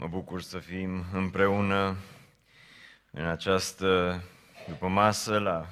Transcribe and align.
Mă 0.00 0.06
bucur 0.06 0.42
să 0.42 0.58
fim 0.58 1.04
împreună 1.12 1.96
în 3.10 3.24
această 3.26 4.22
după 4.68 4.88
masă 4.88 5.38
la 5.38 5.66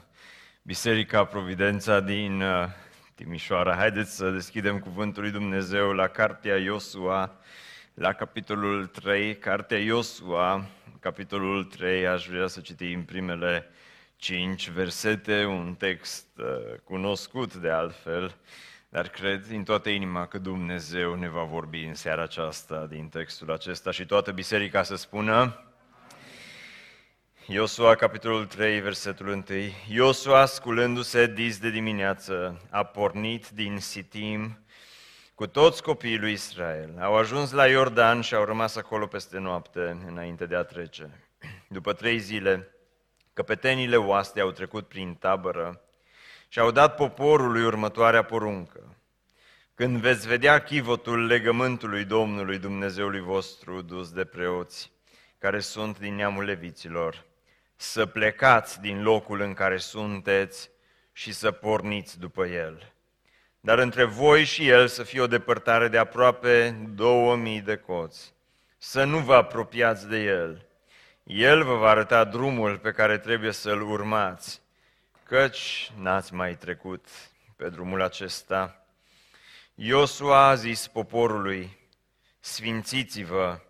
Biserica 0.62 1.24
Providența 1.24 2.00
din 2.00 2.43
uh, 2.43 2.68
Timișoara. 3.14 3.75
Haideți 3.77 4.16
să 4.16 4.30
deschidem 4.30 4.79
Cuvântul 4.79 5.22
lui 5.22 5.30
Dumnezeu 5.30 5.93
la 5.93 6.06
Cartea 6.06 6.56
Iosua, 6.56 7.41
la 7.95 8.12
capitolul 8.12 8.86
3. 8.86 9.38
Cartea 9.38 9.79
Iosua, 9.79 10.66
capitolul 11.00 11.64
3, 11.64 12.06
aș 12.06 12.26
vrea 12.29 12.46
să 12.46 12.60
citim 12.60 13.04
primele 13.04 13.70
5 14.16 14.70
versete, 14.70 15.45
un 15.45 15.74
text 15.74 16.26
uh, 16.38 16.79
cunoscut 16.84 17.54
de 17.54 17.70
altfel, 17.70 18.36
dar 18.89 19.09
cred 19.09 19.46
din 19.46 19.64
toată 19.64 19.89
inima 19.89 20.27
că 20.27 20.39
Dumnezeu 20.39 21.14
ne 21.14 21.29
va 21.29 21.43
vorbi 21.43 21.85
în 21.85 21.94
seara 21.94 22.22
aceasta 22.22 22.86
din 22.86 23.08
textul 23.08 23.53
acesta 23.53 23.90
și 23.90 24.07
toată 24.07 24.32
biserica 24.32 24.82
să 24.82 24.96
spună 24.96 25.62
Iosua, 27.50 27.95
capitolul 27.95 28.46
3, 28.46 28.81
versetul 28.81 29.26
1. 29.26 29.45
Iosua, 29.89 30.46
sculându-se 30.46 31.26
dis 31.26 31.59
de 31.59 31.71
dimineață, 31.71 32.61
a 32.70 32.84
pornit 32.84 33.48
din 33.48 33.78
Sitim 33.78 34.59
cu 35.34 35.47
toți 35.47 35.83
copiii 35.83 36.19
lui 36.19 36.33
Israel. 36.33 36.97
Au 37.00 37.17
ajuns 37.17 37.53
la 37.53 37.67
Iordan 37.67 38.20
și 38.20 38.34
au 38.34 38.45
rămas 38.45 38.77
acolo 38.77 39.06
peste 39.06 39.39
noapte, 39.39 40.05
înainte 40.06 40.47
de 40.47 40.55
a 40.55 40.62
trece. 40.62 41.28
După 41.69 41.92
trei 41.92 42.19
zile, 42.19 42.75
căpetenile 43.33 43.97
oaste 43.97 44.41
au 44.41 44.50
trecut 44.50 44.89
prin 44.89 45.14
tabără 45.14 45.88
și 46.48 46.58
au 46.58 46.70
dat 46.70 46.94
poporului 46.94 47.64
următoarea 47.64 48.22
poruncă. 48.22 48.97
Când 49.75 49.97
veți 49.97 50.27
vedea 50.27 50.58
chivotul 50.58 51.27
legământului 51.27 52.05
Domnului 52.05 52.58
Dumnezeului 52.58 53.20
vostru 53.20 53.83
dus 53.83 54.11
de 54.11 54.25
preoți, 54.25 54.92
care 55.39 55.61
sunt 55.61 55.98
din 55.98 56.14
neamul 56.14 56.45
leviților, 56.45 57.25
să 57.77 58.06
plecați 58.06 58.81
din 58.81 59.03
locul 59.03 59.41
în 59.41 59.55
care 59.55 59.77
sunteți 59.77 60.70
și 61.12 61.33
să 61.33 61.50
porniți 61.50 62.19
după 62.19 62.47
el. 62.47 62.92
Dar 63.61 63.78
între 63.78 64.05
voi 64.05 64.45
și 64.45 64.69
el 64.69 64.86
să 64.86 65.03
fie 65.03 65.20
o 65.20 65.27
depărtare 65.27 65.89
de 65.89 65.98
aproape 65.98 66.70
2000 66.95 67.61
de 67.61 67.77
coți. 67.77 68.34
Să 68.78 69.05
nu 69.05 69.19
vă 69.19 69.34
apropiați 69.34 70.08
de 70.08 70.19
el. 70.23 70.67
El 71.23 71.64
vă 71.64 71.75
va 71.75 71.89
arăta 71.89 72.25
drumul 72.25 72.78
pe 72.78 72.91
care 72.91 73.19
trebuie 73.19 73.53
să-l 73.53 73.83
urmați 73.83 74.62
căci 75.29 75.93
n-ați 75.97 76.34
mai 76.34 76.57
trecut 76.57 77.07
pe 77.57 77.69
drumul 77.69 78.03
acesta. 78.03 78.87
Iosua 79.75 80.47
a 80.47 80.55
zis 80.55 80.87
poporului, 80.87 81.79
sfințiți-vă, 82.41 83.61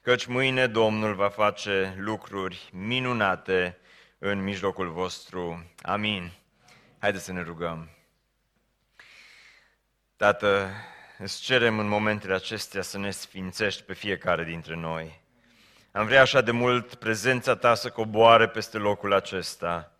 căci 0.00 0.26
mâine 0.26 0.66
Domnul 0.66 1.14
va 1.14 1.28
face 1.28 1.94
lucruri 1.98 2.68
minunate 2.72 3.78
în 4.18 4.42
mijlocul 4.42 4.90
vostru. 4.90 5.72
Amin. 5.82 6.32
Haideți 6.98 7.24
să 7.24 7.32
ne 7.32 7.42
rugăm. 7.42 7.88
Tată, 10.16 10.70
îți 11.18 11.40
cerem 11.42 11.78
în 11.78 11.88
momentele 11.88 12.34
acestea 12.34 12.82
să 12.82 12.98
ne 12.98 13.10
sfințești 13.10 13.82
pe 13.82 13.92
fiecare 13.92 14.44
dintre 14.44 14.74
noi. 14.74 15.20
Am 15.92 16.06
vrea 16.06 16.20
așa 16.20 16.40
de 16.40 16.50
mult 16.50 16.94
prezența 16.94 17.56
ta 17.56 17.74
să 17.74 17.90
coboare 17.90 18.48
peste 18.48 18.78
locul 18.78 19.12
acesta 19.12 19.94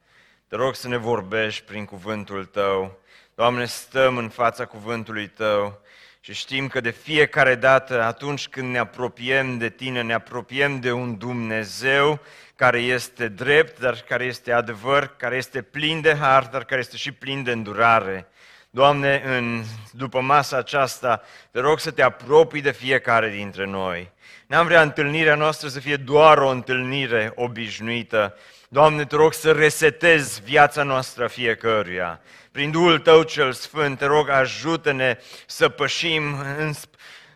te 0.51 0.56
rog 0.56 0.75
să 0.75 0.89
ne 0.89 0.97
vorbești 0.97 1.62
prin 1.62 1.84
cuvântul 1.84 2.45
Tău. 2.45 2.98
Doamne, 3.34 3.65
stăm 3.65 4.17
în 4.17 4.29
fața 4.29 4.65
cuvântului 4.65 5.29
Tău 5.29 5.81
și 6.20 6.34
știm 6.34 6.69
că 6.69 6.81
de 6.81 6.91
fiecare 6.91 7.55
dată, 7.55 8.03
atunci 8.03 8.48
când 8.48 8.70
ne 8.70 8.79
apropiem 8.79 9.59
de 9.59 9.69
Tine, 9.69 10.03
ne 10.03 10.12
apropiem 10.12 10.81
de 10.81 10.92
un 10.92 11.19
Dumnezeu 11.19 12.20
care 12.57 12.79
este 12.79 13.29
drept, 13.29 13.80
dar 13.80 13.95
care 13.95 14.24
este 14.24 14.52
adevăr, 14.52 15.07
care 15.17 15.36
este 15.36 15.63
plin 15.63 16.01
de 16.01 16.14
har, 16.14 16.48
dar 16.53 16.64
care 16.64 16.80
este 16.80 16.97
și 16.97 17.13
plin 17.13 17.42
de 17.42 17.53
îndurare. 17.53 18.29
Doamne, 18.70 19.23
în, 19.24 19.63
după 19.92 20.20
masa 20.20 20.57
aceasta, 20.57 21.23
te 21.51 21.61
rog 21.61 21.79
să 21.79 21.91
te 21.91 22.03
apropii 22.03 22.63
de 22.63 22.73
fiecare 22.73 23.30
dintre 23.30 23.67
noi. 23.67 24.11
N-am 24.50 24.66
vrea 24.66 24.83
întâlnirea 24.83 25.34
noastră 25.34 25.68
să 25.68 25.80
fie 25.80 25.96
doar 25.96 26.38
o 26.38 26.48
întâlnire 26.48 27.33
obișnuită, 27.34 28.36
Doamne, 28.68 29.05
te 29.05 29.16
rog 29.16 29.33
să 29.33 29.52
resetezi 29.52 30.42
viața 30.42 30.83
noastră 30.83 31.27
fiecăruia. 31.27 32.20
Prin 32.52 32.70
Duhul 32.70 32.98
Tău 32.98 33.22
cel 33.22 33.52
Sfânt, 33.52 33.98
te 33.98 34.05
rog, 34.05 34.28
ajută-ne 34.28 35.18
să 35.46 35.68
pășim 35.68 36.36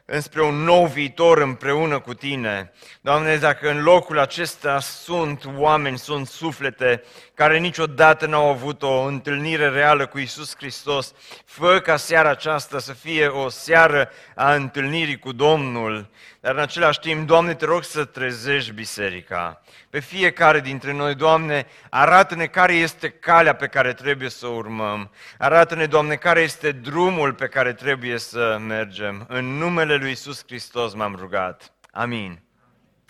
înspre 0.04 0.42
un 0.42 0.54
nou 0.54 0.86
viitor 0.86 1.38
împreună 1.38 1.98
cu 1.98 2.14
Tine. 2.14 2.72
Doamne, 3.00 3.36
dacă 3.36 3.70
în 3.70 3.82
locul 3.82 4.18
acesta 4.18 4.80
sunt 4.80 5.44
oameni, 5.56 5.98
sunt 5.98 6.26
suflete 6.26 7.02
care 7.34 7.58
niciodată 7.58 8.26
n-au 8.26 8.48
avut 8.48 8.82
o 8.82 9.02
întâlnire 9.02 9.68
reală 9.68 10.06
cu 10.06 10.18
Isus 10.18 10.56
Hristos, 10.56 11.12
fă 11.44 11.80
ca 11.80 11.96
seara 11.96 12.28
aceasta 12.28 12.78
să 12.78 12.92
fie 12.92 13.26
o 13.26 13.48
seară 13.48 14.10
a 14.34 14.54
întâlnirii 14.54 15.18
cu 15.18 15.32
Domnul, 15.32 16.10
dar 16.40 16.54
în 16.54 16.60
același 16.60 16.98
timp, 16.98 17.26
Doamne, 17.26 17.54
te 17.54 17.64
rog 17.64 17.82
să 17.82 18.04
trezești 18.04 18.72
biserica. 18.72 19.62
Pe 19.90 20.00
fiecare 20.00 20.60
dintre 20.60 20.92
noi, 20.92 21.14
Doamne, 21.14 21.66
arată-ne 21.90 22.46
care 22.46 22.74
este 22.74 23.10
calea 23.10 23.54
pe 23.54 23.66
care 23.66 23.92
trebuie 23.92 24.28
să 24.28 24.46
o 24.46 24.54
urmăm. 24.54 25.10
Arată-ne, 25.38 25.86
Doamne, 25.86 26.14
care 26.14 26.40
este 26.40 26.72
drumul 26.72 27.32
pe 27.32 27.46
care 27.46 27.72
trebuie 27.72 28.18
să 28.18 28.58
mergem. 28.60 29.24
În 29.28 29.44
numele 29.44 29.94
Lui 29.94 30.10
Isus 30.10 30.42
Hristos 30.46 30.94
m-am 30.94 31.14
rugat. 31.18 31.72
Amin. 31.90 32.42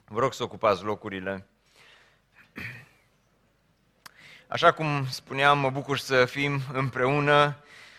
Vă 0.04 0.20
rog 0.20 0.32
să 0.34 0.42
ocupați 0.42 0.84
locurile. 0.84 1.48
Așa 4.54 4.72
cum 4.72 5.06
spuneam, 5.10 5.58
mă 5.58 5.70
bucur 5.70 5.98
să 5.98 6.24
fim 6.24 6.60
împreună 6.72 7.56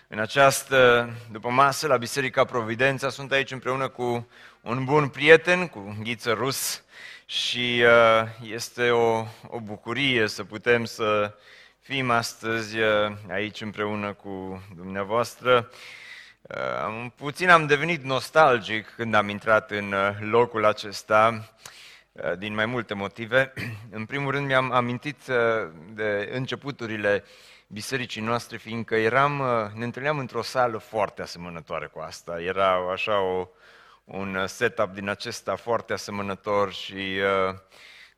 în 0.07 0.19
această 0.19 1.09
după 1.31 1.49
masă 1.49 1.87
la 1.87 1.97
Biserica 1.97 2.43
Providența. 2.43 3.09
Sunt 3.09 3.31
aici 3.31 3.51
împreună 3.51 3.87
cu 3.87 4.27
un 4.61 4.83
bun 4.83 5.07
prieten, 5.07 5.67
cu 5.67 5.97
Ghiță 6.03 6.31
Rus, 6.31 6.83
și 7.25 7.83
uh, 7.83 8.51
este 8.51 8.89
o, 8.89 9.25
o 9.47 9.59
bucurie 9.59 10.27
să 10.27 10.43
putem 10.43 10.85
să 10.85 11.35
fim 11.79 12.09
astăzi 12.09 12.79
uh, 12.79 13.11
aici 13.29 13.61
împreună 13.61 14.13
cu 14.13 14.63
dumneavoastră. 14.75 15.69
Uh, 16.41 17.05
puțin 17.15 17.49
am 17.49 17.65
devenit 17.65 18.03
nostalgic 18.03 18.93
când 18.95 19.13
am 19.13 19.29
intrat 19.29 19.71
în 19.71 19.93
locul 20.19 20.65
acesta, 20.65 21.49
din 22.37 22.53
mai 22.53 22.65
multe 22.65 22.93
motive. 22.93 23.53
În 23.97 24.05
primul 24.05 24.31
rând 24.31 24.45
mi-am 24.45 24.71
amintit 24.71 25.17
de 25.93 26.29
începuturile 26.33 27.23
bisericii 27.67 28.21
noastre, 28.21 28.57
fiindcă 28.57 28.95
eram, 28.95 29.43
ne 29.73 29.83
întâlneam 29.83 30.17
într-o 30.17 30.41
sală 30.41 30.77
foarte 30.77 31.21
asemănătoare 31.21 31.85
cu 31.85 31.99
asta. 31.99 32.41
Era 32.41 32.91
așa 32.91 33.21
o, 33.21 33.47
un 34.05 34.35
uh, 34.35 34.45
setup 34.47 34.93
din 34.93 35.09
acesta 35.09 35.55
foarte 35.55 35.93
asemănător 35.93 36.73
și 36.73 36.93
uh, 36.93 37.55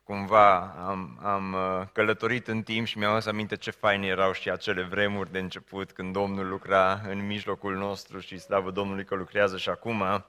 cumva 0.02 0.58
am, 0.86 1.20
am 1.22 1.52
uh, 1.52 1.86
călătorit 1.92 2.48
în 2.48 2.62
timp 2.62 2.86
și 2.86 2.98
mi-am 2.98 3.12
adus 3.12 3.26
aminte 3.26 3.56
ce 3.56 3.70
faine 3.70 4.06
erau 4.06 4.32
și 4.32 4.50
acele 4.50 4.82
vremuri 4.82 5.32
de 5.32 5.38
început 5.38 5.92
când 5.92 6.12
Domnul 6.12 6.48
lucra 6.48 7.00
în 7.08 7.26
mijlocul 7.26 7.76
nostru 7.76 8.18
și 8.18 8.38
slavă 8.38 8.70
Domnului 8.70 9.04
că 9.04 9.14
lucrează 9.14 9.56
și 9.56 9.68
acum. 9.68 10.24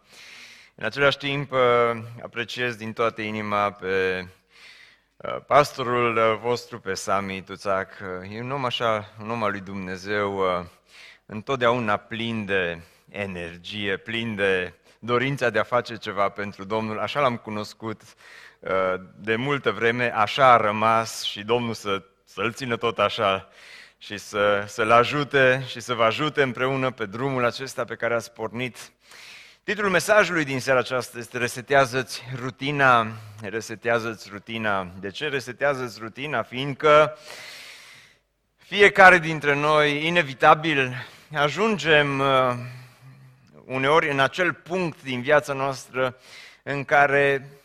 În 0.81 0.85
același 0.85 1.17
timp 1.17 1.53
apreciez 2.23 2.75
din 2.75 2.93
toată 2.93 3.21
inima 3.21 3.71
pe 3.71 4.25
pastorul 5.47 6.39
vostru, 6.41 6.79
pe 6.79 6.93
Sami 6.93 7.41
Tuțac. 7.41 7.91
E 8.31 8.41
un 8.41 8.51
om 8.51 8.65
așa, 8.65 9.13
un 9.21 9.29
om 9.29 9.43
al 9.43 9.51
lui 9.51 9.59
Dumnezeu, 9.59 10.41
întotdeauna 11.25 11.97
plin 11.97 12.45
de 12.45 12.81
energie, 13.09 13.97
plin 13.97 14.35
de 14.35 14.73
dorința 14.99 15.49
de 15.49 15.59
a 15.59 15.63
face 15.63 15.95
ceva 15.95 16.29
pentru 16.29 16.63
Domnul. 16.63 16.99
Așa 16.99 17.19
l-am 17.19 17.37
cunoscut 17.37 18.01
uh, 18.59 18.71
de 19.15 19.35
multă 19.35 19.71
vreme, 19.71 20.13
așa 20.15 20.53
a 20.53 20.57
rămas 20.57 21.23
și 21.23 21.43
Domnul 21.43 21.73
să, 21.73 22.03
să-l 22.23 22.53
țină 22.53 22.77
tot 22.77 22.99
așa 22.99 23.49
și 23.97 24.17
să, 24.17 24.63
să-l 24.67 24.91
ajute 24.91 25.63
și 25.67 25.79
să 25.79 25.93
vă 25.93 26.03
ajute 26.03 26.41
împreună 26.41 26.91
pe 26.91 27.05
drumul 27.05 27.45
acesta 27.45 27.85
pe 27.85 27.95
care 27.95 28.13
ați 28.13 28.33
pornit. 28.33 28.91
Titlul 29.69 29.89
mesajului 29.89 30.43
din 30.43 30.59
seara 30.59 30.79
aceasta 30.79 31.17
este 31.17 31.37
Resetează-ți 31.37 32.23
rutina, 32.35 33.07
resetează-ți 33.41 34.29
rutina. 34.31 34.91
De 34.99 35.09
ce 35.09 35.27
resetează-ți 35.27 35.99
rutina? 35.99 36.43
Fiindcă 36.43 37.17
fiecare 38.57 39.17
dintre 39.17 39.55
noi, 39.55 40.05
inevitabil, 40.05 41.05
ajungem 41.33 42.19
uh, 42.19 42.27
uneori 43.65 44.11
în 44.11 44.19
acel 44.19 44.53
punct 44.53 45.03
din 45.03 45.21
viața 45.21 45.53
noastră 45.53 46.17
în 46.63 46.83
care 46.83 47.41
uh, 47.43 47.58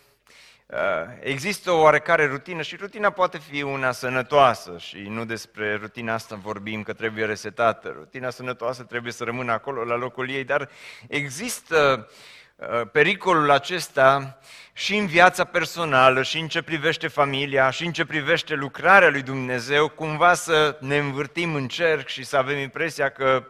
există 1.20 1.70
o 1.70 1.80
oarecare 1.80 2.26
rutină 2.26 2.62
și 2.62 2.76
rutina 2.76 3.10
poate 3.10 3.38
fi 3.38 3.62
una 3.62 3.92
sănătoasă 3.92 4.74
și 4.78 4.98
nu 4.98 5.24
despre 5.24 5.74
rutina 5.74 6.14
asta 6.14 6.34
vorbim 6.42 6.82
că 6.82 6.92
trebuie 6.92 7.24
resetată. 7.24 7.92
Rutina 7.96 8.30
sănătoasă 8.30 8.82
trebuie 8.82 9.12
să 9.12 9.24
rămână 9.24 9.52
acolo 9.52 9.84
la 9.84 9.96
locul 9.96 10.30
ei, 10.30 10.44
dar 10.44 10.68
există 11.08 12.08
pericolul 12.92 13.50
acesta 13.50 14.38
și 14.72 14.96
în 14.96 15.06
viața 15.06 15.44
personală, 15.44 16.22
și 16.22 16.38
în 16.38 16.48
ce 16.48 16.62
privește 16.62 17.08
familia, 17.08 17.70
și 17.70 17.84
în 17.84 17.92
ce 17.92 18.04
privește 18.04 18.54
lucrarea 18.54 19.10
lui 19.10 19.22
Dumnezeu, 19.22 19.88
cumva 19.88 20.34
să 20.34 20.76
ne 20.80 20.98
învârtim 20.98 21.54
în 21.54 21.68
cerc 21.68 22.08
și 22.08 22.24
să 22.24 22.36
avem 22.36 22.58
impresia 22.58 23.08
că 23.08 23.44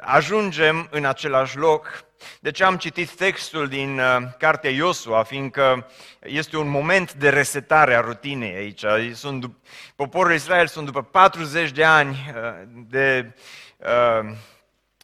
ajungem 0.00 0.88
în 0.90 1.04
același 1.04 1.56
loc. 1.56 2.04
De 2.40 2.50
ce 2.50 2.64
am 2.64 2.76
citit 2.76 3.10
textul 3.10 3.68
din 3.68 3.98
uh, 3.98 4.16
cartea 4.38 4.70
Iosua, 4.70 5.22
fiindcă 5.22 5.90
este 6.20 6.56
un 6.56 6.68
moment 6.68 7.12
de 7.12 7.28
resetare 7.28 7.94
a 7.94 8.00
rutinei 8.00 8.54
aici. 8.54 8.84
Sunt, 9.14 9.50
poporul 9.96 10.32
Israel 10.32 10.66
sunt 10.66 10.86
după 10.86 11.02
40 11.02 11.70
de 11.70 11.84
ani 11.84 12.34
uh, 12.34 12.68
de 12.88 13.34
uh, 13.76 14.34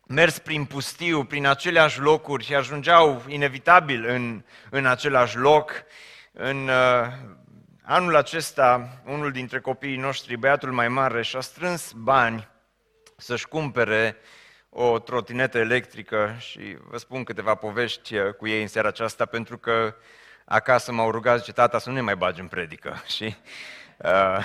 mers 0.06 0.38
prin 0.38 0.64
pustiu, 0.64 1.24
prin 1.24 1.46
aceleași 1.46 2.00
locuri 2.00 2.44
și 2.44 2.54
ajungeau 2.54 3.22
inevitabil 3.28 4.04
în, 4.08 4.44
în 4.70 4.86
același 4.86 5.36
loc. 5.36 5.72
În 6.32 6.68
uh, 6.68 7.06
anul 7.82 8.16
acesta, 8.16 9.00
unul 9.06 9.30
dintre 9.30 9.60
copiii 9.60 9.96
noștri, 9.96 10.36
băiatul 10.36 10.72
mai 10.72 10.88
mare, 10.88 11.22
și-a 11.22 11.40
strâns 11.40 11.92
bani 11.92 12.48
să-și 13.16 13.46
cumpere 13.46 14.16
o 14.70 14.98
trotinetă 14.98 15.58
electrică 15.58 16.36
și 16.38 16.76
vă 16.88 16.96
spun 16.96 17.24
câteva 17.24 17.54
povești 17.54 18.16
uh, 18.16 18.32
cu 18.34 18.46
ei 18.46 18.62
în 18.62 18.68
seara 18.68 18.88
aceasta 18.88 19.24
pentru 19.24 19.58
că 19.58 19.94
acasă 20.44 20.92
m-au 20.92 21.10
rugat, 21.10 21.38
zice, 21.38 21.52
tata, 21.52 21.78
să 21.78 21.88
nu 21.88 21.94
ne 21.94 22.00
mai 22.00 22.16
bagi 22.16 22.40
în 22.40 22.46
predică. 22.46 23.02
Și 23.16 23.34
uh, 23.96 24.44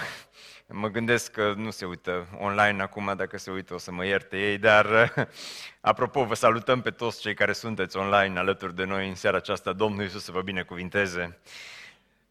mă 0.67 0.87
gândesc 0.87 1.31
că 1.31 1.53
nu 1.55 1.69
se 1.69 1.85
uită 1.85 2.27
online 2.39 2.81
acum, 2.81 3.13
dacă 3.17 3.37
se 3.37 3.51
uită 3.51 3.73
o 3.73 3.77
să 3.77 3.91
mă 3.91 4.05
ierte 4.05 4.37
ei, 4.37 4.57
dar 4.57 4.85
uh, 4.85 5.25
apropo, 5.81 6.23
vă 6.23 6.33
salutăm 6.33 6.81
pe 6.81 6.91
toți 6.91 7.21
cei 7.21 7.33
care 7.33 7.53
sunteți 7.53 7.97
online 7.97 8.39
alături 8.39 8.75
de 8.75 8.83
noi 8.83 9.07
în 9.07 9.15
seara 9.15 9.37
aceasta. 9.37 9.73
Domnul 9.73 10.03
Iisus 10.03 10.23
să 10.23 10.31
vă 10.31 10.41
binecuvinteze. 10.41 11.39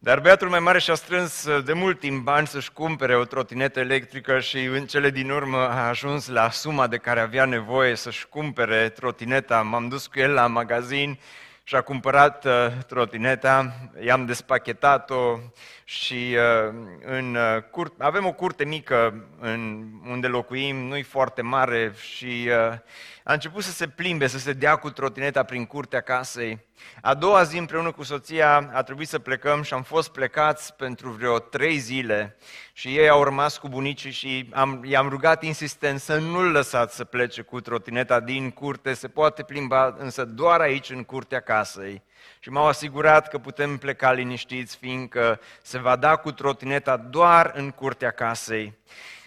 Dar 0.04 0.20
băiatul 0.20 0.48
mai 0.48 0.60
mare 0.60 0.78
și-a 0.78 0.94
strâns 0.94 1.44
uh, 1.44 1.64
de 1.64 1.72
mult 1.72 1.98
timp 1.98 2.24
bani 2.24 2.46
să-și 2.46 2.72
cumpere 2.72 3.16
o 3.16 3.24
trotinetă 3.24 3.80
electrică 3.80 4.40
și 4.40 4.64
în 4.64 4.86
cele 4.86 5.10
din 5.10 5.30
urmă 5.30 5.56
a 5.58 5.88
ajuns 5.88 6.28
la 6.28 6.50
suma 6.50 6.86
de 6.86 6.96
care 6.96 7.20
avea 7.20 7.44
nevoie 7.44 7.94
să-și 7.94 8.28
cumpere 8.28 8.88
trotineta. 8.88 9.62
M-am 9.62 9.88
dus 9.88 10.06
cu 10.06 10.18
el 10.18 10.30
la 10.30 10.46
magazin 10.46 11.18
și 11.62 11.74
a 11.74 11.80
cumpărat 11.80 12.44
uh, 12.44 12.52
trotineta, 12.86 13.72
i-am 14.04 14.26
despachetat-o 14.26 15.38
și 15.84 16.36
uh, 16.36 16.74
în 17.04 17.34
uh, 17.34 17.62
cur- 17.70 17.94
avem 17.98 18.26
o 18.26 18.32
curte 18.32 18.64
mică 18.64 19.26
în 19.40 19.84
unde 20.08 20.26
locuim, 20.26 20.76
nu-i 20.76 21.02
foarte 21.02 21.42
mare 21.42 21.92
și 22.00 22.48
uh, 22.48 22.78
a 23.26 23.32
început 23.32 23.62
să 23.62 23.70
se 23.70 23.88
plimbe, 23.88 24.26
să 24.26 24.38
se 24.38 24.52
dea 24.52 24.76
cu 24.76 24.90
trotineta 24.90 25.42
prin 25.42 25.66
curtea 25.66 26.00
casei. 26.00 26.66
A 27.00 27.14
doua 27.14 27.42
zi 27.42 27.58
împreună 27.58 27.92
cu 27.92 28.02
soția 28.02 28.70
a 28.72 28.82
trebuit 28.82 29.08
să 29.08 29.18
plecăm 29.18 29.62
și 29.62 29.74
am 29.74 29.82
fost 29.82 30.12
plecați 30.12 30.74
pentru 30.74 31.10
vreo 31.10 31.38
trei 31.38 31.76
zile 31.76 32.36
și 32.72 32.96
ei 32.96 33.08
au 33.08 33.24
rămas 33.24 33.58
cu 33.58 33.68
bunicii 33.68 34.10
și 34.10 34.48
am, 34.52 34.84
i-am 34.84 35.08
rugat 35.08 35.42
insistent 35.42 36.00
să 36.00 36.18
nu-l 36.18 36.50
lăsați 36.50 36.96
să 36.96 37.04
plece 37.04 37.42
cu 37.42 37.60
trotineta 37.60 38.20
din 38.20 38.50
curte, 38.50 38.92
se 38.92 39.08
poate 39.08 39.42
plimba 39.42 39.94
însă 39.98 40.24
doar 40.24 40.60
aici 40.60 40.90
în 40.90 41.04
curtea 41.04 41.40
casei. 41.40 42.02
Și 42.38 42.50
m-au 42.50 42.66
asigurat 42.66 43.28
că 43.28 43.38
putem 43.38 43.76
pleca 43.76 44.12
liniștiți, 44.12 44.76
fiindcă 44.76 45.40
se 45.62 45.78
va 45.78 45.96
da 45.96 46.16
cu 46.16 46.32
trotineta 46.32 46.96
doar 46.96 47.52
în 47.54 47.70
curtea 47.70 48.10
casei. 48.10 48.78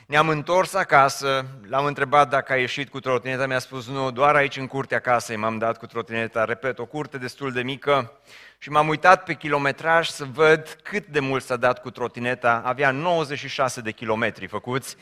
Ne-am 0.07 0.29
întors 0.29 0.73
acasă, 0.73 1.45
l-am 1.69 1.85
întrebat 1.85 2.29
dacă 2.29 2.53
a 2.53 2.55
ieșit 2.55 2.89
cu 2.89 2.99
trotineta, 2.99 3.47
mi-a 3.47 3.59
spus 3.59 3.87
nu, 3.87 4.11
doar 4.11 4.35
aici 4.35 4.57
în 4.57 4.67
curtea 4.67 4.99
casei 4.99 5.35
m-am 5.35 5.57
dat 5.57 5.77
cu 5.77 5.85
trotineta, 5.85 6.45
repet, 6.45 6.79
o 6.79 6.85
curte 6.85 7.17
destul 7.17 7.51
de 7.51 7.61
mică 7.61 8.11
și 8.57 8.69
m-am 8.69 8.87
uitat 8.87 9.23
pe 9.23 9.33
kilometraj 9.33 10.07
să 10.07 10.25
văd 10.33 10.77
cât 10.83 11.05
de 11.05 11.19
mult 11.19 11.43
s-a 11.43 11.55
dat 11.55 11.81
cu 11.81 11.89
trotineta, 11.91 12.61
avea 12.65 12.91
96 12.91 13.81
de 13.81 13.91
kilometri 13.91 14.47
făcuți 14.47 14.95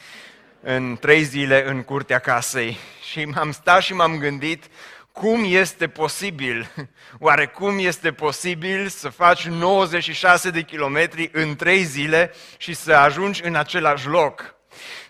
în 0.61 0.97
trei 0.99 1.23
zile 1.23 1.67
în 1.67 1.83
curtea 1.83 2.19
casei. 2.19 2.77
Și 3.11 3.25
m-am 3.25 3.51
stat 3.51 3.81
și 3.81 3.93
m-am 3.93 4.17
gândit 4.17 4.63
cum 5.11 5.43
este 5.47 5.87
posibil, 5.87 6.71
oare 7.19 7.45
cum 7.45 7.77
este 7.79 8.11
posibil 8.11 8.87
să 8.87 9.09
faci 9.09 9.47
96 9.47 10.49
de 10.49 10.61
kilometri 10.61 11.29
în 11.33 11.55
trei 11.55 11.83
zile 11.83 12.33
și 12.57 12.73
să 12.73 12.93
ajungi 12.93 13.43
în 13.43 13.55
același 13.55 14.07
loc? 14.07 14.55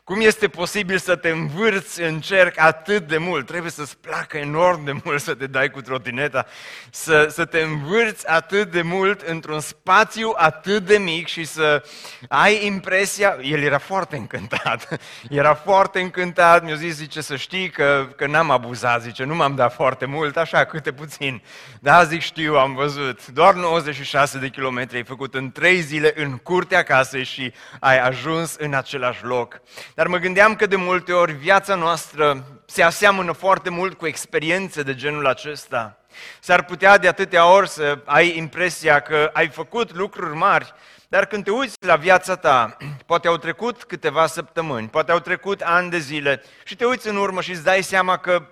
Cum 0.05 0.21
este 0.21 0.47
posibil 0.47 0.97
să 0.97 1.15
te 1.15 1.29
învârți 1.29 2.01
în 2.01 2.21
cerc 2.21 2.59
atât 2.59 3.07
de 3.07 3.17
mult? 3.17 3.45
Trebuie 3.45 3.71
să-ți 3.71 3.97
placă 3.97 4.37
enorm 4.37 4.83
de 4.83 4.95
mult 5.03 5.21
să 5.21 5.33
te 5.33 5.47
dai 5.47 5.69
cu 5.69 5.81
trotineta, 5.81 6.45
să, 6.89 7.27
să 7.31 7.45
te 7.45 7.59
învârți 7.59 8.27
atât 8.27 8.71
de 8.71 8.81
mult 8.81 9.21
într-un 9.21 9.59
spațiu 9.59 10.33
atât 10.35 10.85
de 10.85 10.97
mic 10.97 11.27
și 11.27 11.43
să 11.43 11.83
ai 12.27 12.65
impresia... 12.65 13.37
El 13.41 13.61
era 13.61 13.77
foarte 13.77 14.15
încântat, 14.15 14.99
era 15.29 15.53
foarte 15.53 15.99
încântat, 15.99 16.63
mi-a 16.63 16.75
zis, 16.75 16.95
zice, 16.95 17.21
să 17.21 17.35
știi 17.35 17.69
că, 17.69 18.07
că 18.15 18.27
n-am 18.27 18.49
abuzat, 18.49 19.01
zice, 19.01 19.23
nu 19.23 19.35
m-am 19.35 19.55
dat 19.55 19.73
foarte 19.73 20.05
mult, 20.05 20.37
așa, 20.37 20.65
câte 20.65 20.91
puțin. 20.91 21.41
Da, 21.79 22.03
zic, 22.03 22.21
știu, 22.21 22.55
am 22.55 22.75
văzut, 22.75 23.27
doar 23.27 23.53
96 23.53 24.37
de 24.37 24.49
kilometri 24.49 24.97
ai 24.97 25.03
făcut 25.03 25.33
în 25.33 25.51
trei 25.51 25.81
zile 25.81 26.13
în 26.15 26.37
curtea 26.37 26.83
casei 26.83 27.23
și 27.23 27.53
ai 27.79 27.99
ajuns 27.99 28.55
în 28.55 28.73
același 28.73 29.23
loc. 29.23 29.61
Dar 29.95 30.07
mă 30.07 30.17
gândeam 30.17 30.55
că 30.55 30.65
de 30.65 30.75
multe 30.75 31.13
ori 31.13 31.31
viața 31.31 31.75
noastră 31.75 32.45
se 32.65 32.83
aseamănă 32.83 33.31
foarte 33.31 33.69
mult 33.69 33.97
cu 33.97 34.07
experiențe 34.07 34.83
de 34.83 34.95
genul 34.95 35.27
acesta. 35.27 35.97
S-ar 36.39 36.63
putea 36.63 36.97
de 36.97 37.07
atâtea 37.07 37.51
ori 37.51 37.69
să 37.69 37.99
ai 38.05 38.37
impresia 38.37 38.99
că 38.99 39.29
ai 39.33 39.47
făcut 39.47 39.93
lucruri 39.93 40.35
mari, 40.35 40.73
dar 41.07 41.25
când 41.25 41.43
te 41.43 41.51
uiți 41.51 41.75
la 41.79 41.95
viața 41.95 42.35
ta, 42.35 42.77
poate 43.05 43.27
au 43.27 43.37
trecut 43.37 43.83
câteva 43.83 44.27
săptămâni, 44.27 44.87
poate 44.87 45.11
au 45.11 45.19
trecut 45.19 45.61
ani 45.61 45.89
de 45.89 45.97
zile 45.97 46.43
și 46.63 46.75
te 46.75 46.85
uiți 46.85 47.07
în 47.07 47.15
urmă 47.15 47.41
și 47.41 47.51
îți 47.51 47.63
dai 47.63 47.83
seama 47.83 48.17
că 48.17 48.45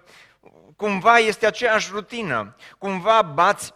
cumva 0.76 1.18
este 1.18 1.46
aceeași 1.46 1.90
rutină, 1.92 2.56
cumva 2.78 3.22
bați 3.22 3.74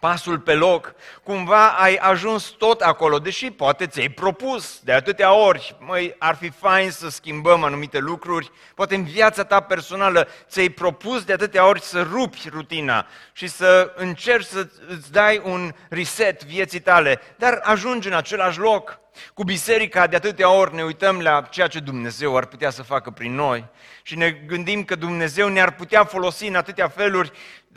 pasul 0.00 0.38
pe 0.38 0.54
loc, 0.54 0.94
cumva 1.22 1.68
ai 1.68 1.96
ajuns 1.96 2.44
tot 2.44 2.80
acolo, 2.80 3.18
deși 3.18 3.50
poate 3.50 3.86
ți-ai 3.86 4.08
propus 4.08 4.80
de 4.82 4.92
atâtea 4.92 5.32
ori, 5.32 5.76
măi, 5.78 6.14
ar 6.18 6.34
fi 6.34 6.50
fain 6.50 6.90
să 6.90 7.08
schimbăm 7.08 7.64
anumite 7.64 7.98
lucruri, 7.98 8.50
poate 8.74 8.94
în 8.94 9.04
viața 9.04 9.44
ta 9.44 9.60
personală 9.60 10.28
ți-ai 10.48 10.68
propus 10.68 11.24
de 11.24 11.32
atâtea 11.32 11.66
ori 11.66 11.80
să 11.80 12.02
rupi 12.02 12.48
rutina 12.48 13.06
și 13.32 13.46
să 13.46 13.92
încerci 13.96 14.46
să 14.46 14.68
îți 14.88 15.12
dai 15.12 15.40
un 15.44 15.72
reset 15.88 16.44
vieții 16.44 16.80
tale, 16.80 17.20
dar 17.36 17.60
ajungi 17.62 18.08
în 18.08 18.14
același 18.14 18.58
loc. 18.58 18.98
Cu 19.34 19.44
biserica 19.44 20.06
de 20.06 20.16
atâtea 20.16 20.50
ori 20.50 20.74
ne 20.74 20.82
uităm 20.82 21.20
la 21.20 21.40
ceea 21.50 21.66
ce 21.66 21.80
Dumnezeu 21.80 22.36
ar 22.36 22.46
putea 22.46 22.70
să 22.70 22.82
facă 22.82 23.10
prin 23.10 23.34
noi 23.34 23.64
și 24.02 24.16
ne 24.16 24.30
gândim 24.30 24.84
că 24.84 24.94
Dumnezeu 24.94 25.48
ne-ar 25.48 25.74
putea 25.74 26.04
folosi 26.04 26.46
în 26.46 26.54
atâtea 26.54 26.88
feluri 26.88 27.30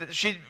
și 0.08 0.40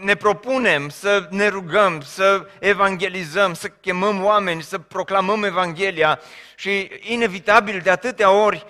ne 0.00 0.14
propunem 0.14 0.88
să 0.88 1.26
ne 1.30 1.48
rugăm, 1.48 2.00
să 2.00 2.48
evangelizăm, 2.58 3.54
să 3.54 3.68
chemăm 3.68 4.24
oameni, 4.24 4.62
să 4.62 4.78
proclamăm 4.78 5.44
Evanghelia 5.44 6.20
și 6.56 6.90
inevitabil 7.00 7.80
de 7.80 7.90
atâtea 7.90 8.30
ori 8.30 8.66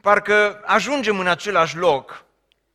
parcă 0.00 0.62
ajungem 0.64 1.18
în 1.18 1.26
același 1.26 1.76
loc, 1.76 2.24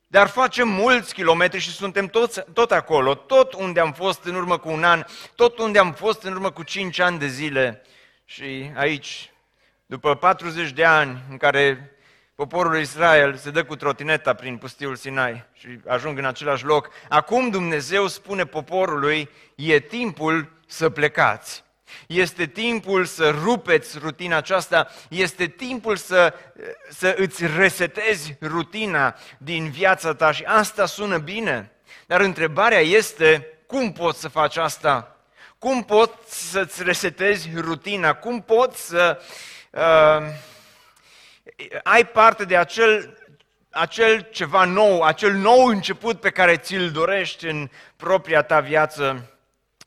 dar 0.06 0.28
facem 0.28 0.68
mulți 0.68 1.14
kilometri 1.14 1.60
și 1.60 1.70
suntem 1.70 2.06
toți, 2.06 2.40
tot 2.52 2.72
acolo, 2.72 3.14
tot 3.14 3.52
unde 3.52 3.80
am 3.80 3.92
fost 3.92 4.24
în 4.24 4.34
urmă 4.34 4.58
cu 4.58 4.70
un 4.70 4.84
an, 4.84 5.04
tot 5.34 5.58
unde 5.58 5.78
am 5.78 5.92
fost 5.92 6.22
în 6.22 6.32
urmă 6.32 6.50
cu 6.50 6.62
cinci 6.62 6.98
ani 6.98 7.18
de 7.18 7.26
zile. 7.26 7.82
Și 8.24 8.70
aici, 8.76 9.32
după 9.86 10.14
40 10.14 10.70
de 10.70 10.84
ani 10.84 11.22
în 11.30 11.36
care 11.36 11.96
poporul 12.46 12.80
Israel 12.80 13.36
se 13.36 13.50
dă 13.50 13.64
cu 13.64 13.76
trotineta 13.76 14.34
prin 14.34 14.56
pustiul 14.56 14.96
Sinai 14.96 15.44
și 15.52 15.68
ajung 15.86 16.18
în 16.18 16.24
același 16.24 16.64
loc. 16.64 16.90
Acum 17.08 17.50
Dumnezeu 17.50 18.06
spune 18.06 18.44
poporului, 18.44 19.30
e 19.54 19.80
timpul 19.80 20.52
să 20.66 20.90
plecați. 20.90 21.64
Este 22.06 22.46
timpul 22.46 23.04
să 23.04 23.30
rupeți 23.42 23.98
rutina 23.98 24.36
aceasta, 24.36 24.88
este 25.08 25.46
timpul 25.46 25.96
să, 25.96 26.34
să 26.90 27.14
îți 27.18 27.46
resetezi 27.56 28.36
rutina 28.40 29.16
din 29.38 29.70
viața 29.70 30.14
ta 30.14 30.32
și 30.32 30.42
asta 30.42 30.86
sună 30.86 31.18
bine. 31.18 31.72
Dar 32.06 32.20
întrebarea 32.20 32.80
este, 32.80 33.48
cum 33.66 33.92
poți 33.92 34.20
să 34.20 34.28
faci 34.28 34.56
asta? 34.56 35.16
Cum 35.58 35.84
poți 35.84 36.50
să-ți 36.50 36.82
resetezi 36.82 37.50
rutina? 37.54 38.14
Cum 38.14 38.42
poți 38.42 38.86
să 38.86 39.20
uh, 39.70 40.50
ai 41.82 42.06
parte 42.06 42.44
de 42.44 42.56
acel, 42.56 43.18
acel 43.70 44.28
ceva 44.30 44.64
nou, 44.64 45.02
acel 45.02 45.32
nou 45.32 45.66
început 45.66 46.20
pe 46.20 46.30
care 46.30 46.56
ți-l 46.56 46.90
dorești 46.90 47.46
în 47.46 47.70
propria 47.96 48.42
ta 48.42 48.60
viață, 48.60 49.30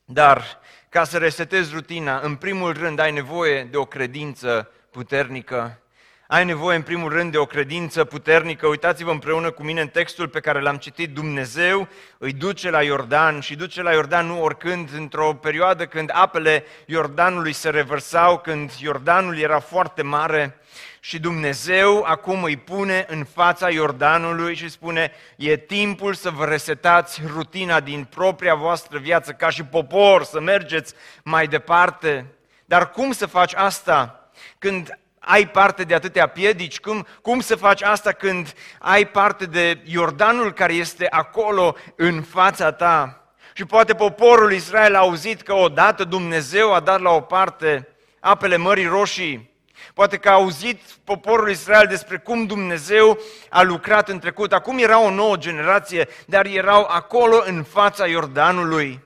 dar 0.05 0.59
ca 0.89 1.03
să 1.03 1.17
resetezi 1.17 1.73
rutina, 1.73 2.19
în 2.19 2.35
primul 2.35 2.73
rând 2.73 2.99
ai 2.99 3.11
nevoie 3.11 3.63
de 3.63 3.77
o 3.77 3.85
credință 3.85 4.71
puternică, 4.91 5.79
ai 6.27 6.45
nevoie 6.45 6.75
în 6.75 6.81
primul 6.81 7.11
rând 7.11 7.31
de 7.31 7.37
o 7.37 7.45
credință 7.45 8.03
puternică. 8.03 8.67
Uitați-vă 8.67 9.11
împreună 9.11 9.51
cu 9.51 9.63
mine 9.63 9.81
în 9.81 9.87
textul 9.87 10.27
pe 10.27 10.39
care 10.39 10.61
l-am 10.61 10.77
citit. 10.77 11.13
Dumnezeu 11.13 11.87
îi 12.17 12.33
duce 12.33 12.69
la 12.69 12.83
Iordan 12.83 13.39
și 13.39 13.55
duce 13.55 13.81
la 13.81 13.91
Iordan 13.91 14.25
nu 14.25 14.41
oricând, 14.41 14.89
într-o 14.93 15.33
perioadă 15.33 15.85
când 15.85 16.09
apele 16.13 16.63
Iordanului 16.85 17.53
se 17.53 17.69
revărsau, 17.69 18.39
când 18.39 18.71
Iordanul 18.79 19.37
era 19.37 19.59
foarte 19.59 20.01
mare 20.01 20.59
și 21.05 21.19
Dumnezeu 21.19 22.03
acum 22.03 22.43
îi 22.43 22.57
pune 22.57 23.05
în 23.09 23.23
fața 23.33 23.69
Iordanului 23.69 24.55
și 24.55 24.69
spune 24.69 25.11
e 25.35 25.57
timpul 25.57 26.13
să 26.13 26.29
vă 26.29 26.45
resetați 26.45 27.21
rutina 27.35 27.79
din 27.79 28.07
propria 28.09 28.55
voastră 28.55 28.97
viață 28.97 29.31
ca 29.31 29.49
și 29.49 29.63
popor, 29.63 30.23
să 30.23 30.39
mergeți 30.39 30.93
mai 31.23 31.47
departe. 31.47 32.25
Dar 32.65 32.91
cum 32.91 33.11
să 33.11 33.25
faci 33.25 33.53
asta 33.53 34.29
când 34.57 34.99
ai 35.19 35.47
parte 35.47 35.83
de 35.83 35.93
atâtea 35.93 36.27
piedici? 36.27 36.79
Cum, 36.79 37.07
cum 37.21 37.39
să 37.39 37.55
faci 37.55 37.81
asta 37.81 38.11
când 38.11 38.53
ai 38.79 39.07
parte 39.07 39.45
de 39.45 39.81
Iordanul 39.83 40.53
care 40.53 40.73
este 40.73 41.07
acolo 41.09 41.75
în 41.95 42.21
fața 42.21 42.71
ta? 42.71 43.23
Și 43.53 43.65
poate 43.65 43.95
poporul 43.95 44.53
Israel 44.53 44.95
a 44.95 44.99
auzit 44.99 45.41
că 45.41 45.53
odată 45.53 46.03
Dumnezeu 46.03 46.73
a 46.73 46.79
dat 46.79 46.99
la 46.99 47.09
o 47.09 47.21
parte 47.21 47.87
apele 48.19 48.57
Mării 48.57 48.85
Roșii. 48.85 49.53
Poate 49.93 50.17
că 50.17 50.29
a 50.29 50.33
auzit 50.33 50.81
poporul 51.03 51.49
Israel 51.49 51.87
despre 51.87 52.17
cum 52.17 52.45
Dumnezeu 52.45 53.19
a 53.49 53.61
lucrat 53.61 54.09
în 54.09 54.19
trecut. 54.19 54.53
Acum 54.53 54.77
era 54.77 54.99
o 54.99 55.09
nouă 55.09 55.35
generație, 55.35 56.07
dar 56.25 56.45
erau 56.45 56.85
acolo 56.89 57.43
în 57.45 57.63
fața 57.63 58.07
Iordanului. 58.07 59.03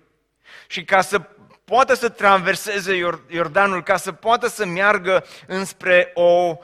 Și 0.67 0.83
ca 0.83 1.01
să 1.01 1.21
poată 1.65 1.93
să 1.93 2.09
traverseze 2.09 2.95
Iordanul, 3.27 3.83
ca 3.83 3.97
să 3.97 4.11
poată 4.11 4.47
să 4.47 4.65
meargă 4.65 5.25
înspre 5.47 6.11
o, 6.13 6.57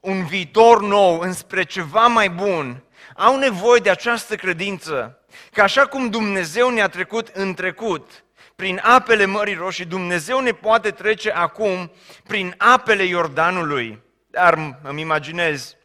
un 0.00 0.24
viitor 0.24 0.82
nou, 0.82 1.20
înspre 1.20 1.62
ceva 1.62 2.06
mai 2.06 2.30
bun, 2.30 2.82
au 3.16 3.38
nevoie 3.38 3.80
de 3.80 3.90
această 3.90 4.34
credință. 4.34 5.18
Că 5.52 5.62
așa 5.62 5.86
cum 5.86 6.08
Dumnezeu 6.08 6.70
ne-a 6.70 6.88
trecut 6.88 7.28
în 7.28 7.54
trecut, 7.54 8.24
prin 8.56 8.80
apele 8.82 9.24
Mării 9.24 9.54
Roșii, 9.54 9.84
Dumnezeu 9.84 10.40
ne 10.40 10.52
poate 10.52 10.90
trece 10.90 11.30
acum 11.30 11.92
prin 12.26 12.54
apele 12.58 13.04
Iordanului. 13.04 14.02
Dar 14.26 14.78
îmi 14.82 15.00
imaginez 15.00 15.76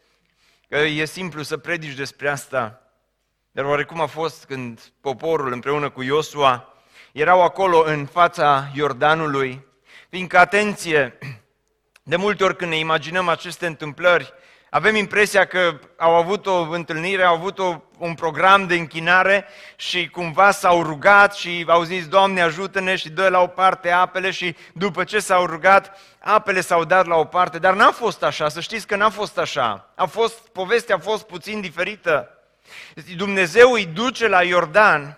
că 0.70 0.78
e 0.78 1.06
simplu 1.06 1.42
să 1.42 1.58
predici 1.58 1.96
despre 1.96 2.30
asta. 2.30 2.82
Dar 3.52 3.66
oarecum 3.66 4.02
a 4.02 4.06
fost 4.06 4.46
când 4.46 4.92
poporul 5.02 5.52
împreună 5.52 5.90
cu 5.90 6.04
Iosua 6.04 6.74
erau 7.12 7.44
acolo 7.44 7.84
în 7.86 8.06
fața 8.06 8.72
Iordanului, 8.74 9.66
fiindcă, 10.10 10.38
atenție, 10.38 11.18
de 12.04 12.16
multe 12.16 12.44
ori 12.44 12.56
când 12.56 12.72
ne 12.72 12.78
imaginăm 12.78 13.28
aceste 13.28 13.66
întâmplări, 13.66 14.34
avem 14.78 14.96
impresia 14.96 15.46
că 15.46 15.80
au 15.98 16.16
avut 16.16 16.46
o 16.46 16.70
întâlnire, 16.70 17.24
au 17.24 17.36
avut 17.36 17.60
o, 17.60 17.82
un 17.98 18.14
program 18.14 18.68
de 18.68 18.76
închinare 18.76 19.46
și 19.76 20.10
cumva 20.10 20.52
s-au 20.52 20.84
rugat 20.84 21.36
și 21.36 21.66
au 21.68 21.84
zis, 21.84 22.08
Doamne 22.08 22.42
ajută-ne 22.42 22.96
și 22.96 23.10
dă 23.10 23.30
la 23.30 23.40
o 23.40 23.48
parte 23.48 23.92
apele 23.92 24.32
și 24.32 24.56
după 24.74 25.04
ce 25.04 25.20
s-au 25.20 25.46
rugat, 25.46 26.00
apele 26.20 26.62
s-au 26.62 26.84
dat 26.84 27.06
la 27.06 27.16
o 27.16 27.24
parte. 27.24 27.60
Dar 27.60 27.74
n-a 27.74 27.92
fost 27.92 28.24
așa, 28.24 28.50
să 28.50 28.60
știți 28.60 28.88
că 28.88 28.96
n-a 28.96 29.10
fost 29.10 29.38
așa. 29.38 29.92
A 29.96 30.06
fost, 30.06 30.48
povestea 30.48 30.96
a 30.96 31.00
fost 31.00 31.24
puțin 31.24 31.62
diferită. 31.62 32.30
Dumnezeu 33.16 33.72
îi 33.72 33.86
duce 33.86 34.28
la 34.28 34.44
Iordan 34.44 35.18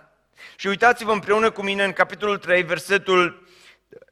și 0.55 0.67
uitați-vă 0.67 1.11
împreună 1.11 1.51
cu 1.51 1.61
mine 1.61 1.83
în 1.83 1.91
capitolul 1.91 2.37
3, 2.37 2.63
versetul 2.63 3.47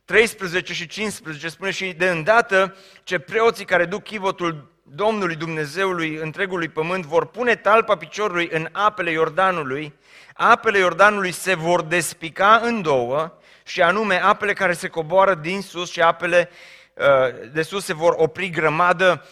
13 0.06 0.74
și 0.74 0.88
15, 0.88 1.48
spune 1.50 1.72
și 1.72 1.94
de 1.94 2.10
îndată 2.10 2.76
ce 3.04 3.20
preoții 3.20 3.66
care 3.66 3.86
duc 3.86 4.04
chivotul 4.04 4.76
Domnului 4.90 5.36
Dumnezeului 5.36 6.16
întregului 6.16 6.68
pământ 6.68 7.06
vor 7.06 7.26
pune 7.26 7.56
talpa 7.56 7.98
piciorului 7.98 8.50
în 8.52 8.70
apele 8.72 9.12
Iordanului, 9.12 9.94
apele 10.34 10.78
Iordanului 10.78 11.32
se 11.32 11.56
vor 11.56 11.82
despica 11.82 12.60
în 12.64 12.82
două, 12.82 13.38
și 13.64 13.82
anume 13.82 14.24
apele 14.24 14.54
care 14.54 14.74
se 14.74 14.88
coboară 14.88 15.36
din 15.36 15.62
sus 15.62 15.92
și 15.92 16.02
apele 16.02 16.50
uh, 16.94 17.06
de 17.52 17.62
sus 17.62 17.86
se 17.86 17.94
vor 17.94 18.14
opri 18.18 18.50
grămadă. 18.50 19.26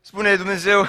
Spune 0.00 0.36
Dumnezeu, 0.36 0.86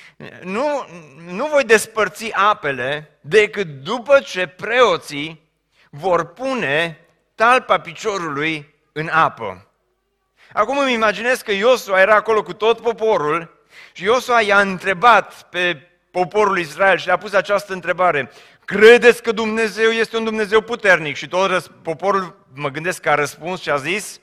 nu, 0.56 0.86
nu 1.26 1.46
voi 1.46 1.64
despărți 1.64 2.32
apele 2.32 3.18
decât 3.20 3.66
după 3.66 4.20
ce 4.20 4.46
preoții 4.46 5.50
vor 5.90 6.24
pune 6.24 7.06
talpa 7.34 7.80
piciorului 7.80 8.74
în 8.92 9.08
apă. 9.08 9.66
Acum 10.52 10.78
îmi 10.78 10.92
imaginez 10.92 11.40
că 11.40 11.52
Iosua 11.52 12.00
era 12.00 12.14
acolo 12.14 12.42
cu 12.42 12.52
tot 12.52 12.80
poporul 12.80 13.60
și 13.92 14.04
Iosua 14.04 14.40
i-a 14.40 14.60
întrebat 14.60 15.48
pe 15.50 15.90
poporul 16.10 16.58
Israel 16.58 16.98
și 16.98 17.06
le-a 17.06 17.16
pus 17.16 17.32
această 17.32 17.72
întrebare. 17.72 18.30
Credeți 18.64 19.22
că 19.22 19.32
Dumnezeu 19.32 19.90
este 19.90 20.16
un 20.16 20.24
Dumnezeu 20.24 20.60
puternic? 20.60 21.16
Și 21.16 21.28
tot 21.28 21.66
poporul, 21.82 22.46
mă 22.54 22.68
gândesc 22.68 23.00
că 23.00 23.10
a 23.10 23.14
răspuns 23.14 23.60
și 23.60 23.70
a 23.70 23.76
zis, 23.76 24.20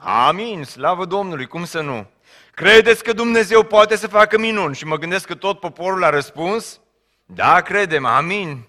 Amin, 0.00 0.64
slavă 0.64 1.04
Domnului, 1.04 1.46
cum 1.46 1.64
să 1.64 1.80
nu? 1.80 2.06
Credeți 2.54 3.04
că 3.04 3.12
Dumnezeu 3.12 3.62
poate 3.62 3.96
să 3.96 4.06
facă 4.06 4.38
minuni? 4.38 4.74
Și 4.74 4.84
mă 4.84 4.98
gândesc 4.98 5.26
că 5.26 5.34
tot 5.34 5.60
poporul 5.60 6.04
a 6.04 6.10
răspuns, 6.10 6.80
da, 7.26 7.60
credem, 7.60 8.06
amin. 8.06 8.68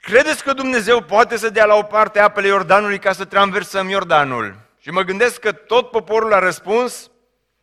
Credeți 0.00 0.42
că 0.42 0.52
Dumnezeu 0.52 1.02
poate 1.02 1.36
să 1.36 1.50
dea 1.50 1.64
la 1.64 1.74
o 1.74 1.82
parte 1.82 2.18
apele 2.18 2.46
Iordanului 2.46 2.98
ca 2.98 3.12
să 3.12 3.24
traversăm 3.24 3.88
Iordanul? 3.88 4.56
Și 4.80 4.90
mă 4.90 5.02
gândesc 5.02 5.40
că 5.40 5.52
tot 5.52 5.90
poporul 5.90 6.32
a 6.32 6.38
răspuns, 6.38 7.10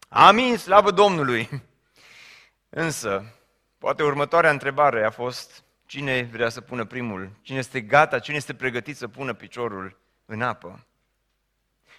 amin, 0.07 0.57
slavă 0.57 0.91
Domnului. 0.91 1.49
Însă, 2.69 3.35
poate 3.77 4.03
următoarea 4.03 4.49
întrebare 4.49 5.05
a 5.05 5.09
fost, 5.09 5.63
cine 5.85 6.29
vrea 6.31 6.49
să 6.49 6.61
pună 6.61 6.85
primul? 6.85 7.31
Cine 7.41 7.57
este 7.57 7.81
gata, 7.81 8.19
cine 8.19 8.35
este 8.35 8.53
pregătit 8.53 8.97
să 8.97 9.07
pună 9.07 9.33
piciorul 9.33 9.97
în 10.25 10.41
apă? 10.41 10.85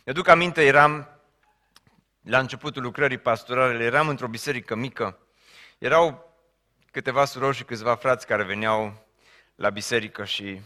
Mi-aduc 0.05 0.29
aminte, 0.29 0.65
eram 0.65 1.09
la 2.23 2.39
începutul 2.39 2.83
lucrării 2.83 3.19
pastorale, 3.19 3.85
eram 3.85 4.09
într-o 4.09 4.29
biserică 4.29 4.75
mică. 4.75 5.19
Erau 5.79 6.35
câteva 6.91 7.25
surori 7.25 7.57
și 7.57 7.65
câțiva 7.65 7.95
frați 7.95 8.27
care 8.27 8.43
veneau 8.43 9.07
la 9.55 9.71
biserică 9.71 10.25
și 10.25 10.61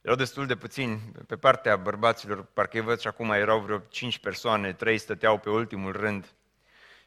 erau 0.00 0.16
destul 0.16 0.46
de 0.46 0.56
puțini. 0.56 1.00
Pe 1.26 1.36
partea 1.36 1.76
bărbaților, 1.76 2.42
parcă 2.42 2.80
văd 2.80 3.00
și 3.00 3.06
acum 3.06 3.30
erau 3.30 3.60
vreo 3.60 3.78
cinci 3.78 4.18
persoane, 4.18 4.72
trei 4.72 4.98
stăteau 4.98 5.38
pe 5.38 5.50
ultimul 5.50 5.92
rând. 5.92 6.34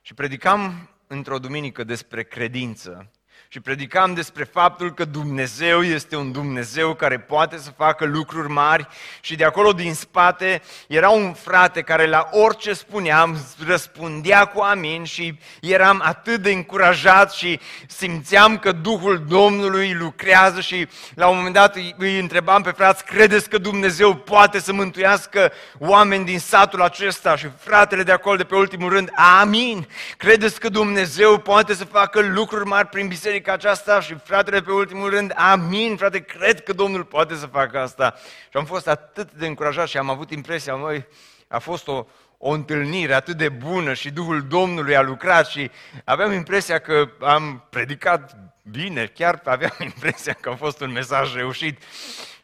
Și 0.08 0.14
predicam 0.14 0.90
într-o 1.08 1.40
duminică 1.40 1.84
despre 1.84 2.24
credință 2.24 3.12
și 3.50 3.60
predicam 3.60 4.14
despre 4.14 4.44
faptul 4.44 4.94
că 4.94 5.06
Dumnezeu 5.06 5.84
este 5.84 6.16
un 6.16 6.32
Dumnezeu 6.32 6.94
care 6.94 7.20
poate 7.20 7.58
să 7.58 7.72
facă 7.78 8.06
lucruri 8.06 8.50
mari 8.50 8.88
și 9.22 9.36
de 9.36 9.44
acolo 9.44 9.72
din 9.72 9.94
spate 9.94 10.62
era 10.88 11.10
un 11.10 11.34
frate 11.34 11.82
care 11.82 12.08
la 12.08 12.30
orice 12.32 12.74
spuneam 12.74 13.38
răspundea 13.66 14.46
cu 14.46 14.60
amin 14.60 15.04
și 15.04 15.40
eram 15.62 16.02
atât 16.06 16.42
de 16.42 16.52
încurajat 16.52 17.34
și 17.34 17.60
simțeam 17.88 18.58
că 18.58 18.72
Duhul 18.72 19.26
Domnului 19.28 19.94
lucrează 19.94 20.62
și 20.62 20.88
la 21.16 21.28
un 21.28 21.36
moment 21.36 21.54
dat 21.54 21.76
îi 21.98 22.20
întrebam 22.20 22.62
pe 22.62 22.72
frați, 22.72 23.06
credeți 23.06 23.50
că 23.50 23.58
Dumnezeu 23.58 24.16
poate 24.16 24.60
să 24.60 24.74
mântuiască 24.74 25.52
oameni 25.80 26.26
din 26.26 26.40
satul 26.40 26.82
acesta? 26.82 27.36
Și 27.36 27.48
fratele 27.60 28.04
de 28.04 28.12
acolo 28.12 28.36
de 28.36 28.44
pe 28.44 28.56
ultimul 28.56 28.90
rând, 28.90 29.10
amin! 29.40 29.88
Credeți 30.18 30.60
că 30.60 30.70
Dumnezeu 30.70 31.38
poate 31.38 31.74
să 31.74 31.86
facă 31.86 32.22
lucruri 32.22 32.66
mari 32.66 32.88
prin 32.88 33.08
biserică? 33.08 33.36
Biserica 33.38 33.68
aceasta 33.68 34.02
și 34.02 34.16
fratele 34.24 34.62
pe 34.62 34.72
ultimul 34.72 35.10
rând, 35.10 35.34
amin, 35.36 35.98
frate, 35.98 36.20
cred 36.20 36.64
că 36.64 36.74
Domnul 36.74 37.04
poate 37.04 37.36
să 37.36 37.46
facă 37.46 37.80
asta. 37.80 38.16
Și 38.50 38.58
am 38.58 38.66
fost 38.66 38.88
atât 38.88 39.32
de 39.32 39.48
încurajat 39.48 39.88
și 39.88 39.98
am 39.98 40.10
avut 40.10 40.32
impresia, 40.32 40.76
măi, 40.76 41.06
a 41.48 41.60
fost 41.60 41.88
o, 41.88 42.06
o 42.38 42.50
întâlnire 42.50 43.14
atât 43.14 43.38
de 43.38 43.50
bună 43.50 43.94
și 43.94 44.12
Duhul 44.12 44.42
Domnului 44.42 44.96
a 44.96 45.02
lucrat 45.02 45.48
și 45.48 45.72
aveam 46.04 46.32
impresia 46.32 46.80
că 46.80 47.10
am 47.20 47.68
predicat 47.70 48.36
bine, 48.72 49.06
chiar 49.06 49.42
aveam 49.44 49.76
impresia 49.94 50.34
că 50.34 50.50
a 50.50 50.56
fost 50.56 50.82
un 50.82 50.92
mesaj 50.92 51.36
reușit. 51.36 51.82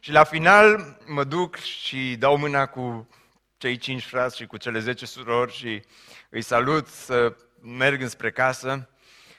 Și 0.00 0.12
la 0.12 0.24
final 0.24 0.98
mă 1.06 1.24
duc 1.24 1.56
și 1.56 2.16
dau 2.18 2.36
mâna 2.36 2.66
cu 2.66 3.08
cei 3.56 3.76
cinci 3.76 4.04
frați 4.04 4.36
și 4.36 4.46
cu 4.46 4.56
cele 4.56 4.78
zece 4.78 5.06
surori 5.06 5.52
și 5.52 5.82
îi 6.30 6.42
salut 6.42 6.86
să 6.86 7.36
merg 7.60 8.02
înspre 8.02 8.30
casă 8.30 8.88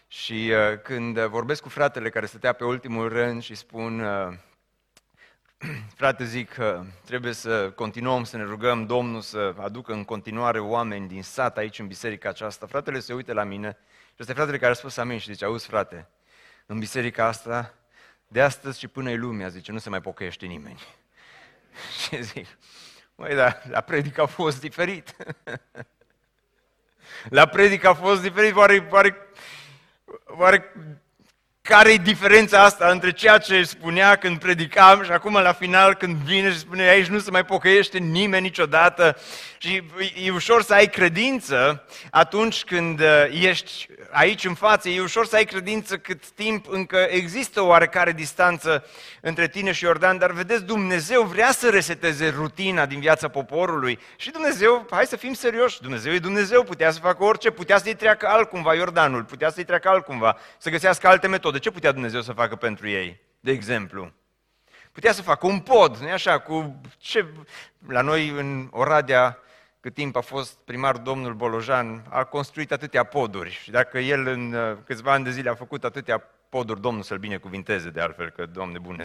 și 0.08 0.52
uh, 0.52 0.80
când 0.82 1.20
vorbesc 1.20 1.62
cu 1.62 1.70
fratele 1.70 2.10
care 2.10 2.26
stătea 2.26 2.54
pe 2.54 2.64
ultimul 2.64 3.10
rând 3.10 3.44
și 3.44 3.56
spun, 3.56 4.00
uh, 4.00 4.34
frate, 5.98 6.26
zic 6.26 6.54
că 6.54 6.84
trebuie 7.06 7.34
să 7.34 7.72
continuăm 7.72 8.24
să 8.24 8.38
ne 8.38 8.44
rugăm 8.44 8.86
Domnul 8.86 9.22
să 9.22 9.54
aducă 9.62 9.94
în 9.94 10.04
continuare 10.04 10.60
oameni 10.60 11.08
din 11.08 11.24
sat 11.24 11.58
aici 11.58 11.80
în 11.80 11.88
biserica 11.88 12.30
aceasta, 12.30 12.66
fratele 12.66 13.00
se 13.00 13.14
uită 13.14 13.34
la 13.34 13.44
mine 13.44 13.78
și 14.08 14.16
este 14.18 14.34
fratele 14.34 14.58
care 14.58 14.72
a 14.72 14.76
spus 14.76 14.98
amin 14.98 15.18
și 15.18 15.32
zice, 15.32 15.46
auzi 15.46 15.68
frate, 15.68 16.08
în 16.66 16.80
biserica 16.80 17.26
asta, 17.26 17.74
de 18.28 18.42
astăzi 18.42 18.80
și 18.80 18.88
până 18.88 19.12
e 19.12 19.16
lumea, 19.16 19.48
zice, 19.48 19.72
nu 19.72 19.78
se 19.78 19.90
mai 19.90 20.02
pocăiește 20.02 20.46
nimeni. 20.46 20.80
și 22.02 22.24
zic, 22.24 22.48
măi, 23.16 23.36
dar 23.36 23.64
la 23.70 23.82
predică 23.82 24.22
a 24.22 24.26
fost 24.26 24.60
diferit. 24.60 25.16
La 27.30 27.46
predică 27.46 27.88
a 27.88 27.94
fost 27.94 28.22
diferit, 28.22 28.56
oare, 28.56 28.88
oare, 28.92 29.18
oare 30.28 30.60
care 31.68 31.92
e 31.92 31.98
diferența 31.98 32.64
asta 32.64 32.88
între 32.88 33.12
ceea 33.12 33.38
ce 33.38 33.64
spunea 33.64 34.16
când 34.16 34.40
predicam 34.40 35.04
și 35.04 35.12
acum 35.12 35.34
la 35.34 35.54
final 35.54 35.94
când 35.94 36.16
vine 36.16 36.52
și 36.52 36.60
spune 36.60 36.90
aici 36.90 37.08
nu 37.08 37.20
se 37.20 37.32
mai 37.32 37.46
pocăiește 37.46 37.98
nimeni 37.98 38.44
niciodată. 38.44 39.18
Și 39.58 39.84
e 40.26 40.32
ușor 40.32 40.64
să 40.64 40.74
ai 40.74 40.88
credință 40.88 41.84
atunci 42.10 42.64
când 42.64 43.00
uh, 43.00 43.08
ești 43.30 43.88
aici 44.12 44.46
în 44.46 44.54
față, 44.54 44.90
e 44.90 45.02
ușor 45.02 45.26
să 45.26 45.36
ai 45.36 45.46
credință 45.46 45.98
cât 45.98 46.30
timp 46.30 46.66
încă 46.70 47.08
există 47.10 47.62
o 47.62 47.68
oarecare 47.68 48.12
distanță 48.12 48.86
între 49.22 49.48
tine 49.48 49.72
și 49.72 49.84
Iordan, 49.84 50.18
dar 50.18 50.32
vedeți, 50.32 50.64
Dumnezeu 50.64 51.22
vrea 51.22 51.52
să 51.52 51.70
reseteze 51.70 52.34
rutina 52.38 52.86
din 52.86 53.00
viața 53.00 53.28
poporului. 53.28 54.00
Și 54.16 54.32
Dumnezeu, 54.32 54.88
hai 54.90 55.06
să 55.06 55.16
fim 55.16 55.34
serioși, 55.34 55.82
Dumnezeu 55.82 56.14
e 56.14 56.20
Dumnezeu, 56.20 56.64
putea 56.64 56.92
să 56.92 57.00
facă 57.00 57.24
orice, 57.24 57.50
putea 57.50 57.78
să-i 57.78 57.96
treacă 57.96 58.28
altcumva 58.28 58.74
Iordanul, 58.74 59.24
putea 59.24 59.50
să-i 59.50 59.64
treacă 59.64 59.90
altcumva, 59.90 60.38
să 60.58 60.70
găsească 60.70 61.08
alte 61.08 61.28
metode. 61.28 61.55
Ce 61.60 61.72
putea 61.72 61.92
Dumnezeu 61.92 62.22
să 62.22 62.32
facă 62.32 62.56
pentru 62.56 62.90
ei, 62.90 63.20
de 63.40 63.52
exemplu? 63.52 64.12
Putea 64.92 65.12
să 65.12 65.22
facă 65.22 65.48
un 65.48 65.60
pod, 65.60 65.98
nu 65.98 66.12
așa, 66.12 66.40
cu 66.40 66.82
ce... 66.98 67.26
La 67.88 68.02
noi 68.02 68.30
în 68.30 68.68
Oradea 68.72 69.40
cât 69.86 69.94
timp 69.94 70.16
a 70.16 70.22
fost 70.22 70.58
primar 70.66 70.98
domnul 70.98 71.34
Bolojan, 71.34 72.04
a 72.10 72.24
construit 72.24 72.72
atâtea 72.72 73.04
poduri 73.04 73.52
și 73.52 73.72
dacă 73.72 74.00
el 74.00 74.28
în 74.28 74.54
uh, 74.54 74.78
câțiva 74.86 75.12
ani 75.12 75.24
de 75.24 75.32
zile 75.32 75.50
a 75.50 75.56
făcut 75.56 75.84
atâtea 75.84 76.24
poduri, 76.50 76.82
Domnul 76.82 77.04
să-l 77.04 77.18
binecuvinteze 77.18 77.90
de 77.90 78.02
altfel, 78.02 78.30
că 78.30 78.46
Doamne 78.46 78.80
bune, 78.80 79.04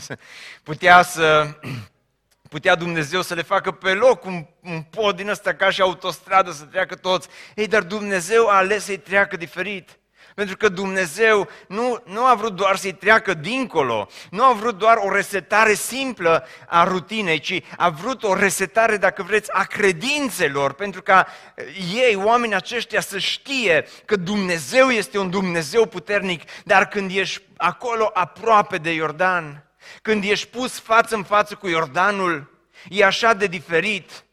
putea 0.63 1.03
să 1.03 1.59
putea 2.49 2.75
Dumnezeu 2.75 3.23
să 3.23 3.35
le 3.35 3.43
facă 3.43 3.71
pe 3.71 3.93
loc 3.93 4.25
un, 4.25 4.47
un 4.61 4.83
pod 4.83 5.17
din 5.17 5.29
ăsta 5.29 5.55
ca 5.55 5.71
și 5.71 5.81
autostradă 5.81 6.51
să 6.51 6.65
treacă 6.65 6.95
toți. 6.95 7.29
Ei, 7.55 7.67
dar 7.67 7.83
Dumnezeu 7.83 8.49
a 8.49 8.57
ales 8.57 8.85
să-i 8.85 8.99
treacă 8.99 9.37
diferit. 9.37 9.99
Pentru 10.41 10.59
că 10.59 10.69
Dumnezeu 10.69 11.49
nu, 11.69 12.03
nu 12.05 12.27
a 12.27 12.35
vrut 12.35 12.53
doar 12.53 12.77
să-i 12.77 12.93
treacă 12.93 13.35
dincolo, 13.35 14.09
nu 14.31 14.45
a 14.45 14.53
vrut 14.53 14.79
doar 14.79 14.97
o 14.97 15.13
resetare 15.13 15.75
simplă 15.75 16.47
a 16.69 16.85
rutinei, 16.85 17.39
ci 17.39 17.63
a 17.77 17.89
vrut 17.89 18.23
o 18.23 18.35
resetare, 18.35 18.97
dacă 18.97 19.23
vreți, 19.23 19.53
a 19.53 19.65
credințelor, 19.65 20.73
pentru 20.73 21.03
ca 21.03 21.27
ei, 21.95 22.15
oamenii 22.15 22.55
aceștia, 22.55 23.01
să 23.01 23.19
știe 23.19 23.87
că 24.05 24.17
Dumnezeu 24.17 24.89
este 24.89 25.19
un 25.19 25.31
Dumnezeu 25.31 25.87
puternic, 25.87 26.43
dar 26.65 26.89
când 26.89 27.11
ești 27.15 27.43
acolo 27.57 28.11
aproape 28.13 28.77
de 28.79 28.93
Iordan, 28.93 29.65
când 30.03 30.25
ești 30.25 30.47
pus 30.47 30.79
față 30.79 31.15
în 31.15 31.23
față 31.23 31.55
cu 31.55 31.69
Iordanul, 31.69 32.51
e 32.89 33.05
așa 33.05 33.35
de 33.35 33.47
diferit 33.47 34.25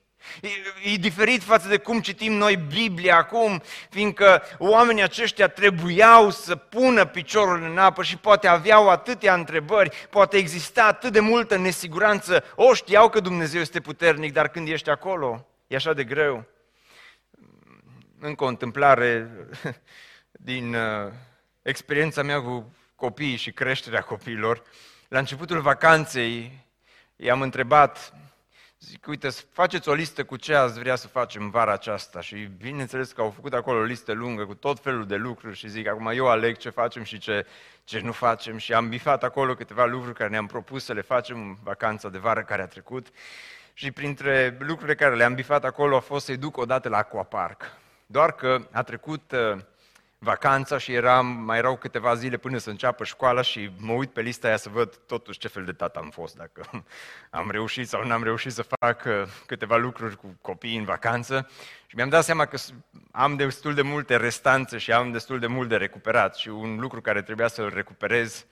E, 0.42 0.50
e 0.92 0.96
diferit 0.96 1.44
față 1.44 1.68
de 1.68 1.78
cum 1.78 2.00
citim 2.00 2.34
noi 2.34 2.56
Biblia 2.56 3.18
acum, 3.18 3.62
fiindcă 3.90 4.44
oamenii 4.58 5.04
aceștia 5.04 5.48
trebuiau 5.48 6.30
să 6.30 6.56
pună 6.56 7.06
piciorul 7.06 7.64
în 7.64 7.78
apă 7.78 8.04
și 8.04 8.18
poate 8.18 8.48
aveau 8.48 8.90
atâtea 8.90 9.34
întrebări, 9.34 10.08
poate 10.10 10.38
exista 10.38 10.86
atât 10.86 11.12
de 11.12 11.20
multă 11.20 11.58
nesiguranță. 11.58 12.44
O, 12.56 12.74
știau 12.74 13.10
că 13.10 13.20
Dumnezeu 13.20 13.62
este 13.62 13.80
puternic, 13.80 14.34
dar 14.34 14.48
când 14.48 14.68
ești 14.68 14.90
acolo, 14.90 15.48
e 15.68 15.76
așa 15.76 15.94
de 15.94 16.04
greu. 16.04 16.46
Încă 18.20 18.44
o 18.44 18.48
întâmplare 18.48 19.30
din 20.32 20.76
uh, 20.76 21.12
experiența 21.62 22.24
mea 22.24 22.42
cu 22.42 22.76
copiii 22.96 23.36
și 23.36 23.52
creșterea 23.52 24.02
copiilor. 24.02 24.64
La 25.08 25.20
începutul 25.20 25.60
vacanței 25.60 26.66
i-am 27.16 27.42
întrebat 27.42 28.14
Zic, 28.80 29.08
uite, 29.08 29.30
faceți 29.30 29.90
o 29.90 29.94
listă 29.94 30.24
cu 30.24 30.36
ce 30.36 30.56
ați 30.56 30.80
vrea 30.80 30.96
să 30.96 31.08
facem 31.08 31.50
vara 31.50 31.72
aceasta. 31.72 32.22
Și 32.22 32.36
bineînțeles 32.36 33.12
că 33.12 33.22
au 33.22 33.30
făcut 33.30 33.54
acolo 33.54 33.80
o 33.80 33.84
listă 33.84 34.12
lungă 34.12 34.46
cu 34.46 34.56
tot 34.56 34.80
felul 34.80 35.06
de 35.06 35.16
lucruri 35.16 35.56
și 35.56 35.70
zic, 35.70 35.88
acum 35.88 36.08
eu 36.08 36.28
aleg 36.28 36.58
ce 36.58 36.70
facem 36.70 37.04
și 37.04 37.18
ce, 37.18 37.46
ce 37.84 38.00
nu 38.00 38.12
facem. 38.12 38.58
Și 38.58 38.74
am 38.74 38.90
bifat 38.90 39.24
acolo 39.24 39.56
câteva 39.56 39.86
lucruri 39.86 40.16
care 40.16 40.30
ne-am 40.30 40.46
propus 40.46 40.84
să 40.84 40.94
le 40.94 41.02
facem 41.02 41.38
în 41.38 41.56
vacanța 41.64 42.10
de 42.10 42.18
vară 42.18 42.44
care 42.44 42.62
a 42.62 42.68
trecut. 42.68 43.08
Și 43.74 43.92
printre 43.92 44.58
lucrurile 44.60 44.96
care 44.96 45.16
le-am 45.16 45.34
bifat 45.34 45.66
acolo 45.66 45.96
a 45.96 46.00
fost 46.00 46.26
să-i 46.26 46.38
duc 46.38 46.58
odată 46.58 46.90
la 46.90 46.98
aquapark. 46.98 47.78
Doar 48.06 48.32
că 48.32 48.68
a 48.72 48.84
trecut 48.84 49.32
uh, 49.32 49.60
vacanța 50.20 50.78
și 50.78 50.94
eram, 50.94 51.26
mai 51.26 51.58
erau 51.58 51.78
câteva 51.78 52.16
zile 52.16 52.38
până 52.38 52.58
să 52.58 52.70
înceapă 52.70 53.04
școala 53.04 53.42
și 53.42 53.72
mă 53.78 53.94
uit 53.94 54.10
pe 54.10 54.22
lista 54.22 54.48
aia 54.48 54.58
să 54.58 54.70
văd 54.70 54.96
totuși 54.96 55.40
ce 55.40 55.48
fel 55.48 55.66
de 55.66 55.72
tată 55.72 56.00
am 56.00 56.10
fost, 56.10 56.36
dacă 56.36 56.62
am 57.30 57.52
reușit 57.52 57.88
sau 57.88 58.06
nu 58.06 58.14
am 58.14 58.24
reușit 58.24 58.52
să 58.52 58.66
fac 58.80 59.04
uh, 59.06 59.24
câteva 59.46 59.78
lucruri 59.78 60.18
cu 60.18 60.38
copiii 60.42 60.78
în 60.78 60.86
vacanță. 60.86 61.50
Și 61.88 61.96
mi-am 61.96 62.10
dat 62.10 62.24
seama 62.24 62.46
că 62.46 62.58
am 63.12 63.36
destul 63.36 63.74
de 63.74 63.82
multe 63.82 64.16
restanțe 64.16 64.78
și 64.78 64.92
am 64.92 65.12
destul 65.12 65.40
de 65.40 65.48
mult 65.48 65.70
de 65.70 65.76
recuperat 65.76 66.36
și 66.36 66.50
un 66.50 66.80
lucru 66.80 67.02
care 67.02 67.22
trebuia 67.22 67.48
să-l 67.48 67.72
recuperez 67.74 68.46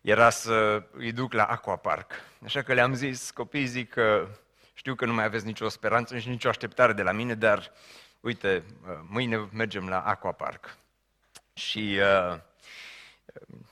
era 0.00 0.30
să 0.30 0.82
îi 0.92 1.12
duc 1.12 1.32
la 1.32 1.44
aquapark. 1.44 2.12
Așa 2.44 2.62
că 2.62 2.72
le-am 2.72 2.94
zis, 2.94 3.30
copiii 3.30 3.66
zic 3.66 3.90
că 3.90 4.28
știu 4.74 4.94
că 4.94 5.06
nu 5.06 5.14
mai 5.14 5.24
aveți 5.24 5.46
nicio 5.46 5.68
speranță 5.68 6.18
și 6.18 6.28
nicio 6.28 6.48
așteptare 6.48 6.92
de 6.92 7.02
la 7.02 7.12
mine, 7.12 7.34
dar 7.34 7.72
uite, 8.20 8.62
uh, 8.88 8.98
mâine 9.08 9.48
mergem 9.52 9.88
la 9.88 10.00
aquapark. 10.00 10.76
Și 11.56 11.98
uh, 12.00 12.38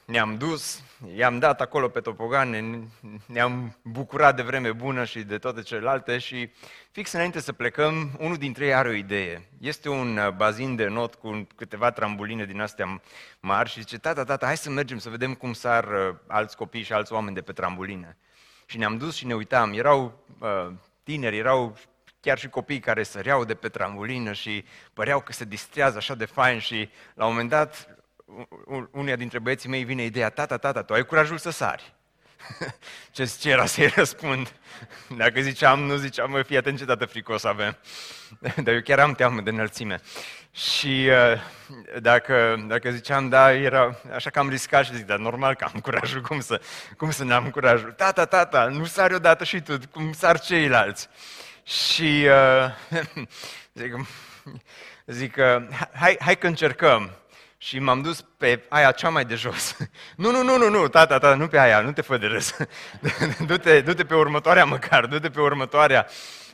ne-am 0.04 0.36
dus, 0.36 0.82
i-am 1.16 1.38
dat 1.38 1.60
acolo 1.60 1.88
pe 1.88 2.00
topogane, 2.00 2.88
ne-am 3.26 3.78
bucurat 3.82 4.36
de 4.36 4.42
vreme 4.42 4.72
bună 4.72 5.04
și 5.04 5.22
de 5.22 5.38
toate 5.38 5.62
celelalte 5.62 6.18
și 6.18 6.50
fix 6.90 7.12
înainte 7.12 7.40
să 7.40 7.52
plecăm, 7.52 8.16
unul 8.18 8.36
dintre 8.36 8.64
ei 8.66 8.74
are 8.74 8.88
o 8.88 8.92
idee. 8.92 9.48
Este 9.60 9.88
un 9.88 10.16
uh, 10.16 10.30
bazin 10.30 10.76
de 10.76 10.86
not 10.86 11.14
cu 11.14 11.46
câteva 11.56 11.90
trambuline 11.90 12.44
din 12.44 12.60
astea 12.60 13.02
mari 13.40 13.70
și 13.70 13.80
zice, 13.80 13.98
tata, 13.98 14.24
tata, 14.24 14.46
hai 14.46 14.56
să 14.56 14.70
mergem 14.70 14.98
să 14.98 15.08
vedem 15.08 15.34
cum 15.34 15.52
sar 15.52 15.84
uh, 15.84 16.16
alți 16.26 16.56
copii 16.56 16.82
și 16.82 16.92
alți 16.92 17.12
oameni 17.12 17.34
de 17.34 17.42
pe 17.42 17.52
trambuline. 17.52 18.16
Și 18.66 18.78
ne-am 18.78 18.96
dus 18.96 19.14
și 19.14 19.26
ne 19.26 19.34
uitam, 19.34 19.72
erau 19.72 20.24
uh, 20.38 20.72
tineri, 21.02 21.36
erau 21.36 21.76
chiar 22.24 22.38
și 22.38 22.48
copii 22.48 22.80
care 22.80 23.02
săreau 23.02 23.44
de 23.44 23.54
pe 23.54 23.68
trambulină 23.68 24.32
și 24.32 24.64
păreau 24.92 25.20
că 25.20 25.32
se 25.32 25.44
distrează 25.44 25.96
așa 25.96 26.14
de 26.14 26.24
fain 26.24 26.58
și 26.58 26.90
la 27.14 27.24
un 27.24 27.30
moment 27.30 27.50
dat 27.50 27.88
unia 28.90 29.16
dintre 29.16 29.38
băieții 29.38 29.68
mei 29.68 29.84
vine 29.84 30.04
ideea, 30.04 30.30
tata, 30.30 30.56
tata, 30.56 30.82
tu 30.82 30.92
ai 30.92 31.04
curajul 31.04 31.38
să 31.38 31.50
sari. 31.50 31.94
ce, 33.14 33.32
ce 33.40 33.50
era 33.50 33.66
să-i 33.66 33.86
răspund? 33.86 34.52
Dacă 35.16 35.40
ziceam, 35.40 35.80
nu 35.80 35.96
ziceam, 35.96 36.30
mă, 36.30 36.42
fii 36.42 36.56
atent 36.56 36.78
ce 36.78 36.84
dată 36.84 37.04
fricos 37.04 37.44
avem. 37.44 37.76
Dar 38.64 38.74
eu 38.74 38.80
chiar 38.80 38.98
am 38.98 39.14
teamă 39.14 39.40
de 39.40 39.50
înălțime. 39.50 40.00
Și 40.52 41.08
uh, 41.08 41.40
dacă, 42.00 42.64
dacă 42.68 42.90
ziceam, 42.90 43.28
da, 43.28 43.52
era 43.52 44.00
așa 44.14 44.30
că 44.30 44.38
am 44.38 44.48
riscat 44.48 44.84
și 44.84 44.94
zic, 44.94 45.06
dar 45.06 45.18
normal 45.18 45.54
că 45.54 45.64
am 45.72 45.80
curajul, 45.80 46.20
cum 46.20 46.40
să, 46.40 46.60
cum 46.96 47.10
să 47.10 47.24
n-am 47.24 47.50
curajul? 47.50 47.92
Tata, 47.92 48.24
tata, 48.24 48.64
nu 48.64 48.84
sari 48.84 49.14
odată 49.14 49.44
și 49.44 49.60
tu, 49.60 49.78
cum 49.92 50.12
sar 50.12 50.40
ceilalți. 50.40 51.08
Și 51.64 52.26
uh, 52.92 52.98
zic, 53.80 53.94
zic 55.06 55.36
uh, 55.36 55.66
hai, 55.94 56.16
hai 56.20 56.38
că 56.38 56.46
încercăm. 56.46 57.10
Și 57.58 57.78
m-am 57.78 58.02
dus 58.02 58.24
pe 58.36 58.62
aia 58.68 58.90
cea 58.90 59.08
mai 59.08 59.24
de 59.24 59.34
jos. 59.34 59.76
nu, 60.16 60.30
nu, 60.30 60.42
nu, 60.42 60.56
nu, 60.56 60.68
nu, 60.68 60.88
tata, 60.88 61.18
tata, 61.18 61.34
nu 61.34 61.48
pe 61.48 61.58
aia, 61.58 61.80
nu 61.80 61.92
te 61.92 62.00
fă 62.00 62.16
de 62.16 62.26
râs. 62.26 62.56
du-te, 63.46 63.80
du-te 63.80 64.04
pe 64.04 64.14
următoarea 64.14 64.64
măcar, 64.64 65.06
du-te 65.06 65.30
pe 65.30 65.40
următoarea. 65.40 66.06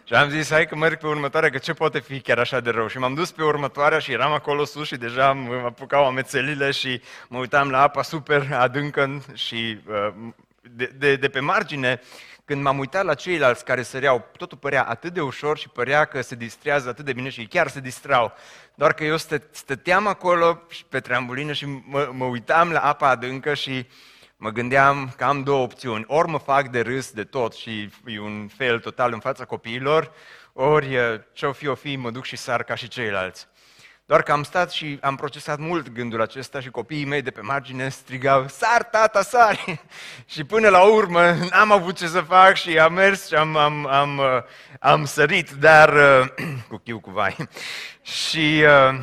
Și 0.04 0.14
am 0.14 0.28
zis, 0.28 0.50
hai 0.50 0.66
că 0.66 0.76
merg 0.76 0.98
pe 0.98 1.06
următoarea, 1.06 1.50
că 1.50 1.58
ce 1.58 1.72
poate 1.72 1.98
fi 1.98 2.20
chiar 2.20 2.38
așa 2.38 2.60
de 2.60 2.70
rău? 2.70 2.86
Și 2.88 2.98
m-am 2.98 3.14
dus 3.14 3.32
pe 3.32 3.42
următoarea 3.42 3.98
și 3.98 4.12
eram 4.12 4.32
acolo 4.32 4.64
sus 4.64 4.86
și 4.86 4.96
deja 4.96 5.32
mă 5.32 5.62
apucau 5.64 6.06
amețelile 6.06 6.70
și 6.70 7.02
mă 7.28 7.38
uitam 7.38 7.70
la 7.70 7.82
apa 7.82 8.02
super 8.02 8.52
adâncă 8.52 9.22
și 9.34 9.78
uh, 9.86 10.32
de, 10.60 10.92
de, 10.96 11.16
de 11.16 11.28
pe 11.28 11.40
margine 11.40 12.00
când 12.50 12.62
m-am 12.62 12.78
uitat 12.78 13.04
la 13.04 13.14
ceilalți 13.14 13.64
care 13.64 13.82
săreau, 13.82 14.24
totul 14.36 14.58
părea 14.58 14.84
atât 14.84 15.12
de 15.12 15.20
ușor 15.20 15.58
și 15.58 15.68
părea 15.68 16.04
că 16.04 16.20
se 16.20 16.34
distrează 16.34 16.88
atât 16.88 17.04
de 17.04 17.12
bine 17.12 17.28
și 17.28 17.46
chiar 17.46 17.68
se 17.68 17.80
distrau. 17.80 18.32
Doar 18.74 18.92
că 18.92 19.04
eu 19.04 19.16
stă, 19.16 19.42
stăteam 19.50 20.06
acolo 20.06 20.62
pe 20.88 21.00
trambulină 21.00 21.52
și 21.52 21.66
mă, 21.66 22.10
mă 22.12 22.24
uitam 22.24 22.70
la 22.70 22.80
apa 22.80 23.08
adâncă 23.08 23.54
și 23.54 23.86
mă 24.36 24.50
gândeam 24.50 25.12
că 25.16 25.24
am 25.24 25.42
două 25.42 25.62
opțiuni. 25.62 26.04
Ori 26.06 26.28
mă 26.28 26.38
fac 26.38 26.68
de 26.68 26.80
râs 26.80 27.10
de 27.10 27.24
tot 27.24 27.54
și 27.54 27.90
e 28.06 28.20
un 28.20 28.48
fel 28.56 28.78
total 28.78 29.12
în 29.12 29.20
fața 29.20 29.44
copiilor, 29.44 30.12
ori 30.52 30.98
ce-o 31.32 31.52
fi, 31.52 31.66
o 31.66 31.74
fi, 31.74 31.96
mă 31.96 32.10
duc 32.10 32.24
și 32.24 32.36
sar 32.36 32.62
ca 32.62 32.74
și 32.74 32.88
ceilalți. 32.88 33.46
Doar 34.10 34.22
că 34.22 34.32
am 34.32 34.42
stat 34.42 34.70
și 34.70 34.98
am 35.02 35.16
procesat 35.16 35.58
mult 35.58 35.88
gândul 35.88 36.20
acesta 36.20 36.60
și 36.60 36.70
copiii 36.70 37.04
mei 37.04 37.22
de 37.22 37.30
pe 37.30 37.40
margine 37.40 37.88
strigau, 37.88 38.48
sar, 38.48 38.82
tata, 38.82 39.22
sar! 39.22 39.64
și 40.32 40.44
până 40.44 40.68
la 40.68 40.82
urmă 40.82 41.34
n-am 41.50 41.72
avut 41.72 41.96
ce 41.96 42.06
să 42.06 42.20
fac 42.20 42.56
și 42.56 42.78
am 42.78 42.92
mers 42.92 43.26
și 43.26 43.34
am, 43.34 43.56
am, 43.56 43.86
am, 43.86 44.18
uh, 44.18 44.24
am 44.80 45.04
sărit, 45.04 45.50
dar 45.50 45.94
cu 46.68 46.76
chiu 46.76 47.00
cu 47.00 47.10
vai. 47.10 47.36
și 48.22 48.62
uh, 48.62 49.00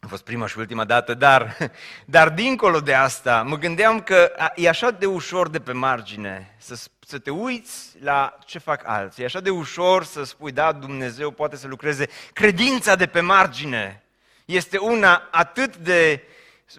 a 0.00 0.06
fost 0.08 0.24
prima 0.24 0.46
și 0.46 0.58
ultima 0.58 0.84
dată, 0.84 1.14
dar, 1.14 1.56
dar 2.04 2.28
dincolo 2.28 2.80
de 2.80 2.94
asta, 2.94 3.42
mă 3.42 3.56
gândeam 3.56 4.00
că 4.00 4.32
e 4.54 4.68
așa 4.68 4.90
de 4.90 5.06
ușor 5.06 5.48
de 5.48 5.58
pe 5.58 5.72
margine 5.72 6.54
să, 6.58 6.78
să 7.06 7.18
te 7.18 7.30
uiți 7.30 7.96
la 8.00 8.38
ce 8.44 8.58
fac 8.58 8.82
alții. 8.84 9.22
E 9.22 9.26
așa 9.26 9.40
de 9.40 9.50
ușor 9.50 10.04
să 10.04 10.24
spui, 10.24 10.52
da, 10.52 10.72
Dumnezeu 10.72 11.30
poate 11.30 11.56
să 11.56 11.66
lucreze 11.66 12.08
credința 12.32 12.94
de 12.94 13.06
pe 13.06 13.20
margine 13.20 14.02
este 14.50 14.78
una 14.78 15.28
atât 15.30 15.76
de 15.76 16.22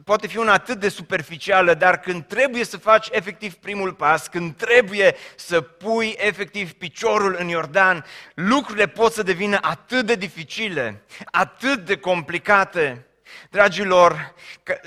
poate 0.04 0.28
fi 0.28 0.38
una 0.38 0.54
atât 0.54 0.80
de 0.80 0.90
superficială, 0.90 1.74
dar 1.74 2.00
când 2.00 2.26
trebuie 2.26 2.64
să 2.64 2.78
faci 2.78 3.08
efectiv 3.12 3.54
primul 3.54 3.94
pas, 3.94 4.28
când 4.28 4.56
trebuie 4.56 5.16
să 5.36 5.62
pui 5.62 6.16
efectiv 6.18 6.72
piciorul 6.74 7.36
în 7.40 7.48
Iordan, 7.48 8.06
lucrurile 8.34 8.88
pot 8.88 9.14
să 9.14 9.24
devină 9.24 9.58
atât 9.62 10.06
de 10.06 10.16
dificile, 10.16 11.04
atât 11.26 11.86
de 11.86 11.98
complicate. 11.98 13.06
Dragilor, 13.50 14.34
că, 14.64 14.80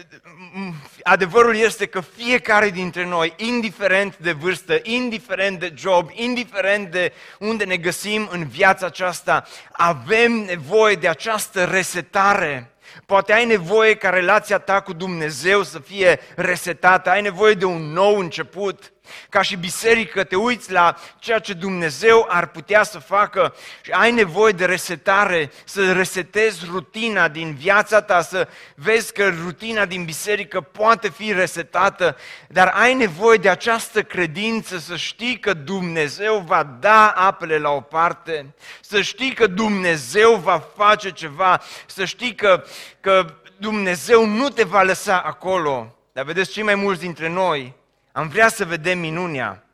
adevărul 1.02 1.56
este 1.56 1.86
că 1.86 2.00
fiecare 2.00 2.70
dintre 2.70 3.04
noi, 3.04 3.34
indiferent 3.36 4.16
de 4.16 4.32
vârstă, 4.32 4.80
indiferent 4.82 5.58
de 5.58 5.72
job, 5.76 6.10
indiferent 6.12 6.90
de 6.90 7.12
unde 7.38 7.64
ne 7.64 7.76
găsim 7.76 8.28
în 8.30 8.46
viața 8.46 8.86
aceasta, 8.86 9.46
avem 9.72 10.32
nevoie 10.32 10.94
de 10.94 11.08
această 11.08 11.64
resetare 11.64 12.73
Poate 13.06 13.32
ai 13.32 13.44
nevoie 13.44 13.94
ca 13.94 14.10
relația 14.10 14.58
ta 14.58 14.80
cu 14.80 14.92
Dumnezeu 14.92 15.62
să 15.62 15.78
fie 15.78 16.20
resetată, 16.36 17.10
ai 17.10 17.22
nevoie 17.22 17.54
de 17.54 17.64
un 17.64 17.82
nou 17.82 18.18
început. 18.18 18.93
Ca 19.28 19.42
și 19.42 19.56
biserică 19.56 20.24
te 20.24 20.36
uiți 20.36 20.72
la 20.72 20.96
ceea 21.18 21.38
ce 21.38 21.52
Dumnezeu 21.52 22.26
ar 22.28 22.46
putea 22.46 22.82
să 22.82 22.98
facă 22.98 23.54
și 23.82 23.90
ai 23.90 24.12
nevoie 24.12 24.52
de 24.52 24.64
resetare, 24.64 25.50
să 25.64 25.92
resetezi 25.92 26.64
rutina 26.70 27.28
din 27.28 27.54
viața 27.54 28.00
ta, 28.00 28.20
să 28.20 28.48
vezi 28.74 29.12
că 29.12 29.32
rutina 29.44 29.84
din 29.84 30.04
biserică 30.04 30.60
poate 30.60 31.08
fi 31.08 31.32
resetată, 31.32 32.16
dar 32.48 32.66
ai 32.66 32.94
nevoie 32.94 33.38
de 33.38 33.48
această 33.48 34.02
credință, 34.02 34.78
să 34.78 34.96
știi 34.96 35.38
că 35.38 35.54
Dumnezeu 35.54 36.38
va 36.46 36.62
da 36.62 37.08
apele 37.08 37.58
la 37.58 37.70
o 37.70 37.80
parte, 37.80 38.54
să 38.80 39.00
știi 39.00 39.34
că 39.34 39.46
Dumnezeu 39.46 40.34
va 40.34 40.58
face 40.76 41.10
ceva, 41.10 41.62
să 41.86 42.04
știi 42.04 42.34
că, 42.34 42.64
că 43.00 43.34
Dumnezeu 43.56 44.26
nu 44.26 44.48
te 44.48 44.64
va 44.64 44.82
lăsa 44.82 45.20
acolo. 45.20 45.94
Dar 46.12 46.24
vedeți, 46.24 46.50
cei 46.50 46.62
mai 46.62 46.74
mulți 46.74 47.00
dintre 47.00 47.28
noi 47.28 47.74
am 48.16 48.28
vrea 48.28 48.48
să 48.48 48.64
vedem 48.64 48.98
minunea. 48.98 49.64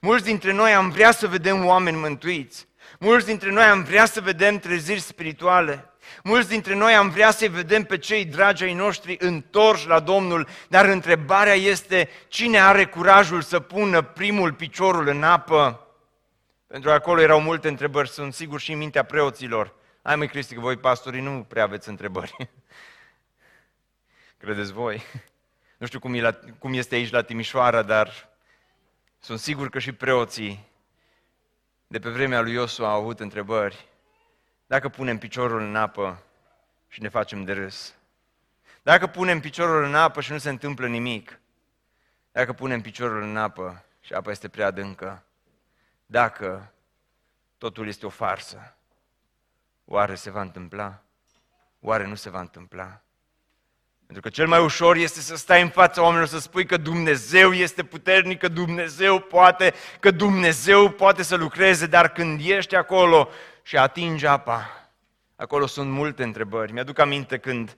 Mulți 0.00 0.24
dintre 0.24 0.52
noi 0.52 0.74
am 0.74 0.90
vrea 0.90 1.10
să 1.10 1.26
vedem 1.26 1.64
oameni 1.64 1.96
mântuiți. 1.96 2.68
Mulți 2.98 3.26
dintre 3.26 3.50
noi 3.50 3.64
am 3.64 3.82
vrea 3.82 4.04
să 4.04 4.20
vedem 4.20 4.58
treziri 4.58 5.00
spirituale. 5.00 5.90
Mulți 6.22 6.48
dintre 6.48 6.74
noi 6.74 6.94
am 6.94 7.08
vrea 7.08 7.30
să-i 7.30 7.48
vedem 7.48 7.82
pe 7.82 7.98
cei 7.98 8.24
dragi 8.24 8.64
ai 8.64 8.74
noștri 8.74 9.16
întorși 9.20 9.86
la 9.86 10.00
Domnul, 10.00 10.48
dar 10.68 10.84
întrebarea 10.84 11.54
este 11.54 12.08
cine 12.28 12.60
are 12.60 12.86
curajul 12.86 13.42
să 13.42 13.60
pună 13.60 14.02
primul 14.02 14.52
piciorul 14.52 15.08
în 15.08 15.22
apă? 15.22 15.86
Pentru 16.66 16.88
că 16.88 16.94
acolo 16.94 17.20
erau 17.20 17.40
multe 17.40 17.68
întrebări, 17.68 18.08
sunt 18.08 18.34
sigur 18.34 18.60
și 18.60 18.72
în 18.72 18.78
mintea 18.78 19.02
preoților. 19.02 19.74
Hai 20.02 20.16
măi 20.16 20.28
Cristi, 20.28 20.54
că 20.54 20.60
voi 20.60 20.76
pastorii 20.76 21.20
nu 21.20 21.44
prea 21.48 21.62
aveți 21.62 21.88
întrebări. 21.88 22.34
Credeți 24.40 24.72
voi? 24.72 25.02
Nu 25.78 25.86
știu 25.86 25.98
cum, 25.98 26.14
e 26.14 26.20
la, 26.20 26.38
cum 26.58 26.72
este 26.72 26.94
aici 26.94 27.10
la 27.10 27.22
Timișoara, 27.22 27.82
dar 27.82 28.28
sunt 29.18 29.38
sigur 29.38 29.68
că 29.68 29.78
și 29.78 29.92
preoții 29.92 30.66
de 31.86 31.98
pe 31.98 32.10
vremea 32.10 32.40
lui 32.40 32.52
Iosu 32.52 32.84
au 32.84 33.00
avut 33.00 33.20
întrebări. 33.20 33.88
Dacă 34.66 34.88
punem 34.88 35.18
piciorul 35.18 35.60
în 35.60 35.76
apă 35.76 36.22
și 36.88 37.02
ne 37.02 37.08
facem 37.08 37.44
de 37.44 37.52
râs. 37.52 37.94
Dacă 38.82 39.06
punem 39.06 39.40
piciorul 39.40 39.84
în 39.84 39.94
apă 39.94 40.20
și 40.20 40.32
nu 40.32 40.38
se 40.38 40.48
întâmplă 40.48 40.86
nimic. 40.86 41.40
Dacă 42.32 42.52
punem 42.52 42.80
piciorul 42.80 43.22
în 43.22 43.36
apă 43.36 43.84
și 44.00 44.12
apa 44.12 44.30
este 44.30 44.48
prea 44.48 44.66
adâncă. 44.66 45.24
Dacă 46.06 46.72
totul 47.58 47.88
este 47.88 48.06
o 48.06 48.08
farsă. 48.08 48.74
Oare 49.84 50.14
se 50.14 50.30
va 50.30 50.40
întâmpla? 50.40 51.02
Oare 51.80 52.06
nu 52.06 52.14
se 52.14 52.30
va 52.30 52.40
întâmpla? 52.40 53.02
Pentru 54.08 54.28
că 54.28 54.34
cel 54.34 54.46
mai 54.46 54.60
ușor 54.60 54.96
este 54.96 55.20
să 55.20 55.36
stai 55.36 55.62
în 55.62 55.68
fața 55.68 56.02
oamenilor 56.02 56.28
să 56.28 56.38
spui 56.38 56.66
că 56.66 56.76
Dumnezeu 56.76 57.52
este 57.52 57.84
puternic, 57.84 58.38
că 58.38 58.48
Dumnezeu 58.48 59.18
poate, 59.20 59.74
că 60.00 60.10
Dumnezeu 60.10 60.90
poate 60.90 61.22
să 61.22 61.36
lucreze, 61.36 61.86
dar 61.86 62.12
când 62.12 62.40
ești 62.44 62.74
acolo 62.74 63.28
și 63.62 63.76
atingi 63.76 64.26
apa, 64.26 64.90
acolo 65.36 65.66
sunt 65.66 65.90
multe 65.90 66.22
întrebări. 66.22 66.72
Mi-aduc 66.72 66.98
aminte 66.98 67.38
când, 67.38 67.76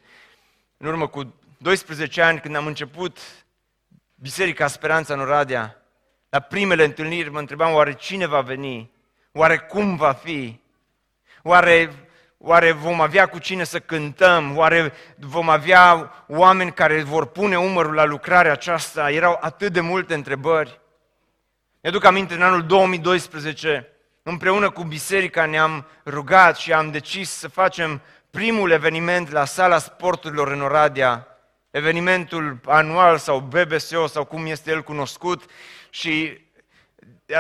în 0.76 0.86
urmă 0.86 1.08
cu 1.08 1.34
12 1.56 2.22
ani, 2.22 2.40
când 2.40 2.56
am 2.56 2.66
început 2.66 3.18
Biserica 4.14 4.66
Speranța 4.66 5.14
în 5.14 5.20
Oradea, 5.20 5.82
la 6.28 6.40
primele 6.40 6.84
întâlniri 6.84 7.30
mă 7.30 7.38
întrebam 7.38 7.74
oare 7.74 7.94
cine 7.94 8.26
va 8.26 8.40
veni, 8.40 8.90
oare 9.32 9.58
cum 9.58 9.96
va 9.96 10.12
fi, 10.12 10.60
oare 11.42 12.09
Oare 12.42 12.72
vom 12.72 13.00
avea 13.00 13.26
cu 13.26 13.38
cine 13.38 13.64
să 13.64 13.80
cântăm? 13.80 14.56
Oare 14.56 14.92
vom 15.16 15.48
avea 15.48 16.12
oameni 16.28 16.72
care 16.72 17.02
vor 17.02 17.26
pune 17.26 17.58
umărul 17.58 17.94
la 17.94 18.04
lucrarea 18.04 18.52
aceasta? 18.52 19.10
Erau 19.10 19.38
atât 19.40 19.72
de 19.72 19.80
multe 19.80 20.14
întrebări. 20.14 20.80
Mi-aduc 21.80 22.04
aminte, 22.04 22.34
în 22.34 22.42
anul 22.42 22.62
2012, 22.66 23.88
împreună 24.22 24.70
cu 24.70 24.82
biserica 24.82 25.46
ne-am 25.46 25.86
rugat 26.06 26.56
și 26.56 26.72
am 26.72 26.90
decis 26.90 27.30
să 27.30 27.48
facem 27.48 28.00
primul 28.30 28.70
eveniment 28.70 29.30
la 29.30 29.44
sala 29.44 29.78
sporturilor 29.78 30.48
în 30.52 30.60
Oradea, 30.62 31.26
evenimentul 31.70 32.60
anual 32.64 33.18
sau 33.18 33.40
BBSO 33.40 34.06
sau 34.06 34.24
cum 34.24 34.46
este 34.46 34.70
el 34.70 34.82
cunoscut 34.82 35.44
și 35.90 36.38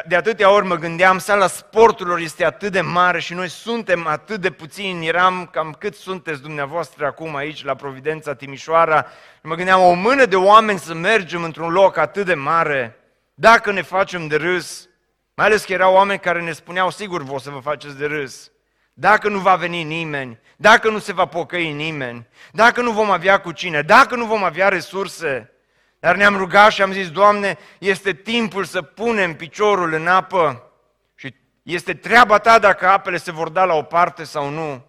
de 0.06 0.16
atâtea 0.16 0.50
ori 0.50 0.66
mă 0.66 0.74
gândeam, 0.74 1.18
sala 1.18 1.46
sporturilor 1.46 2.18
este 2.18 2.44
atât 2.44 2.72
de 2.72 2.80
mare 2.80 3.20
și 3.20 3.34
noi 3.34 3.48
suntem 3.48 4.06
atât 4.06 4.40
de 4.40 4.50
puțini, 4.50 5.06
eram 5.06 5.48
cam 5.52 5.76
cât 5.78 5.94
sunteți 5.94 6.42
dumneavoastră 6.42 7.06
acum 7.06 7.36
aici 7.36 7.64
la 7.64 7.74
Providența 7.74 8.34
Timișoara, 8.34 9.06
mă 9.42 9.54
gândeam 9.54 9.80
o 9.82 9.92
mână 9.92 10.24
de 10.24 10.36
oameni 10.36 10.78
să 10.78 10.94
mergem 10.94 11.42
într-un 11.42 11.72
loc 11.72 11.96
atât 11.96 12.26
de 12.26 12.34
mare, 12.34 12.96
dacă 13.34 13.72
ne 13.72 13.82
facem 13.82 14.26
de 14.26 14.36
râs, 14.36 14.88
mai 15.34 15.46
ales 15.46 15.64
că 15.64 15.72
erau 15.72 15.94
oameni 15.94 16.20
care 16.20 16.40
ne 16.40 16.52
spuneau, 16.52 16.90
sigur 16.90 17.22
vă 17.22 17.32
o 17.32 17.38
să 17.38 17.50
vă 17.50 17.58
faceți 17.58 17.98
de 17.98 18.06
râs, 18.06 18.50
dacă 18.92 19.28
nu 19.28 19.38
va 19.38 19.54
veni 19.54 19.82
nimeni, 19.82 20.38
dacă 20.56 20.90
nu 20.90 20.98
se 20.98 21.12
va 21.12 21.26
pocăi 21.26 21.72
nimeni, 21.72 22.26
dacă 22.52 22.80
nu 22.80 22.90
vom 22.90 23.10
avea 23.10 23.40
cu 23.40 23.52
cine, 23.52 23.82
dacă 23.82 24.16
nu 24.16 24.24
vom 24.24 24.44
avea 24.44 24.68
resurse, 24.68 25.52
dar 26.00 26.16
ne-am 26.16 26.36
rugat 26.36 26.72
și 26.72 26.82
am 26.82 26.92
zis, 26.92 27.10
Doamne, 27.10 27.58
este 27.78 28.12
timpul 28.12 28.64
să 28.64 28.82
punem 28.82 29.36
piciorul 29.36 29.92
în 29.92 30.06
apă 30.06 30.70
și 31.14 31.34
este 31.62 31.94
treaba 31.94 32.38
Ta 32.38 32.58
dacă 32.58 32.86
apele 32.86 33.16
se 33.16 33.32
vor 33.32 33.48
da 33.48 33.64
la 33.64 33.74
o 33.74 33.82
parte 33.82 34.24
sau 34.24 34.48
nu. 34.48 34.86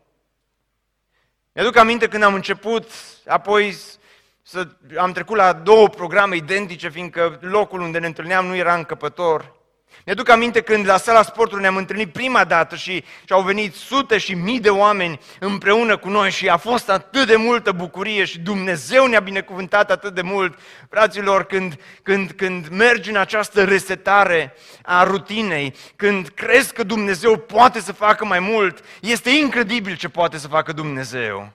Mi-aduc 1.54 1.76
aminte 1.76 2.08
când 2.08 2.24
am 2.24 2.34
început, 2.34 2.91
apoi 3.28 3.78
să, 4.41 4.67
am 4.97 5.12
trecut 5.12 5.38
la 5.38 5.54
două 5.54 5.88
programe 5.88 6.36
identice, 6.36 6.89
fiindcă 6.89 7.38
locul 7.41 7.82
unde 7.82 8.00
ne 8.00 8.06
întâlneam 8.06 8.45
nu 8.45 8.56
era 8.56 8.76
încăpător. 8.76 9.60
Mi-aduc 10.06 10.30
aminte 10.30 10.62
când 10.62 10.88
la 10.88 10.97
sala 10.97 11.23
sportului 11.23 11.62
ne-am 11.62 11.75
întâlnit 11.75 12.12
prima 12.12 12.43
dată 12.43 12.75
și, 12.75 13.04
și 13.25 13.32
au 13.32 13.41
venit 13.41 13.75
sute 13.75 14.17
și 14.17 14.34
mii 14.34 14.60
de 14.60 14.69
oameni 14.69 15.19
împreună 15.39 15.97
cu 15.97 16.10
noi 16.10 16.32
și 16.32 16.49
a 16.49 16.58
fost 16.58 16.89
atât 16.89 17.27
de 17.27 17.36
multă 17.36 17.71
bucurie 17.71 18.25
și 18.25 18.39
Dumnezeu 18.39 19.06
ne-a 19.06 19.19
binecuvântat 19.19 19.91
atât 19.91 20.13
de 20.13 20.21
mult. 20.21 20.60
Fraților, 20.89 21.43
când, 21.43 21.80
când, 22.04 22.32
când 22.32 22.67
mergi 22.67 23.10
în 23.10 23.15
această 23.15 23.63
resetare 23.63 24.54
a 24.82 25.04
rutinei, 25.04 25.75
când 25.95 26.27
crezi 26.27 26.73
că 26.73 26.84
Dumnezeu 26.84 27.38
poate 27.38 27.80
să 27.80 27.91
facă 27.91 28.25
mai 28.25 28.39
mult, 28.39 28.84
este 29.01 29.30
incredibil 29.30 29.95
ce 29.95 30.10
poate 30.10 30.38
să 30.38 30.47
facă 30.47 30.71
Dumnezeu. 30.71 31.51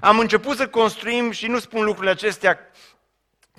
Am 0.00 0.18
început 0.18 0.56
să 0.56 0.68
construim 0.68 1.30
și 1.30 1.46
nu 1.46 1.58
spun 1.58 1.84
lucrurile 1.84 2.12
acestea 2.12 2.58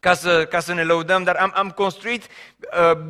ca 0.02 0.14
să, 0.14 0.46
ca 0.46 0.60
să 0.60 0.74
ne 0.74 0.84
lăudăm, 0.84 1.24
dar 1.24 1.36
am, 1.36 1.52
am 1.56 1.70
construit 1.70 2.24
uh, 2.24 3.08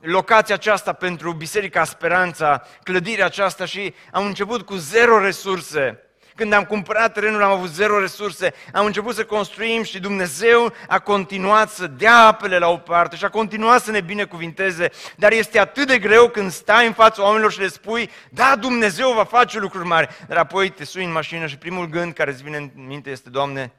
locația 0.00 0.54
aceasta 0.54 0.92
pentru 0.92 1.32
Biserica 1.32 1.84
Speranța, 1.84 2.62
clădirea 2.82 3.24
aceasta 3.24 3.64
și 3.64 3.94
am 4.12 4.26
început 4.26 4.62
cu 4.62 4.74
zero 4.74 5.18
resurse. 5.18 6.02
Când 6.34 6.52
am 6.52 6.64
cumpărat 6.64 7.12
terenul 7.12 7.42
am 7.42 7.50
avut 7.50 7.68
zero 7.68 7.98
resurse, 7.98 8.54
am 8.72 8.84
început 8.84 9.14
să 9.14 9.24
construim 9.24 9.82
și 9.82 10.00
Dumnezeu 10.00 10.72
a 10.88 10.98
continuat 10.98 11.70
să 11.70 11.86
dea 11.86 12.26
apele 12.26 12.58
la 12.58 12.68
o 12.68 12.76
parte 12.76 13.16
și 13.16 13.24
a 13.24 13.28
continuat 13.28 13.82
să 13.82 13.90
ne 13.90 14.00
binecuvinteze. 14.00 14.90
Dar 15.16 15.32
este 15.32 15.58
atât 15.58 15.86
de 15.86 15.98
greu 15.98 16.28
când 16.28 16.50
stai 16.50 16.86
în 16.86 16.92
fața 16.92 17.22
oamenilor 17.22 17.52
și 17.52 17.60
le 17.60 17.68
spui, 17.68 18.10
da, 18.30 18.56
Dumnezeu 18.56 19.12
va 19.12 19.24
face 19.24 19.58
lucruri 19.58 19.86
mari, 19.86 20.08
dar 20.28 20.36
apoi 20.36 20.68
te 20.68 20.84
sui 20.84 21.04
în 21.04 21.12
mașină 21.12 21.46
și 21.46 21.58
primul 21.58 21.86
gând 21.86 22.12
care 22.12 22.30
îți 22.30 22.42
vine 22.42 22.56
în 22.56 22.70
minte 22.74 23.10
este, 23.10 23.30
Doamne, 23.30 23.72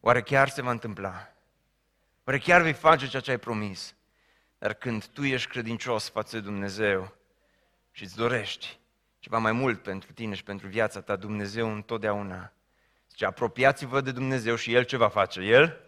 oare 0.00 0.22
chiar 0.22 0.48
se 0.48 0.62
va 0.62 0.70
întâmpla? 0.70 1.35
Oare 2.28 2.38
chiar 2.38 2.62
vei 2.62 2.72
face 2.72 3.08
ceea 3.08 3.22
ce 3.22 3.30
ai 3.30 3.38
promis? 3.38 3.94
Dar 4.58 4.74
când 4.74 5.06
tu 5.06 5.24
ești 5.24 5.48
credincios 5.48 6.08
față 6.08 6.36
de 6.36 6.42
Dumnezeu 6.42 7.14
și 7.90 8.02
îți 8.02 8.16
dorești 8.16 8.78
ceva 9.18 9.38
mai 9.38 9.52
mult 9.52 9.82
pentru 9.82 10.12
tine 10.12 10.34
și 10.34 10.42
pentru 10.42 10.68
viața 10.68 11.00
ta, 11.00 11.16
Dumnezeu 11.16 11.72
întotdeauna 11.72 12.52
zice, 13.10 13.24
apropiați-vă 13.24 14.00
de 14.00 14.12
Dumnezeu 14.12 14.56
și 14.56 14.74
El 14.74 14.82
ce 14.82 14.96
va 14.96 15.08
face? 15.08 15.40
El 15.40 15.80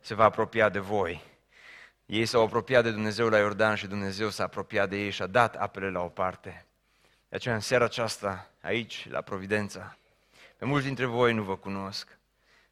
se 0.00 0.14
va 0.14 0.24
apropia 0.24 0.68
de 0.68 0.78
voi. 0.78 1.22
Ei 2.06 2.26
s-au 2.26 2.42
apropiat 2.42 2.82
de 2.82 2.90
Dumnezeu 2.90 3.28
la 3.28 3.38
Iordan 3.38 3.74
și 3.74 3.86
Dumnezeu 3.86 4.28
s-a 4.28 4.44
apropiat 4.44 4.88
de 4.88 4.96
ei 4.96 5.10
și 5.10 5.22
a 5.22 5.26
dat 5.26 5.56
apele 5.56 5.90
la 5.90 6.00
o 6.00 6.08
parte. 6.08 6.66
De 7.28 7.36
aceea, 7.36 7.54
în 7.54 7.60
seara 7.60 7.84
aceasta, 7.84 8.50
aici, 8.60 9.08
la 9.10 9.20
Providența, 9.20 9.96
Pe 10.56 10.64
mulți 10.64 10.86
dintre 10.86 11.04
voi 11.04 11.32
nu 11.34 11.42
vă 11.42 11.56
cunosc, 11.56 12.18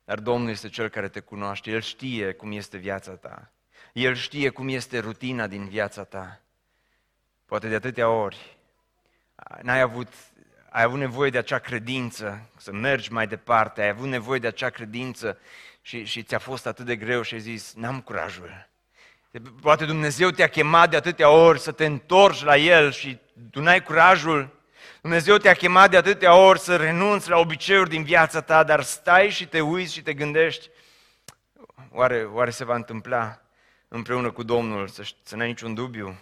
dar 0.05 0.19
Domnul 0.21 0.51
este 0.51 0.69
Cel 0.69 0.89
care 0.89 1.09
te 1.09 1.21
cunoaște. 1.21 1.71
El 1.71 1.81
știe 1.81 2.33
cum 2.33 2.53
este 2.53 2.77
viața 2.77 3.13
ta. 3.13 3.51
El 3.93 4.15
știe 4.15 4.49
cum 4.49 4.69
este 4.69 4.99
rutina 4.99 5.47
din 5.47 5.69
viața 5.69 6.05
ta. 6.05 6.41
Poate 7.47 7.69
de 7.69 7.75
atâtea 7.75 8.09
ori 8.09 8.57
n-ai 9.63 9.81
avut, 9.81 10.09
ai 10.69 10.83
avut 10.83 10.99
nevoie 10.99 11.31
de 11.31 11.39
acea 11.39 11.59
credință, 11.59 12.51
să 12.57 12.73
mergi 12.73 13.13
mai 13.13 13.27
departe, 13.27 13.83
ai 13.83 13.89
avut 13.89 14.09
nevoie 14.09 14.39
de 14.39 14.47
acea 14.47 14.71
credință 14.71 15.39
și, 15.83 16.05
și 16.05 16.23
ți-a 16.23 16.39
fost 16.39 16.67
atât 16.67 16.87
de 16.87 16.97
greu 16.97 17.23
și 17.23 17.35
ai 17.35 17.41
zis, 17.41 17.75
n-am 17.75 18.01
curajul. 18.01 18.69
Poate 19.61 19.85
Dumnezeu 19.85 20.31
te-a 20.31 20.49
chemat 20.49 20.91
de 20.91 20.97
atâtea 20.97 21.31
ori 21.31 21.61
să 21.61 21.73
te 21.73 21.85
întorci 21.85 22.43
la 22.43 22.57
El 22.57 22.91
și 22.91 23.19
tu 23.51 23.61
n-ai 23.61 23.83
curajul. 23.83 24.61
Dumnezeu 25.03 25.37
te-a 25.37 25.55
chemat 25.55 25.91
de 25.91 25.97
atâtea 25.97 26.35
ori 26.35 26.59
să 26.59 26.77
renunți 26.77 27.29
la 27.29 27.39
obiceiuri 27.39 27.89
din 27.89 28.03
viața 28.03 28.41
ta, 28.41 28.65
dar 28.65 28.83
stai 28.83 29.31
și 29.31 29.47
te 29.47 29.61
uiți 29.61 29.93
și 29.93 30.03
te 30.03 30.15
gândești, 30.15 30.69
oare, 31.91 32.25
oare 32.25 32.51
se 32.51 32.65
va 32.65 32.75
întâmpla 32.75 33.43
împreună 33.89 34.31
cu 34.31 34.43
Domnul, 34.43 34.89
să, 34.89 35.03
să 35.23 35.37
n-ai 35.37 35.47
niciun 35.47 35.75
dubiu, 35.75 36.19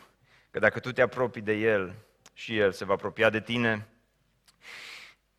că 0.50 0.58
dacă 0.58 0.78
tu 0.78 0.92
te 0.92 1.02
apropii 1.02 1.42
de 1.42 1.52
El 1.52 1.94
și 2.34 2.58
El 2.58 2.72
se 2.72 2.84
va 2.84 2.92
apropia 2.92 3.30
de 3.30 3.40
tine, 3.40 3.86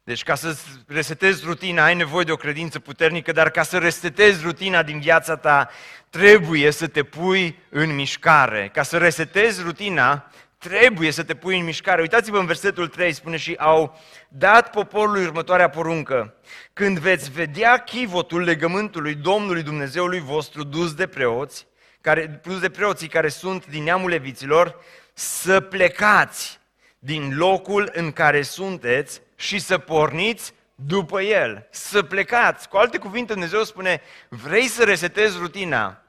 deci 0.04 0.24
ca 0.24 0.36
să 0.36 0.58
resetezi 0.88 1.46
rutina 1.46 1.84
ai 1.84 1.96
nevoie 1.96 2.24
de 2.24 2.32
o 2.32 2.36
credință 2.36 2.80
puternică, 2.80 3.32
dar 3.32 3.50
ca 3.50 3.64
să 3.64 3.78
resetezi 3.78 4.44
rutina 4.44 4.84
din 4.84 5.00
viața 5.00 5.36
ta, 5.36 5.70
trebuie 6.10 6.72
să 6.72 6.88
te 6.88 7.04
pui 7.04 7.60
în 7.70 7.96
mișcare. 7.96 8.70
Ca 8.74 8.84
să 8.84 8.98
resetezi 8.98 9.62
rutina, 9.62 10.32
trebuie 10.69 11.12
să 11.12 11.24
te 11.24 11.36
pui 11.36 11.60
în 11.60 11.65
mișcare. 11.65 12.02
Uitați-vă 12.02 12.38
în 12.38 12.45
versetul 12.45 12.88
3, 12.88 13.13
spune 13.13 13.38
și 13.38 13.56
au 13.58 14.00
dat 14.28 14.69
poporului 14.69 15.24
următoarea 15.24 15.69
poruncă. 15.69 16.36
Când 16.74 17.00
veți 17.00 17.32
vedea 17.32 17.78
chivotul 17.78 18.41
legământului 18.41 19.15
Domnului 19.15 19.63
Dumnezeului 19.63 20.19
vostru 20.19 20.63
dus 20.63 20.93
de 20.93 21.08
preoți, 21.08 21.67
care, 22.02 22.30
plus 22.30 22.60
de 22.60 22.69
preoții 22.69 23.08
care 23.08 23.30
sunt 23.30 23.65
din 23.65 23.84
neamul 23.84 24.10
leviților, 24.10 24.76
să 25.13 25.60
plecați 25.60 26.60
din 27.00 27.38
locul 27.38 27.89
în 27.93 28.12
care 28.12 28.41
sunteți 28.41 29.21
și 29.36 29.60
să 29.60 29.78
porniți 29.78 30.54
după 30.76 31.21
el, 31.21 31.67
să 31.69 32.04
plecați. 32.04 32.69
Cu 32.69 32.78
alte 32.78 32.97
cuvinte, 32.97 33.32
Dumnezeu 33.32 33.63
spune, 33.63 34.02
vrei 34.30 34.67
să 34.67 34.84
resetezi 34.84 35.38
rutina, 35.38 36.02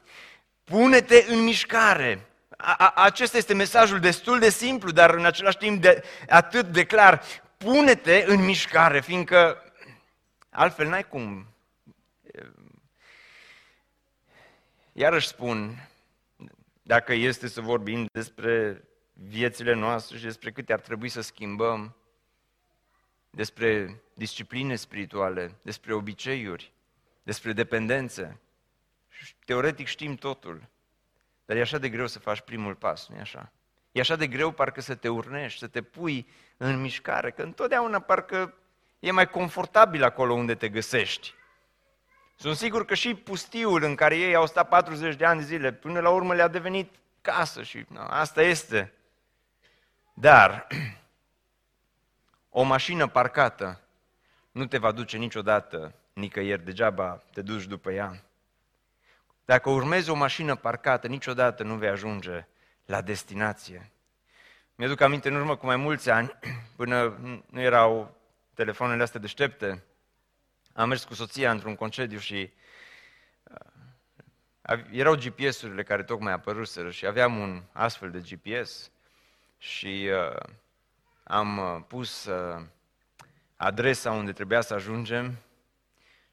pune-te 0.65 1.25
în 1.29 1.45
mișcare. 1.45 2.27
A, 2.65 2.75
a, 2.79 2.93
acesta 3.05 3.37
este 3.37 3.55
mesajul 3.55 4.01
destul 4.01 4.39
de 4.39 4.51
simplu, 4.51 4.91
dar 4.91 5.15
în 5.15 5.25
același 5.25 5.57
timp 5.57 5.83
de, 5.83 6.03
atât 6.29 6.67
de 6.67 6.85
clar. 6.85 7.23
Pune-te 7.57 8.25
în 8.27 8.45
mișcare, 8.45 9.01
fiindcă 9.01 9.73
altfel 10.51 10.89
n-ai 10.89 11.09
cum. 11.09 11.47
Iarăși 14.93 15.27
spun, 15.27 15.89
dacă 16.83 17.13
este 17.13 17.49
să 17.49 17.61
vorbim 17.61 18.07
despre 18.13 18.85
viețile 19.13 19.75
noastre 19.75 20.17
și 20.17 20.25
despre 20.25 20.53
câte 20.53 20.73
ar 20.73 20.81
trebui 20.81 21.09
să 21.09 21.21
schimbăm, 21.21 21.97
despre 23.31 24.03
discipline 24.15 24.77
spirituale, 24.77 25.55
despre 25.63 25.95
obiceiuri, 25.95 26.73
despre 27.23 27.53
dependențe. 27.53 28.41
Și 29.09 29.35
teoretic 29.45 29.87
știm 29.87 30.15
totul, 30.15 30.69
dar 31.45 31.57
e 31.57 31.61
așa 31.61 31.79
de 31.79 31.89
greu 31.89 32.07
să 32.07 32.19
faci 32.19 32.41
primul 32.41 32.75
pas, 32.75 33.09
nu 33.09 33.17
e 33.17 33.21
așa? 33.21 33.53
E 33.93 34.01
așa 34.01 34.17
de 34.17 34.27
greu 34.27 34.51
parcă 34.51 34.81
să 34.81 34.95
te 34.95 35.09
urnești, 35.09 35.59
să 35.59 35.67
te 35.67 35.83
pui 35.83 36.29
în 36.57 36.81
mișcare, 36.81 37.31
că 37.31 37.43
întotdeauna 37.43 38.01
parcă 38.01 38.55
e 38.99 39.11
mai 39.11 39.29
confortabil 39.29 40.05
acolo 40.05 40.35
unde 40.35 40.55
te 40.55 40.69
găsești. 40.69 41.35
Sunt 42.37 42.57
sigur 42.57 42.85
că 42.85 42.95
și 42.95 43.15
pustiul 43.15 43.83
în 43.83 43.95
care 43.95 44.17
ei 44.17 44.35
au 44.35 44.47
stat 44.47 44.69
40 44.69 45.17
de 45.17 45.25
ani 45.25 45.41
de 45.41 45.47
zile, 45.47 45.73
până 45.73 46.01
la 46.01 46.11
urmă 46.11 46.35
le-a 46.35 46.49
devenit 46.49 46.95
casă 47.21 47.63
și 47.63 47.85
na, 47.89 48.07
asta 48.07 48.43
este. 48.43 48.93
Dar 50.15 50.67
o 52.61 52.63
mașină 52.63 53.07
parcată 53.07 53.81
nu 54.53 54.67
te 54.67 54.79
va 54.79 54.93
duce 54.93 55.17
niciodată 55.17 55.95
nicăieri, 56.13 56.65
degeaba 56.65 57.23
te 57.33 57.43
duci 57.43 57.65
după 57.65 57.93
ea. 57.93 58.25
Dacă 59.45 59.71
urmezi 59.71 60.11
o 60.11 60.15
mașină 60.15 60.55
parcată, 60.55 61.07
niciodată 61.07 61.63
nu 61.63 61.75
vei 61.75 61.89
ajunge 61.89 62.47
la 62.87 63.01
destinație. 63.01 63.91
Mi-aduc 64.75 65.01
aminte 65.01 65.29
în 65.29 65.35
urmă 65.35 65.57
cu 65.57 65.67
mai 65.67 65.77
mulți 65.77 66.11
ani, 66.11 66.39
până 66.77 67.19
nu 67.51 67.61
erau 67.61 68.17
telefoanele 68.55 69.03
astea 69.03 69.21
deștepte, 69.21 69.83
am 70.73 70.89
mers 70.89 71.05
cu 71.05 71.15
soția 71.15 71.51
într-un 71.51 71.75
concediu 71.75 72.19
și 72.19 72.53
uh, 73.43 74.79
erau 74.91 75.15
GPS-urile 75.15 75.83
care 75.83 76.03
tocmai 76.03 76.33
apăruseră 76.33 76.91
și 76.91 77.07
aveam 77.07 77.39
un 77.39 77.63
astfel 77.73 78.11
de 78.11 78.19
GPS 78.19 78.91
și 79.59 80.11
uh, 80.13 80.53
am 81.23 81.59
uh, 81.59 81.83
pus 81.87 82.25
uh, 82.25 82.63
adresa 83.57 84.11
unde 84.13 84.33
trebuia 84.33 84.61
să 84.61 84.75
ajungem 84.75 85.37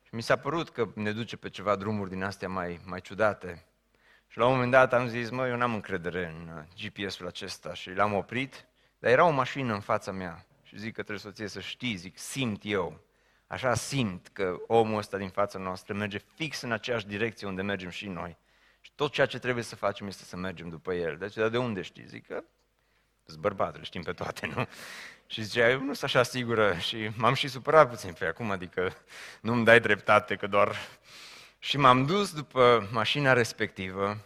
și 0.09 0.15
mi 0.15 0.21
s-a 0.21 0.35
părut 0.35 0.69
că 0.69 0.89
ne 0.95 1.11
duce 1.11 1.37
pe 1.37 1.49
ceva 1.49 1.75
drumuri 1.75 2.09
din 2.09 2.23
astea 2.23 2.49
mai, 2.49 2.79
mai 2.85 3.01
ciudate. 3.01 3.65
Și 4.27 4.37
la 4.37 4.45
un 4.45 4.53
moment 4.53 4.71
dat 4.71 4.93
am 4.93 5.07
zis, 5.07 5.29
mă, 5.29 5.47
eu 5.47 5.55
n-am 5.55 5.73
încredere 5.73 6.25
în 6.25 6.57
uh, 6.57 6.63
GPS-ul 6.81 7.27
acesta 7.27 7.73
și 7.73 7.93
l-am 7.93 8.13
oprit, 8.13 8.65
dar 8.99 9.11
era 9.11 9.25
o 9.25 9.29
mașină 9.29 9.73
în 9.73 9.79
fața 9.79 10.11
mea 10.11 10.45
și 10.63 10.77
zic 10.77 10.93
că 10.93 11.01
trebuie 11.01 11.19
soție 11.19 11.47
să 11.47 11.59
știi, 11.59 11.95
zic, 11.95 12.17
simt 12.17 12.61
eu, 12.65 13.01
așa 13.47 13.73
simt 13.73 14.27
că 14.33 14.55
omul 14.67 14.97
ăsta 14.97 15.17
din 15.17 15.29
fața 15.29 15.59
noastră 15.59 15.93
merge 15.93 16.17
fix 16.17 16.61
în 16.61 16.71
aceeași 16.71 17.07
direcție 17.07 17.47
unde 17.47 17.61
mergem 17.61 17.89
și 17.89 18.07
noi. 18.07 18.37
Și 18.81 18.91
tot 18.95 19.11
ceea 19.11 19.27
ce 19.27 19.39
trebuie 19.39 19.63
să 19.63 19.75
facem 19.75 20.07
este 20.07 20.23
să 20.23 20.37
mergem 20.37 20.69
după 20.69 20.93
el. 20.93 21.17
Deci, 21.17 21.33
dar 21.33 21.49
de 21.49 21.57
unde 21.57 21.81
știi? 21.81 22.05
Zic 22.05 22.27
că 22.27 22.33
sunt 22.33 22.45
bărbat, 23.35 23.77
le 23.77 23.83
știm 23.83 24.01
pe 24.01 24.11
toate, 24.11 24.51
nu? 24.55 24.67
Și 25.31 25.43
zicea, 25.43 25.69
eu 25.69 25.79
nu 25.79 25.93
sunt 25.93 26.03
așa 26.03 26.23
sigură 26.23 26.77
și 26.77 27.09
m-am 27.15 27.33
și 27.33 27.47
supărat 27.47 27.89
puțin 27.89 28.13
pe 28.13 28.25
acum, 28.25 28.51
adică 28.51 28.93
nu-mi 29.41 29.65
dai 29.65 29.79
dreptate, 29.79 30.35
că 30.35 30.47
doar... 30.47 30.75
Și 31.61 31.77
m-am 31.77 32.05
dus 32.05 32.33
după 32.33 32.87
mașina 32.91 33.33
respectivă 33.33 34.17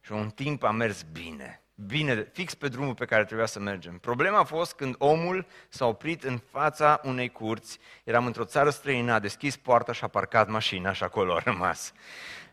și 0.00 0.12
un 0.12 0.30
timp 0.30 0.62
a 0.62 0.70
mers 0.70 1.02
bine, 1.12 1.62
bine, 1.74 2.30
fix 2.32 2.54
pe 2.54 2.68
drumul 2.68 2.94
pe 2.94 3.04
care 3.04 3.24
trebuia 3.24 3.46
să 3.46 3.60
mergem. 3.60 3.98
Problema 3.98 4.38
a 4.38 4.44
fost 4.44 4.72
când 4.72 4.94
omul 4.98 5.46
s-a 5.68 5.86
oprit 5.86 6.24
în 6.24 6.40
fața 6.50 7.00
unei 7.04 7.28
curți, 7.28 7.78
eram 8.04 8.26
într-o 8.26 8.44
țară 8.44 8.70
străină, 8.70 9.12
a 9.12 9.18
deschis 9.18 9.56
poarta 9.56 9.92
și 9.92 10.04
a 10.04 10.08
parcat 10.08 10.48
mașina 10.48 10.92
și 10.92 11.02
acolo 11.02 11.34
a 11.34 11.40
rămas. 11.44 11.92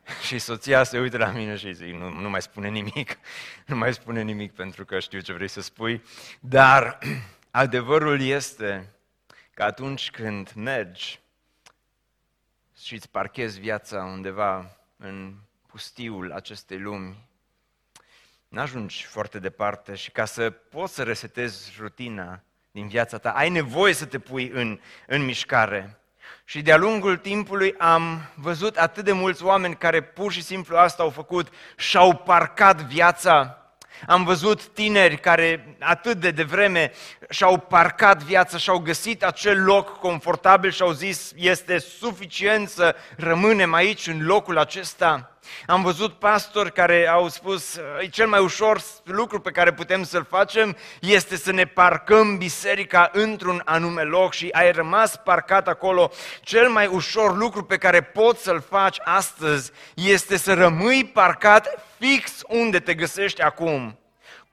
Și 0.27 0.39
soția 0.39 0.83
se 0.83 0.99
uită 0.99 1.17
la 1.17 1.31
mine 1.31 1.55
și 1.55 1.73
zic, 1.73 1.93
nu, 1.93 2.09
nu 2.09 2.29
mai 2.29 2.41
spune 2.41 2.69
nimic, 2.69 3.17
nu 3.67 3.75
mai 3.75 3.93
spune 3.93 4.21
nimic 4.21 4.53
pentru 4.53 4.85
că 4.85 4.99
știu 4.99 5.19
ce 5.19 5.33
vrei 5.33 5.47
să 5.47 5.61
spui. 5.61 6.03
Dar 6.39 6.97
adevărul 7.51 8.21
este 8.21 8.93
că 9.53 9.63
atunci 9.63 10.11
când 10.11 10.51
mergi 10.55 11.19
și 12.77 12.93
îți 12.93 13.09
parchezi 13.09 13.59
viața 13.59 14.03
undeva 14.03 14.77
în 14.97 15.33
pustiul 15.67 16.31
acestei 16.31 16.79
lumi, 16.79 17.27
n-ajungi 18.47 19.05
foarte 19.05 19.39
departe 19.39 19.95
și 19.95 20.11
ca 20.11 20.25
să 20.25 20.49
poți 20.49 20.93
să 20.93 21.03
resetezi 21.03 21.75
rutina 21.79 22.43
din 22.71 22.87
viața 22.87 23.17
ta, 23.17 23.31
ai 23.31 23.49
nevoie 23.49 23.93
să 23.93 24.05
te 24.05 24.19
pui 24.19 24.49
în, 24.49 24.79
în 25.07 25.25
mișcare. 25.25 25.99
Și 26.45 26.61
de-a 26.61 26.77
lungul 26.77 27.17
timpului 27.17 27.75
am 27.77 28.29
văzut 28.35 28.77
atât 28.77 29.03
de 29.03 29.11
mulți 29.11 29.43
oameni 29.43 29.75
care 29.75 30.01
pur 30.01 30.31
și 30.31 30.43
simplu 30.43 30.77
asta 30.77 31.03
au 31.03 31.09
făcut 31.09 31.47
și-au 31.77 32.15
parcat 32.15 32.81
viața. 32.81 33.64
Am 34.07 34.23
văzut 34.23 34.67
tineri 34.67 35.17
care 35.17 35.77
atât 35.79 36.17
de 36.17 36.31
devreme 36.31 36.91
și-au 37.29 37.57
parcat 37.57 38.23
viața, 38.23 38.57
și-au 38.57 38.77
găsit 38.77 39.23
acel 39.23 39.63
loc 39.63 39.99
confortabil 39.99 40.71
și 40.71 40.81
au 40.81 40.91
zis 40.91 41.31
este 41.35 41.77
suficient 41.77 42.69
să 42.69 42.95
rămânem 43.17 43.73
aici 43.73 44.07
în 44.07 44.25
locul 44.25 44.57
acesta. 44.57 45.29
Am 45.67 45.81
văzut 45.81 46.13
pastori 46.13 46.71
care 46.71 47.07
au 47.07 47.27
spus, 47.27 47.79
cel 48.11 48.27
mai 48.27 48.39
ușor 48.39 48.81
lucru 49.03 49.39
pe 49.39 49.51
care 49.51 49.73
putem 49.73 50.03
să-l 50.03 50.25
facem 50.29 50.77
este 50.99 51.35
să 51.35 51.51
ne 51.51 51.65
parcăm 51.65 52.37
biserica 52.37 53.09
într-un 53.13 53.61
anume 53.65 54.01
loc 54.01 54.33
și 54.33 54.49
ai 54.51 54.71
rămas 54.71 55.15
parcat 55.23 55.67
acolo. 55.67 56.11
Cel 56.41 56.69
mai 56.69 56.87
ușor 56.87 57.37
lucru 57.37 57.63
pe 57.63 57.77
care 57.77 58.01
poți 58.01 58.43
să-l 58.43 58.63
faci 58.69 58.97
astăzi 59.03 59.71
este 59.93 60.37
să 60.37 60.53
rămâi 60.53 61.11
parcat 61.13 61.84
fix 61.99 62.41
unde 62.47 62.79
te 62.79 62.93
găsești 62.93 63.41
acum 63.41 63.99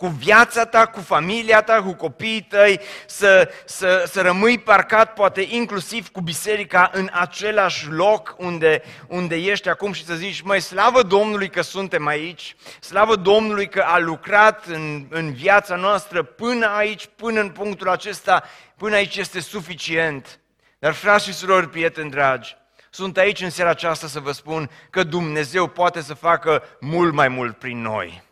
cu 0.03 0.09
viața 0.09 0.65
ta, 0.65 0.87
cu 0.87 1.01
familia 1.01 1.63
ta, 1.63 1.83
cu 1.83 1.95
copiii 1.95 2.43
tăi, 2.43 2.81
să, 3.07 3.53
să, 3.65 4.05
să 4.13 4.21
rămâi 4.21 4.59
parcat, 4.59 5.13
poate 5.13 5.47
inclusiv 5.49 6.09
cu 6.09 6.21
biserica, 6.21 6.91
în 6.93 7.09
același 7.13 7.91
loc 7.91 8.35
unde, 8.39 8.83
unde 9.09 9.37
ești 9.37 9.69
acum 9.69 9.93
și 9.93 10.05
să 10.05 10.15
zici, 10.15 10.41
măi, 10.41 10.61
slavă 10.61 11.03
Domnului 11.03 11.49
că 11.49 11.61
suntem 11.61 12.07
aici, 12.07 12.57
slavă 12.81 13.17
Domnului 13.17 13.69
că 13.69 13.81
a 13.81 13.99
lucrat 13.99 14.67
în, 14.67 15.07
în 15.11 15.33
viața 15.33 15.77
noastră 15.77 16.23
până 16.23 16.67
aici, 16.67 17.09
până 17.17 17.41
în 17.41 17.51
punctul 17.51 17.89
acesta, 17.89 18.43
până 18.77 18.95
aici 18.95 19.17
este 19.17 19.41
suficient. 19.41 20.41
Dar, 20.79 20.93
frați 20.93 21.25
și 21.25 21.33
surori, 21.33 21.69
prieteni 21.69 22.11
dragi, 22.11 22.57
sunt 22.95 23.17
aici 23.17 23.41
în 23.41 23.51
seara 23.51 23.71
aceasta 23.71 24.07
să 24.07 24.21
vă 24.21 24.33
spun 24.33 24.71
că 24.91 25.03
Dumnezeu 25.03 25.67
poate 25.67 26.01
să 26.01 26.15
facă 26.15 26.63
mult 26.81 27.13
mai 27.13 27.29
mult 27.29 27.59
prin 27.59 27.83
noi. 27.83 28.23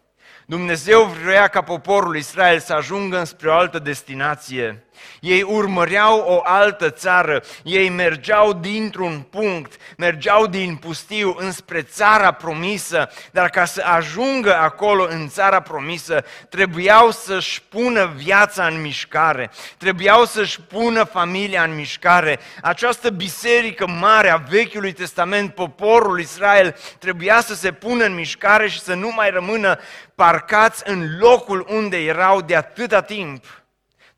Dumnezeu 0.47 1.03
vrea 1.03 1.49
ca 1.49 1.63
poporul 1.63 2.17
Israel 2.17 2.59
să 2.59 2.73
ajungă 2.73 3.25
spre 3.25 3.49
o 3.49 3.53
altă 3.53 3.79
destinație. 3.79 4.85
Ei 5.21 5.43
urmăreau 5.43 6.19
o 6.19 6.41
altă 6.45 6.91
țară, 6.91 7.43
ei 7.63 7.89
mergeau 7.89 8.53
dintr-un 8.53 9.27
punct, 9.31 9.73
mergeau 9.97 10.47
din 10.47 10.77
pustiu 10.77 11.35
înspre 11.39 11.83
țara 11.83 12.33
promisă, 12.33 13.09
dar 13.31 13.49
ca 13.51 13.65
să 13.65 13.83
ajungă 13.85 14.57
acolo 14.57 15.07
în 15.11 15.29
țara 15.29 15.61
promisă, 15.61 16.25
trebuiau 16.49 17.11
să-și 17.11 17.63
pună 17.63 18.13
viața 18.17 18.67
în 18.67 18.81
mișcare, 18.81 19.51
trebuiau 19.79 20.25
să-și 20.25 20.61
pună 20.61 21.05
familia 21.05 21.63
în 21.63 21.75
mișcare. 21.75 22.39
Această 22.63 23.11
biserică 23.11 23.87
mare 23.87 24.29
a 24.31 24.37
Vechiului 24.37 24.93
Testament, 24.93 25.55
poporul 25.55 26.21
Israel, 26.21 26.77
trebuia 26.99 27.41
să 27.41 27.55
se 27.55 27.73
pună 27.73 28.05
în 28.05 28.15
mișcare 28.15 28.69
și 28.69 28.81
să 28.81 28.95
nu 28.95 29.13
mai 29.15 29.31
rămână 29.31 29.79
parcați 30.15 30.83
în 30.87 31.19
locul 31.19 31.67
unde 31.69 31.97
erau 31.97 32.41
de 32.41 32.57
atâta 32.57 33.01
timp. 33.01 33.45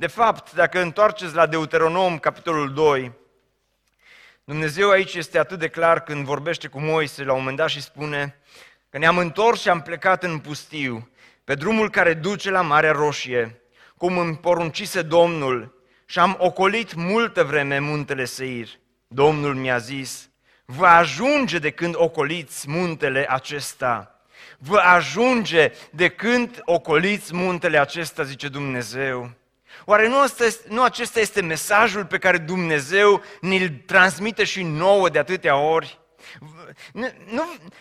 De 0.03 0.09
fapt, 0.09 0.53
dacă 0.53 0.81
întoarceți 0.81 1.35
la 1.35 1.47
Deuteronom, 1.47 2.19
capitolul 2.19 2.73
2, 2.73 3.13
Dumnezeu 4.45 4.91
aici 4.91 5.15
este 5.15 5.39
atât 5.39 5.59
de 5.59 5.69
clar 5.69 6.03
când 6.03 6.25
vorbește 6.25 6.69
cu 6.69 6.81
Moise 6.81 7.25
la 7.25 7.33
un 7.33 7.39
moment 7.39 7.57
dat 7.57 7.69
și 7.69 7.83
spune 7.83 8.37
că 8.91 8.99
ne-am 8.99 9.19
întors 9.19 9.61
și 9.61 9.69
am 9.69 9.83
plecat 9.83 10.23
în 10.23 10.39
pustiu, 10.39 11.11
pe 11.45 11.55
drumul 11.55 11.91
care 11.91 12.15
duce 12.15 12.51
la 12.51 12.61
Marea 12.61 12.93
Roșie, 12.93 13.61
cum 13.97 14.19
îmi 14.19 14.37
poruncise 14.37 15.03
Domnul, 15.03 15.85
și 16.07 16.19
am 16.19 16.37
ocolit 16.39 16.95
multă 16.95 17.45
vreme 17.45 17.79
muntele 17.79 18.25
Seir. 18.25 18.69
Domnul 19.07 19.55
mi-a 19.55 19.79
zis, 19.79 20.31
vă 20.65 20.87
ajunge 20.87 21.59
de 21.59 21.71
când 21.71 21.95
ocoliți 21.97 22.71
muntele 22.71 23.27
acesta. 23.29 24.21
Vă 24.59 24.79
ajunge 24.79 25.73
de 25.91 26.09
când 26.09 26.61
ocoliți 26.65 27.35
muntele 27.35 27.79
acesta, 27.79 28.23
zice 28.23 28.49
Dumnezeu. 28.49 29.41
Oare 29.85 30.09
nu, 30.09 30.21
asta 30.21 30.45
este, 30.45 30.69
nu 30.69 30.83
acesta 30.83 31.21
este 31.21 31.43
mesajul 31.43 32.07
pe 32.07 32.19
care 32.19 32.39
Dumnezeu 32.39 33.23
ne-l 33.41 33.83
transmite 33.87 34.45
și 34.45 34.63
nouă 34.63 35.09
de 35.09 35.19
atâtea 35.19 35.57
ori? 35.57 36.01
Nu, 36.93 37.09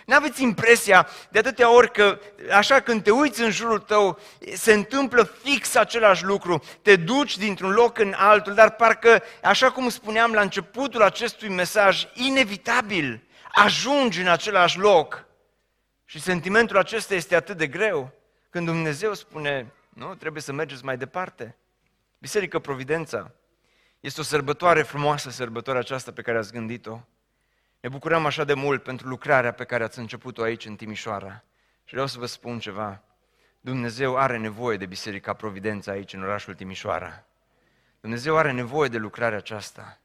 nu 0.06 0.16
aveți 0.16 0.44
impresia 0.44 1.08
de 1.30 1.40
atâtea 1.40 1.74
ori 1.74 1.92
că 1.92 2.20
așa 2.52 2.80
când 2.80 3.04
te 3.04 3.12
uiți 3.12 3.42
în 3.42 3.52
jurul 3.52 3.80
tău 3.80 4.20
se 4.54 4.74
întâmplă 4.74 5.24
fix 5.44 5.76
același 5.76 6.24
lucru, 6.24 6.64
te 6.82 6.96
duci 6.96 7.38
dintr-un 7.38 7.72
loc 7.72 7.98
în 7.98 8.14
altul, 8.18 8.54
dar 8.54 8.72
parcă, 8.76 9.24
așa 9.44 9.72
cum 9.72 9.90
spuneam 9.90 10.32
la 10.32 10.42
începutul 10.42 11.02
acestui 11.02 11.50
mesaj, 11.50 12.08
inevitabil 12.14 13.24
ajungi 13.52 14.22
în 14.22 14.28
același 14.28 14.78
loc. 14.78 15.26
Și 16.06 16.22
sentimentul 16.22 16.78
acesta 16.78 17.16
este 17.16 17.36
atât 17.36 17.58
de 17.58 17.68
greu 17.68 18.12
când 18.50 18.66
Dumnezeu 18.66 19.14
spune, 19.14 19.74
nu, 19.90 20.16
trebuie 20.16 20.42
să 20.42 20.52
mergeți 20.52 20.86
mai 20.86 20.98
departe. 20.98 21.56
Biserică 22.22 22.60
Providența 22.60 23.32
este 24.00 24.20
o 24.20 24.24
sărbătoare 24.24 24.82
frumoasă, 24.82 25.30
sărbătoarea 25.30 25.82
aceasta 25.82 26.12
pe 26.12 26.22
care 26.22 26.38
ați 26.38 26.52
gândit-o. 26.52 27.00
Ne 27.80 27.90
bucurăm 27.90 28.26
așa 28.26 28.44
de 28.44 28.54
mult 28.54 28.84
pentru 28.84 29.08
lucrarea 29.08 29.52
pe 29.52 29.64
care 29.64 29.84
ați 29.84 30.00
început-o 30.00 30.42
aici 30.42 30.66
în 30.66 30.76
Timișoara. 30.76 31.44
Și 31.84 31.92
vreau 31.92 32.08
să 32.08 32.20
vă 32.20 32.26
spun 32.26 32.60
ceva. 32.60 33.04
Dumnezeu 33.62 34.18
are 34.18 34.38
nevoie 34.38 34.78
de 34.78 34.86
Biserica 34.86 35.34
Providența 35.34 35.92
aici 35.92 36.14
în 36.14 36.24
orașul 36.24 36.54
Timișoara. 36.54 37.26
Dumnezeu 38.02 38.38
are 38.38 38.52
nevoie 38.52 38.90
de 38.90 38.98
lucrarea 38.98 39.38
aceasta. 39.38 40.00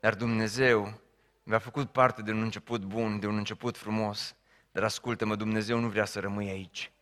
Dar 0.00 0.14
Dumnezeu 0.14 1.00
mi-a 1.42 1.58
făcut 1.58 1.90
parte 1.90 2.22
de 2.22 2.30
un 2.30 2.42
început 2.42 2.84
bun, 2.84 3.20
de 3.20 3.26
un 3.26 3.36
început 3.36 3.76
frumos. 3.76 4.36
Dar 4.72 4.84
ascultă-mă, 4.84 5.36
Dumnezeu 5.36 5.78
nu 5.78 5.88
vrea 5.88 6.04
să 6.04 6.20
rămâi 6.20 6.50
aici, 6.50 6.92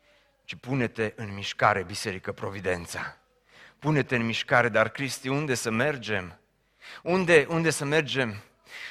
ci 0.44 0.54
pune-te 0.54 1.12
în 1.16 1.34
mișcare, 1.34 1.82
Biserică 1.82 2.32
Providența 2.32 3.16
pune-te 3.82 4.16
în 4.16 4.24
mișcare, 4.24 4.68
dar 4.68 4.88
Cristi, 4.88 5.28
unde 5.28 5.54
să 5.54 5.70
mergem? 5.70 6.38
Unde, 7.02 7.46
unde 7.48 7.70
să 7.70 7.84
mergem? 7.84 8.42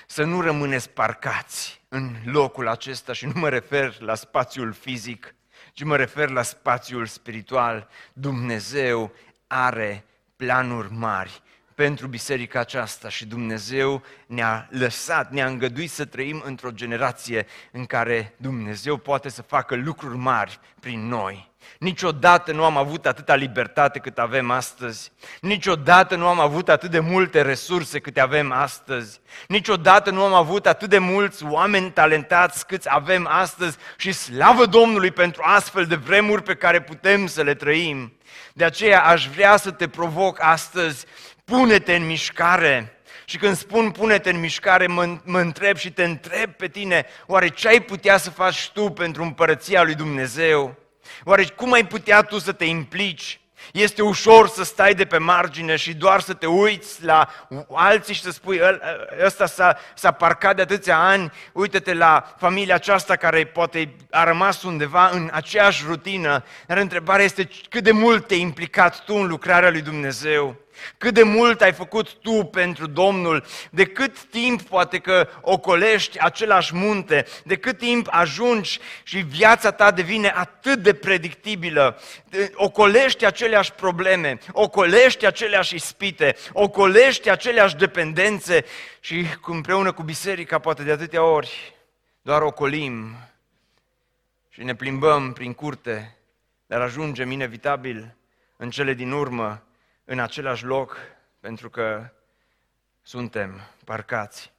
Să 0.08 0.23
nu 0.23 0.41
rămâneți 0.41 0.89
parcați 0.89 1.82
în 1.88 2.15
locul 2.25 2.67
acesta 2.67 3.13
și 3.13 3.25
nu 3.25 3.32
mă 3.36 3.49
refer 3.49 3.99
la 3.99 4.15
spațiul 4.15 4.73
fizic, 4.73 5.36
ci 5.73 5.84
mă 5.84 5.95
refer 5.95 6.30
la 6.30 6.41
spațiul 6.41 7.06
spiritual. 7.06 7.88
Dumnezeu 8.13 9.13
are 9.47 10.06
planuri 10.36 10.91
mari 10.91 11.41
pentru 11.82 12.08
biserica 12.08 12.60
aceasta 12.60 13.10
și 13.10 13.26
Dumnezeu 13.26 14.04
ne-a 14.26 14.67
lăsat, 14.72 15.32
ne-a 15.32 15.48
îngăduit 15.48 15.91
să 15.91 16.06
trăim 16.06 16.41
într-o 16.46 16.70
generație 16.72 17.46
în 17.72 17.86
care 17.86 18.34
Dumnezeu 18.38 18.98
poate 18.98 19.30
să 19.30 19.41
facă 19.41 19.76
lucruri 19.76 20.17
mari 20.17 20.60
prin 20.80 21.08
noi. 21.08 21.52
Niciodată 21.80 22.52
nu 22.52 22.63
am 22.63 22.78
avut 22.78 23.06
atâta 23.06 23.36
libertate 23.36 24.00
cât 24.00 24.17
avem 24.17 24.52
astăzi. 24.52 25.12
Niciodată 25.39 26.15
nu 26.15 26.28
am 26.28 26.39
avut 26.39 26.70
atât 26.70 26.91
de 26.91 27.00
multe 27.00 27.41
resurse 27.41 28.00
cât 28.00 28.17
avem 28.17 28.52
astăzi. 28.52 29.20
Niciodată 29.48 30.12
nu 30.12 30.24
am 30.24 30.34
avut 30.34 30.65
atât 30.65 30.89
de 30.89 30.98
mulți 30.98 31.44
oameni 31.44 31.91
talentați 31.91 32.67
cât 32.67 32.86
avem 32.86 33.28
astăzi 33.30 33.78
și 33.98 34.12
slavă 34.12 34.65
Domnului 34.65 35.12
pentru 35.12 35.41
astfel 35.46 35.86
de 35.86 35.96
vremuri 35.96 36.44
pe 36.44 36.56
care 36.56 36.82
putem 36.82 37.28
să 37.28 37.41
le 37.41 37.54
trăim. 37.54 38.13
De 38.54 38.63
aceea 38.63 39.04
aș 39.04 39.28
vrea 39.28 39.58
să 39.58 39.72
te 39.72 39.88
provoc 39.88 40.38
astăzi, 40.41 41.06
pune-te 41.52 41.96
în 41.96 42.06
mișcare. 42.06 42.96
Și 43.26 43.38
când 43.38 43.58
spun 43.58 43.92
pune-te 43.92 44.30
în 44.30 44.40
mișcare, 44.40 44.88
mă, 44.88 45.18
mă 45.24 45.40
întreb 45.40 45.78
și 45.78 45.92
te 45.92 46.04
întreb 46.04 46.52
pe 46.52 46.68
tine, 46.68 47.06
oare 47.28 47.48
ce 47.48 47.68
ai 47.68 47.82
putea 47.82 48.18
să 48.18 48.30
faci 48.30 48.70
tu 48.74 48.90
pentru 48.90 49.24
împărăția 49.24 49.84
lui 49.84 49.96
Dumnezeu? 49.96 50.76
Oare 51.24 51.46
cum 51.56 51.72
ai 51.72 51.88
putea 51.88 52.22
tu 52.22 52.40
să 52.40 52.52
te 52.52 52.66
implici? 52.66 53.40
Este 53.74 54.02
ușor 54.02 54.48
să 54.48 54.64
stai 54.64 54.94
de 54.94 55.06
pe 55.06 55.18
margine 55.18 55.76
și 55.76 55.94
doar 55.94 56.20
să 56.20 56.34
te 56.34 56.46
uiți 56.46 57.04
la 57.04 57.30
alții 57.74 58.14
și 58.14 58.22
să 58.22 58.32
spui, 58.32 58.60
ăsta 59.26 59.46
s-a, 59.46 59.78
s-a 59.96 60.12
parcat 60.12 60.56
de 60.56 60.62
atâția 60.62 61.00
ani, 61.00 61.32
uite-te 61.52 61.94
la 61.94 62.36
familia 62.38 62.76
aceasta 62.76 63.16
care 63.16 63.46
poate 63.46 63.96
a 64.10 64.24
rămas 64.24 64.64
undeva 64.64 65.10
în 65.10 65.30
aceeași 65.34 65.84
rutină. 65.88 66.44
Dar 66.68 66.78
întrebarea 66.78 67.26
este 67.26 67.50
cât 67.70 67.84
de 67.84 67.92
mult 67.92 68.28
te-ai 68.28 68.40
implicat 68.40 69.04
tu 69.04 69.14
în 69.14 69.28
lucrarea 69.28 69.70
lui 69.70 69.82
Dumnezeu? 69.82 70.61
Cât 70.98 71.13
de 71.13 71.24
mult 71.24 71.62
ai 71.62 71.74
făcut 71.74 72.13
tu 72.13 72.44
pentru 72.44 72.88
Domnul, 72.88 73.46
de 73.70 73.86
cât 73.86 74.24
timp 74.24 74.62
poate 74.62 75.00
că 75.00 75.30
ocolești 75.41 76.20
același 76.20 76.76
munte, 76.76 77.26
de 77.44 77.56
cât 77.56 77.78
timp 77.78 78.08
ajungi 78.10 78.80
și 79.04 79.17
viața 79.17 79.72
ta 79.72 79.91
devine 79.91 80.34
atât 80.36 80.80
de 80.80 80.94
predictibilă, 80.94 82.02
ocolești 82.54 83.26
aceleași 83.26 83.72
probleme, 83.72 84.38
ocolești 84.52 85.26
aceleași 85.26 85.76
ispite, 85.76 86.36
ocolești 86.54 87.30
aceleași 87.30 87.76
dependențe 87.76 88.65
și 89.00 89.26
împreună 89.46 89.91
cu 89.91 90.04
biserica 90.04 90.60
poate 90.60 90.84
de 90.84 90.91
atâtea 90.91 91.24
ori 91.24 91.76
doar 92.22 92.41
ocolim 92.41 93.15
și 94.50 94.63
ne 94.63 94.76
plimbăm 94.76 95.34
prin 95.34 95.54
curte, 95.54 96.17
dar 96.65 96.82
ajungem 96.82 97.32
inevitabil 97.32 98.15
în 98.58 98.70
cele 98.70 98.94
din 98.94 99.12
urmă 99.12 99.63
în 100.12 100.19
același 100.19 100.65
loc 100.65 100.97
pentru 101.39 101.69
că 101.69 102.10
suntem 103.02 103.62
parcați. 103.86 104.52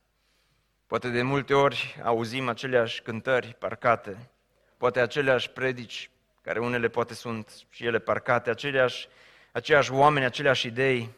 Poate 0.86 1.08
de 1.08 1.22
multe 1.22 1.54
ori 1.54 2.00
auzim 2.02 2.48
aceleași 2.48 3.02
cântări 3.02 3.56
parcate, 3.58 4.30
poate 4.76 5.00
aceleași 5.00 5.50
predici, 5.50 6.10
care 6.42 6.58
unele 6.58 6.88
poate 6.88 7.14
sunt 7.14 7.66
și 7.70 7.86
ele 7.86 7.98
parcate, 7.98 8.50
aceleași, 8.50 9.08
aceiași 9.52 9.92
oameni, 9.92 10.24
aceleași 10.24 10.66
idei, 10.66 11.10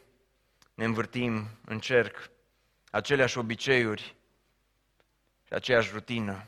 ne 0.74 0.84
învârtim 0.84 1.48
în 1.64 1.78
cerc, 1.78 2.30
aceleași 2.90 3.38
obiceiuri 3.38 4.16
și 5.46 5.52
aceeași 5.52 5.90
rutină. 5.92 6.46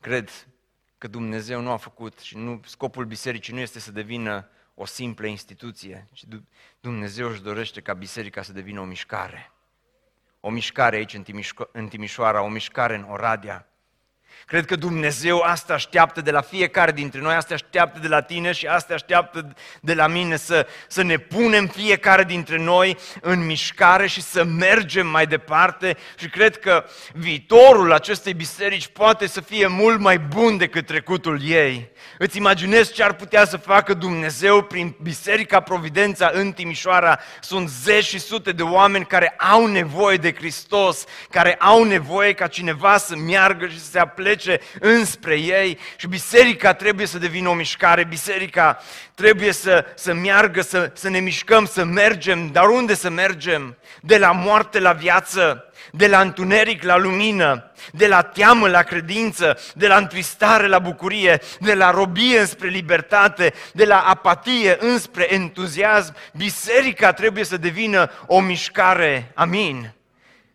Cred 0.00 0.46
că 1.02 1.08
Dumnezeu 1.08 1.60
nu 1.60 1.70
a 1.70 1.76
făcut 1.76 2.18
și 2.18 2.36
nu, 2.36 2.60
scopul 2.64 3.04
bisericii 3.04 3.52
nu 3.52 3.60
este 3.60 3.78
să 3.78 3.92
devină 3.92 4.48
o 4.74 4.84
simplă 4.84 5.26
instituție, 5.26 6.08
ci 6.12 6.24
Dumnezeu 6.80 7.28
își 7.28 7.42
dorește 7.42 7.80
ca 7.80 7.94
biserica 7.94 8.42
să 8.42 8.52
devină 8.52 8.80
o 8.80 8.84
mișcare. 8.84 9.52
O 10.40 10.50
mișcare 10.50 10.96
aici 10.96 11.14
în, 11.14 11.24
Timișo- 11.24 11.70
în 11.72 11.88
Timișoara, 11.88 12.42
o 12.42 12.48
mișcare 12.48 12.94
în 12.94 13.02
Oradea. 13.02 13.71
Cred 14.46 14.64
că 14.64 14.76
Dumnezeu 14.76 15.40
asta 15.40 15.74
așteaptă 15.74 16.20
de 16.20 16.30
la 16.30 16.40
fiecare 16.40 16.92
dintre 16.92 17.20
noi, 17.20 17.34
asta 17.34 17.54
așteaptă 17.54 17.98
de 17.98 18.08
la 18.08 18.20
tine 18.20 18.52
și 18.52 18.66
asta 18.66 18.94
așteaptă 18.94 19.54
de 19.80 19.94
la 19.94 20.06
mine 20.06 20.36
să, 20.36 20.66
să 20.88 21.02
ne 21.02 21.16
punem 21.16 21.66
fiecare 21.66 22.24
dintre 22.24 22.58
noi 22.58 22.98
în 23.20 23.46
mișcare 23.46 24.06
și 24.06 24.22
să 24.22 24.44
mergem 24.44 25.06
mai 25.06 25.26
departe 25.26 25.96
și 26.18 26.28
cred 26.28 26.58
că 26.58 26.84
viitorul 27.12 27.92
acestei 27.92 28.34
biserici 28.34 28.86
poate 28.86 29.26
să 29.26 29.40
fie 29.40 29.66
mult 29.66 30.00
mai 30.00 30.18
bun 30.18 30.56
decât 30.56 30.86
trecutul 30.86 31.40
ei. 31.44 31.90
Îți 32.18 32.36
imaginezi 32.36 32.92
ce 32.92 33.02
ar 33.02 33.12
putea 33.12 33.44
să 33.44 33.56
facă 33.56 33.94
Dumnezeu 33.94 34.62
prin 34.62 34.96
Biserica 35.02 35.60
Providența 35.60 36.30
în 36.34 36.52
Timișoara? 36.52 37.18
Sunt 37.40 37.68
zeci 37.68 38.04
și 38.04 38.18
sute 38.18 38.52
de 38.52 38.62
oameni 38.62 39.06
care 39.06 39.34
au 39.38 39.66
nevoie 39.66 40.16
de 40.16 40.34
Hristos, 40.34 41.04
care 41.30 41.54
au 41.54 41.84
nevoie 41.84 42.32
ca 42.32 42.46
cineva 42.46 42.96
să 42.96 43.16
meargă 43.16 43.66
și 43.66 43.80
să 43.80 43.90
se 43.90 43.98
aplece 43.98 44.21
înspre 44.80 45.38
ei 45.38 45.78
și 45.96 46.06
biserica 46.06 46.74
trebuie 46.74 47.06
să 47.06 47.18
devină 47.18 47.48
o 47.48 47.54
mișcare, 47.54 48.04
biserica 48.04 48.82
trebuie 49.14 49.52
să, 49.52 49.84
să 49.94 50.14
meargă, 50.14 50.60
să, 50.60 50.90
să 50.94 51.08
ne 51.08 51.18
mișcăm, 51.18 51.66
să 51.66 51.84
mergem, 51.84 52.46
dar 52.52 52.68
unde 52.68 52.94
să 52.94 53.10
mergem? 53.10 53.76
De 54.00 54.18
la 54.18 54.32
moarte 54.32 54.80
la 54.80 54.92
viață, 54.92 55.72
de 55.90 56.06
la 56.06 56.20
întuneric 56.20 56.82
la 56.82 56.96
lumină, 56.96 57.72
de 57.92 58.06
la 58.06 58.22
teamă 58.22 58.68
la 58.68 58.82
credință, 58.82 59.58
de 59.74 59.86
la 59.86 59.96
întristare 59.96 60.66
la 60.66 60.78
bucurie, 60.78 61.40
de 61.60 61.74
la 61.74 61.90
robie 61.90 62.38
înspre 62.38 62.68
libertate, 62.68 63.52
de 63.72 63.84
la 63.84 64.00
apatie 64.00 64.76
înspre 64.80 65.34
entuziasm. 65.34 66.14
Biserica 66.36 67.12
trebuie 67.12 67.44
să 67.44 67.56
devină 67.56 68.10
o 68.26 68.40
mișcare. 68.40 69.32
Amin. 69.34 69.94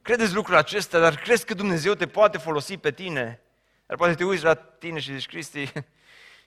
Credeți 0.02 0.34
lucrul 0.34 0.56
acesta, 0.56 1.00
dar 1.00 1.16
crezi 1.16 1.46
că 1.46 1.54
Dumnezeu 1.54 1.94
te 1.94 2.06
poate 2.06 2.38
folosi 2.38 2.78
pe 2.78 2.92
tine? 2.92 3.42
Dar 3.88 3.98
poate 3.98 4.16
te 4.16 4.24
uiți 4.24 4.44
la 4.44 4.54
tine 4.54 5.00
și 5.00 5.14
zici, 5.14 5.28
Cristi, 5.28 5.72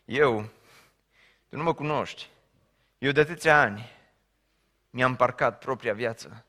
eu, 0.04 0.50
tu 1.48 1.56
nu 1.56 1.62
mă 1.62 1.74
cunoști. 1.74 2.28
Eu 2.98 3.10
de 3.10 3.20
atâția 3.20 3.60
ani 3.60 3.90
mi-am 4.90 5.16
parcat 5.16 5.58
propria 5.58 5.94
viață. 5.94 6.44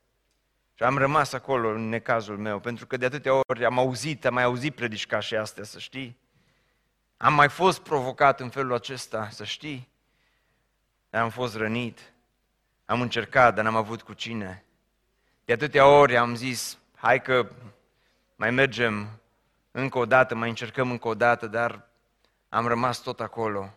Și 0.73 0.83
am 0.83 0.97
rămas 0.97 1.33
acolo 1.33 1.69
în 1.69 1.89
necazul 1.89 2.37
meu, 2.37 2.59
pentru 2.59 2.87
că 2.87 2.97
de 2.97 3.05
atâtea 3.05 3.33
ori 3.33 3.65
am 3.65 3.79
auzit, 3.79 4.25
am 4.25 4.33
mai 4.33 4.43
auzit 4.43 4.75
predici 4.75 5.05
ca 5.05 5.19
și 5.19 5.35
astea, 5.35 5.63
să 5.63 5.79
știi. 5.79 6.17
Am 7.17 7.33
mai 7.33 7.49
fost 7.49 7.81
provocat 7.81 8.39
în 8.39 8.49
felul 8.49 8.73
acesta, 8.73 9.29
să 9.29 9.43
știi. 9.43 9.89
Dar 11.09 11.21
am 11.21 11.29
fost 11.29 11.55
rănit. 11.55 12.13
Am 12.85 13.01
încercat, 13.01 13.55
dar 13.55 13.63
n-am 13.63 13.75
avut 13.75 14.01
cu 14.01 14.13
cine. 14.13 14.65
De 15.45 15.53
atâtea 15.53 15.87
ori 15.87 16.17
am 16.17 16.35
zis, 16.35 16.77
hai 16.95 17.21
că 17.21 17.51
mai 18.35 18.51
mergem 18.51 19.20
încă 19.71 19.97
o 19.97 20.05
dată, 20.05 20.35
mai 20.35 20.49
încercăm 20.49 20.91
încă 20.91 21.07
o 21.07 21.15
dată, 21.15 21.47
dar 21.47 21.89
am 22.49 22.67
rămas 22.67 23.01
tot 23.01 23.19
acolo. 23.19 23.73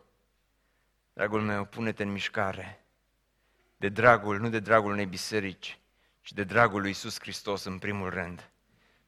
Dragul 1.12 1.40
meu, 1.40 1.64
pune-te 1.64 2.02
în 2.02 2.12
mișcare. 2.12 2.84
De 3.76 3.88
dragul, 3.88 4.38
nu 4.40 4.48
de 4.48 4.58
dragul 4.58 4.92
unei 4.92 5.06
biserici, 5.06 5.78
și 6.20 6.34
de 6.34 6.44
dragul 6.44 6.80
lui 6.80 6.88
Iisus 6.88 7.20
Hristos 7.20 7.64
în 7.64 7.78
primul 7.78 8.10
rând. 8.10 8.50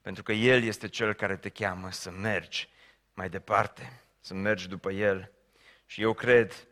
Pentru 0.03 0.23
că 0.23 0.33
El 0.33 0.63
este 0.63 0.89
Cel 0.89 1.13
care 1.13 1.37
te 1.37 1.49
cheamă 1.49 1.91
să 1.91 2.11
mergi 2.11 2.69
mai 3.15 3.29
departe, 3.29 4.03
să 4.21 4.35
mergi 4.35 4.69
după 4.69 4.91
El. 4.91 5.33
Și 5.87 6.03
eu 6.03 6.13
cred 6.13 6.67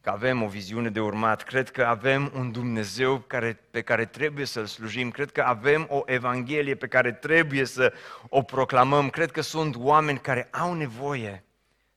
că 0.00 0.10
avem 0.10 0.42
o 0.42 0.48
viziune 0.48 0.90
de 0.90 1.00
urmat, 1.00 1.42
cred 1.42 1.70
că 1.70 1.84
avem 1.84 2.32
un 2.34 2.52
Dumnezeu 2.52 3.18
care, 3.18 3.60
pe 3.70 3.82
care 3.82 4.04
trebuie 4.04 4.44
să-L 4.44 4.66
slujim, 4.66 5.10
cred 5.10 5.30
că 5.30 5.42
avem 5.42 5.86
o 5.90 6.02
Evanghelie 6.06 6.74
pe 6.74 6.86
care 6.86 7.12
trebuie 7.12 7.64
să 7.64 7.92
o 8.28 8.42
proclamăm, 8.42 9.10
cred 9.10 9.30
că 9.30 9.40
sunt 9.40 9.76
oameni 9.76 10.18
care 10.18 10.48
au 10.50 10.74
nevoie 10.74 11.44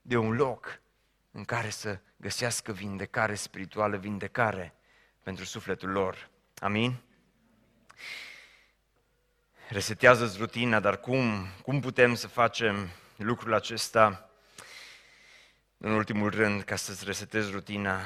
de 0.01 0.17
un 0.17 0.33
loc 0.33 0.81
în 1.31 1.43
care 1.43 1.69
să 1.69 1.99
găsească 2.17 2.71
vindecare 2.71 3.35
spirituală, 3.35 3.97
vindecare 3.97 4.73
pentru 5.23 5.45
sufletul 5.45 5.89
lor. 5.89 6.29
Amin? 6.59 7.01
resetează-ți 9.71 10.37
rutina, 10.37 10.79
dar 10.79 10.99
cum, 10.99 11.47
cum 11.61 11.79
putem 11.79 12.15
să 12.15 12.27
facem 12.27 12.89
lucrul 13.15 13.53
acesta? 13.53 14.30
În 15.83 15.91
ultimul 15.91 16.29
rând, 16.29 16.61
ca 16.61 16.75
să-ți 16.75 17.05
resetezi 17.05 17.51
rutina, 17.51 17.99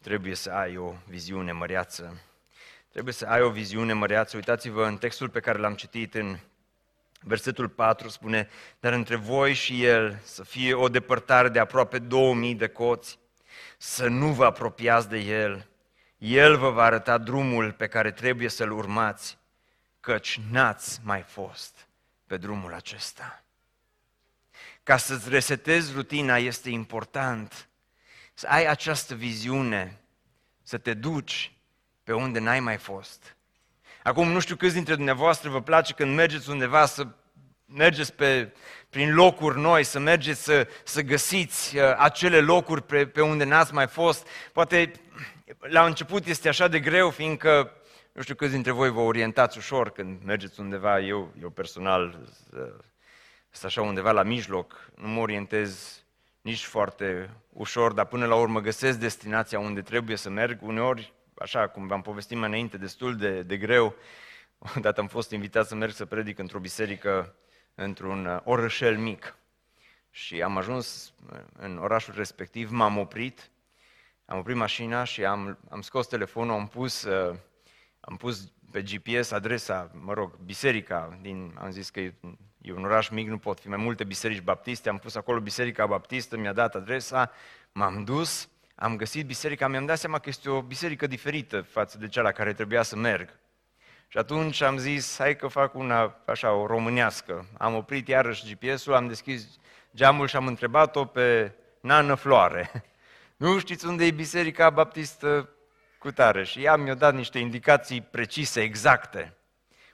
trebuie 0.00 0.34
să 0.34 0.50
ai 0.50 0.76
o 0.76 0.94
viziune 1.06 1.52
măreață. 1.52 2.20
Trebuie 2.90 3.14
să 3.14 3.26
ai 3.26 3.42
o 3.42 3.50
viziune 3.50 3.92
măreață. 3.92 4.36
Uitați-vă 4.36 4.86
în 4.86 4.96
textul 4.96 5.28
pe 5.28 5.40
care 5.40 5.58
l-am 5.58 5.74
citit 5.74 6.14
în 6.14 6.38
versetul 7.20 7.68
4, 7.68 8.08
spune, 8.08 8.48
dar 8.80 8.92
între 8.92 9.16
voi 9.16 9.52
și 9.52 9.84
el 9.84 10.20
să 10.24 10.44
fie 10.44 10.74
o 10.74 10.88
depărtare 10.88 11.48
de 11.48 11.58
aproape 11.58 11.98
2000 11.98 12.54
de 12.54 12.68
coți, 12.68 13.18
să 13.78 14.08
nu 14.08 14.26
vă 14.26 14.44
apropiați 14.44 15.08
de 15.08 15.18
el. 15.18 15.68
El 16.18 16.56
vă 16.56 16.70
va 16.70 16.84
arăta 16.84 17.18
drumul 17.18 17.72
pe 17.72 17.86
care 17.86 18.10
trebuie 18.10 18.48
să-l 18.48 18.70
urmați 18.70 19.38
căci 20.00 20.40
n-ați 20.50 21.00
mai 21.04 21.22
fost 21.22 21.86
pe 22.26 22.36
drumul 22.36 22.74
acesta. 22.74 23.44
Ca 24.82 24.96
să-ți 24.96 25.28
resetezi 25.28 25.92
rutina 25.92 26.36
este 26.36 26.70
important 26.70 27.68
să 28.34 28.46
ai 28.48 28.66
această 28.66 29.14
viziune, 29.14 30.00
să 30.62 30.78
te 30.78 30.94
duci 30.94 31.52
pe 32.02 32.12
unde 32.12 32.38
n-ai 32.38 32.60
mai 32.60 32.76
fost. 32.76 33.36
Acum 34.02 34.28
nu 34.28 34.40
știu 34.40 34.56
câți 34.56 34.74
dintre 34.74 34.94
dumneavoastră 34.94 35.50
vă 35.50 35.62
place 35.62 35.92
când 35.92 36.14
mergeți 36.14 36.50
undeva 36.50 36.86
să 36.86 37.06
mergeți 37.64 38.12
pe, 38.12 38.52
prin 38.90 39.14
locuri 39.14 39.60
noi, 39.60 39.84
să 39.84 39.98
mergeți 39.98 40.42
să, 40.42 40.68
să 40.84 41.02
găsiți 41.02 41.76
uh, 41.76 41.82
acele 41.96 42.40
locuri 42.40 42.82
pe, 42.82 43.06
pe 43.06 43.20
unde 43.20 43.44
n-ați 43.44 43.74
mai 43.74 43.86
fost. 43.86 44.28
Poate 44.52 44.92
la 45.58 45.84
început 45.84 46.26
este 46.26 46.48
așa 46.48 46.68
de 46.68 46.80
greu, 46.80 47.10
fiindcă 47.10 47.72
nu 48.12 48.22
știu 48.22 48.34
câți 48.34 48.52
dintre 48.52 48.70
voi 48.70 48.90
vă 48.90 49.00
orientați 49.00 49.58
ușor 49.58 49.90
când 49.90 50.22
mergeți 50.24 50.60
undeva, 50.60 51.00
eu, 51.00 51.32
eu 51.40 51.50
personal 51.50 52.18
sunt 53.52 53.64
așa 53.64 53.82
undeva 53.82 54.12
la 54.12 54.22
mijloc, 54.22 54.90
nu 54.96 55.08
mă 55.08 55.20
orientez 55.20 56.02
nici 56.40 56.64
foarte 56.64 57.30
ușor, 57.52 57.92
dar 57.92 58.06
până 58.06 58.26
la 58.26 58.34
urmă 58.34 58.60
găsesc 58.60 58.98
destinația 58.98 59.58
unde 59.58 59.82
trebuie 59.82 60.16
să 60.16 60.30
merg. 60.30 60.62
Uneori, 60.62 61.12
așa 61.34 61.68
cum 61.68 61.86
v-am 61.86 62.02
povestit 62.02 62.38
mai 62.38 62.48
înainte, 62.48 62.76
destul 62.76 63.16
de, 63.16 63.42
de 63.42 63.56
greu. 63.56 63.94
Odată 64.76 65.00
am 65.00 65.06
fost 65.06 65.30
invitat 65.30 65.66
să 65.66 65.74
merg 65.74 65.92
să 65.92 66.06
predic 66.06 66.38
într-o 66.38 66.58
biserică, 66.58 67.34
într-un 67.74 68.26
uh, 68.26 68.40
orășel 68.44 68.98
mic. 68.98 69.36
Și 70.10 70.42
am 70.42 70.56
ajuns 70.56 71.12
în 71.52 71.78
orașul 71.78 72.14
respectiv, 72.16 72.70
m-am 72.70 72.98
oprit, 72.98 73.50
am 74.24 74.38
oprit 74.38 74.56
mașina 74.56 75.04
și 75.04 75.24
am, 75.24 75.58
am 75.70 75.80
scos 75.80 76.06
telefonul, 76.06 76.54
am 76.54 76.68
pus 76.68 77.02
uh, 77.02 77.36
am 78.04 78.16
pus 78.16 78.52
pe 78.70 78.82
GPS 78.82 79.30
adresa, 79.30 79.90
mă 79.94 80.12
rog, 80.12 80.36
biserica 80.44 81.18
din, 81.20 81.54
am 81.58 81.70
zis 81.70 81.90
că 81.90 82.00
e, 82.00 82.14
e 82.62 82.72
un 82.72 82.84
oraș 82.84 83.08
mic, 83.08 83.28
nu 83.28 83.38
pot 83.38 83.60
fi 83.60 83.68
mai 83.68 83.78
multe 83.78 84.04
biserici 84.04 84.40
baptiste, 84.40 84.88
am 84.88 84.98
pus 84.98 85.14
acolo 85.14 85.40
biserica 85.40 85.86
baptistă, 85.86 86.36
mi-a 86.36 86.52
dat 86.52 86.74
adresa, 86.74 87.30
m-am 87.72 88.04
dus, 88.04 88.48
am 88.74 88.96
găsit 88.96 89.26
biserica, 89.26 89.68
mi-am 89.68 89.86
dat 89.86 89.98
seama 89.98 90.18
că 90.18 90.28
este 90.28 90.50
o 90.50 90.62
biserică 90.62 91.06
diferită 91.06 91.60
față 91.60 91.98
de 91.98 92.08
cea 92.08 92.22
la 92.22 92.32
care 92.32 92.52
trebuia 92.52 92.82
să 92.82 92.96
merg. 92.96 93.38
Și 94.08 94.18
atunci 94.18 94.60
am 94.60 94.76
zis, 94.76 95.18
hai 95.18 95.36
că 95.36 95.46
fac 95.46 95.74
una 95.74 96.16
așa, 96.26 96.52
o 96.52 96.66
românească. 96.66 97.46
Am 97.58 97.74
oprit 97.74 98.08
iarăși 98.08 98.54
GPS-ul, 98.54 98.94
am 98.94 99.08
deschis 99.08 99.46
geamul 99.94 100.26
și 100.26 100.36
am 100.36 100.46
întrebat-o 100.46 101.04
pe 101.04 101.54
Nană 101.80 102.14
Floare. 102.14 102.70
Nu 103.36 103.58
știți 103.58 103.86
unde 103.86 104.04
e 104.04 104.10
biserica 104.10 104.70
baptistă 104.70 105.48
cu 105.98 106.10
tare. 106.10 106.44
Și 106.44 106.62
ea 106.64 106.76
mi-a 106.76 106.94
dat 106.94 107.14
niște 107.14 107.38
indicații 107.38 108.00
precise, 108.00 108.60
exacte, 108.60 109.34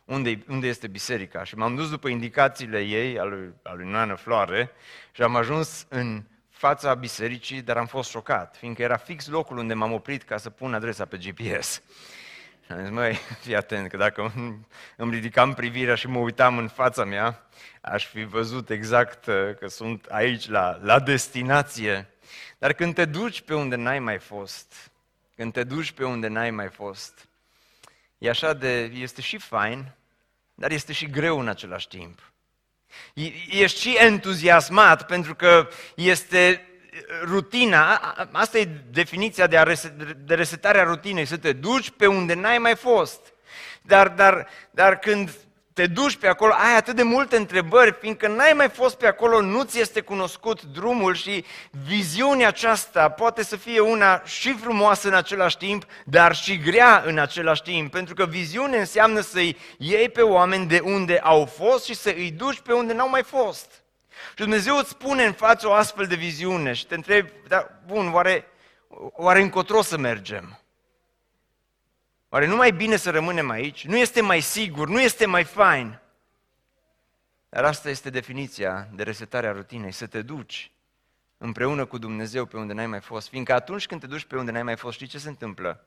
unde, 0.08 0.44
unde 0.48 0.66
este 0.66 0.86
biserica. 0.86 1.44
Și 1.44 1.56
m-am 1.56 1.74
dus 1.74 1.90
după 1.90 2.08
indicațiile 2.08 2.80
ei, 2.80 3.18
al 3.18 3.28
lui, 3.28 3.54
al 3.62 3.76
lui 3.76 3.90
Noană 3.90 4.14
Floare, 4.14 4.70
și 5.12 5.22
am 5.22 5.36
ajuns 5.36 5.86
în 5.88 6.22
fața 6.50 6.94
bisericii, 6.94 7.62
dar 7.62 7.76
am 7.76 7.86
fost 7.86 8.10
șocat, 8.10 8.56
fiindcă 8.56 8.82
era 8.82 8.96
fix 8.96 9.28
locul 9.28 9.58
unde 9.58 9.74
m-am 9.74 9.92
oprit 9.92 10.22
ca 10.22 10.36
să 10.36 10.50
pun 10.50 10.74
adresa 10.74 11.04
pe 11.04 11.16
GPS. 11.16 11.82
Și 12.64 12.72
am 12.72 12.80
zis, 12.80 12.90
măi, 12.90 13.18
fii 13.42 13.56
atent, 13.56 13.88
că 13.88 13.96
dacă 13.96 14.32
îmi 14.96 15.14
ridicam 15.14 15.54
privirea 15.54 15.94
și 15.94 16.08
mă 16.08 16.18
uitam 16.18 16.58
în 16.58 16.68
fața 16.68 17.04
mea, 17.04 17.46
aș 17.80 18.06
fi 18.06 18.24
văzut 18.24 18.70
exact 18.70 19.26
uh, 19.26 19.54
că 19.58 19.66
sunt 19.66 20.04
aici 20.04 20.48
la, 20.48 20.78
la 20.82 21.00
destinație. 21.00 22.08
Dar 22.58 22.72
când 22.72 22.94
te 22.94 23.04
duci 23.04 23.40
pe 23.40 23.54
unde 23.54 23.76
n-ai 23.76 23.98
mai 23.98 24.18
fost, 24.18 24.90
când 25.36 25.52
te 25.52 25.64
duci 25.64 25.92
pe 25.92 26.04
unde 26.04 26.28
n-ai 26.28 26.50
mai 26.50 26.68
fost. 26.68 27.28
E 28.18 28.28
așa 28.28 28.52
de, 28.52 28.82
este 28.84 29.20
și 29.20 29.38
fain, 29.38 29.92
dar 30.58 30.70
este 30.70 30.92
și 30.92 31.06
greu 31.06 31.38
în 31.38 31.48
același 31.48 31.88
timp. 31.88 32.32
Ești 33.50 33.80
și 33.80 33.96
entuziasmat 33.98 35.06
pentru 35.06 35.34
că 35.34 35.68
este 35.94 36.68
rutina, 37.22 37.96
asta 38.32 38.58
e 38.58 38.68
definiția 38.90 39.46
de, 39.46 39.58
a 39.58 39.62
reset, 39.62 40.12
de 40.12 40.34
resetarea 40.34 40.82
rutinei, 40.82 41.24
să 41.24 41.36
te 41.36 41.52
duci 41.52 41.90
pe 41.90 42.06
unde 42.06 42.34
n-ai 42.34 42.58
mai 42.58 42.76
fost. 42.76 43.32
Dar, 43.82 44.08
dar, 44.08 44.48
dar 44.70 44.98
când 44.98 45.30
te 45.78 45.86
duci 45.86 46.16
pe 46.16 46.26
acolo, 46.26 46.52
ai 46.52 46.76
atât 46.76 46.96
de 46.96 47.02
multe 47.02 47.36
întrebări, 47.36 47.96
fiindcă 48.00 48.28
n-ai 48.28 48.52
mai 48.54 48.68
fost 48.68 48.96
pe 48.96 49.06
acolo, 49.06 49.40
nu 49.40 49.62
ți 49.62 49.80
este 49.80 50.00
cunoscut 50.00 50.62
drumul 50.62 51.14
și 51.14 51.44
viziunea 51.86 52.48
aceasta 52.48 53.08
poate 53.08 53.44
să 53.44 53.56
fie 53.56 53.80
una 53.80 54.22
și 54.24 54.52
frumoasă 54.52 55.08
în 55.08 55.14
același 55.14 55.56
timp, 55.56 55.84
dar 56.04 56.34
și 56.34 56.58
grea 56.58 57.02
în 57.06 57.18
același 57.18 57.62
timp, 57.62 57.90
pentru 57.90 58.14
că 58.14 58.26
viziune 58.26 58.76
înseamnă 58.76 59.20
să-i 59.20 59.56
iei 59.76 60.08
pe 60.08 60.22
oameni 60.22 60.66
de 60.66 60.80
unde 60.84 61.18
au 61.18 61.44
fost 61.44 61.84
și 61.84 61.94
să 61.94 62.08
îi 62.08 62.30
duci 62.30 62.60
pe 62.60 62.72
unde 62.72 62.92
n-au 62.92 63.08
mai 63.08 63.22
fost. 63.22 63.70
Și 64.28 64.34
Dumnezeu 64.36 64.76
îți 64.76 64.90
spune 64.90 65.24
în 65.24 65.32
față 65.32 65.68
o 65.68 65.72
astfel 65.72 66.06
de 66.06 66.14
viziune 66.14 66.72
și 66.72 66.86
te 66.86 66.94
întrebi, 66.94 67.32
dar 67.48 67.80
bun, 67.86 68.12
oare, 68.12 68.44
oare 69.12 69.40
încotro 69.40 69.82
să 69.82 69.98
mergem? 69.98 70.58
Oare 72.28 72.46
nu 72.46 72.56
mai 72.56 72.72
bine 72.72 72.96
să 72.96 73.10
rămânem 73.10 73.50
aici? 73.50 73.86
Nu 73.86 73.96
este 73.96 74.20
mai 74.20 74.40
sigur? 74.40 74.88
Nu 74.88 75.00
este 75.00 75.26
mai 75.26 75.44
fain? 75.44 76.00
Dar 77.48 77.64
asta 77.64 77.88
este 77.88 78.10
definiția 78.10 78.88
de 78.94 79.02
resetare 79.02 79.46
a 79.46 79.52
rutinei, 79.52 79.92
să 79.92 80.06
te 80.06 80.22
duci 80.22 80.72
împreună 81.38 81.84
cu 81.84 81.98
Dumnezeu 81.98 82.44
pe 82.44 82.56
unde 82.56 82.72
n-ai 82.72 82.86
mai 82.86 83.00
fost. 83.00 83.28
Fiindcă 83.28 83.52
atunci 83.52 83.86
când 83.86 84.00
te 84.00 84.06
duci 84.06 84.24
pe 84.24 84.36
unde 84.36 84.50
n-ai 84.50 84.62
mai 84.62 84.76
fost, 84.76 84.94
știi 84.94 85.06
ce 85.06 85.18
se 85.18 85.28
întâmplă? 85.28 85.84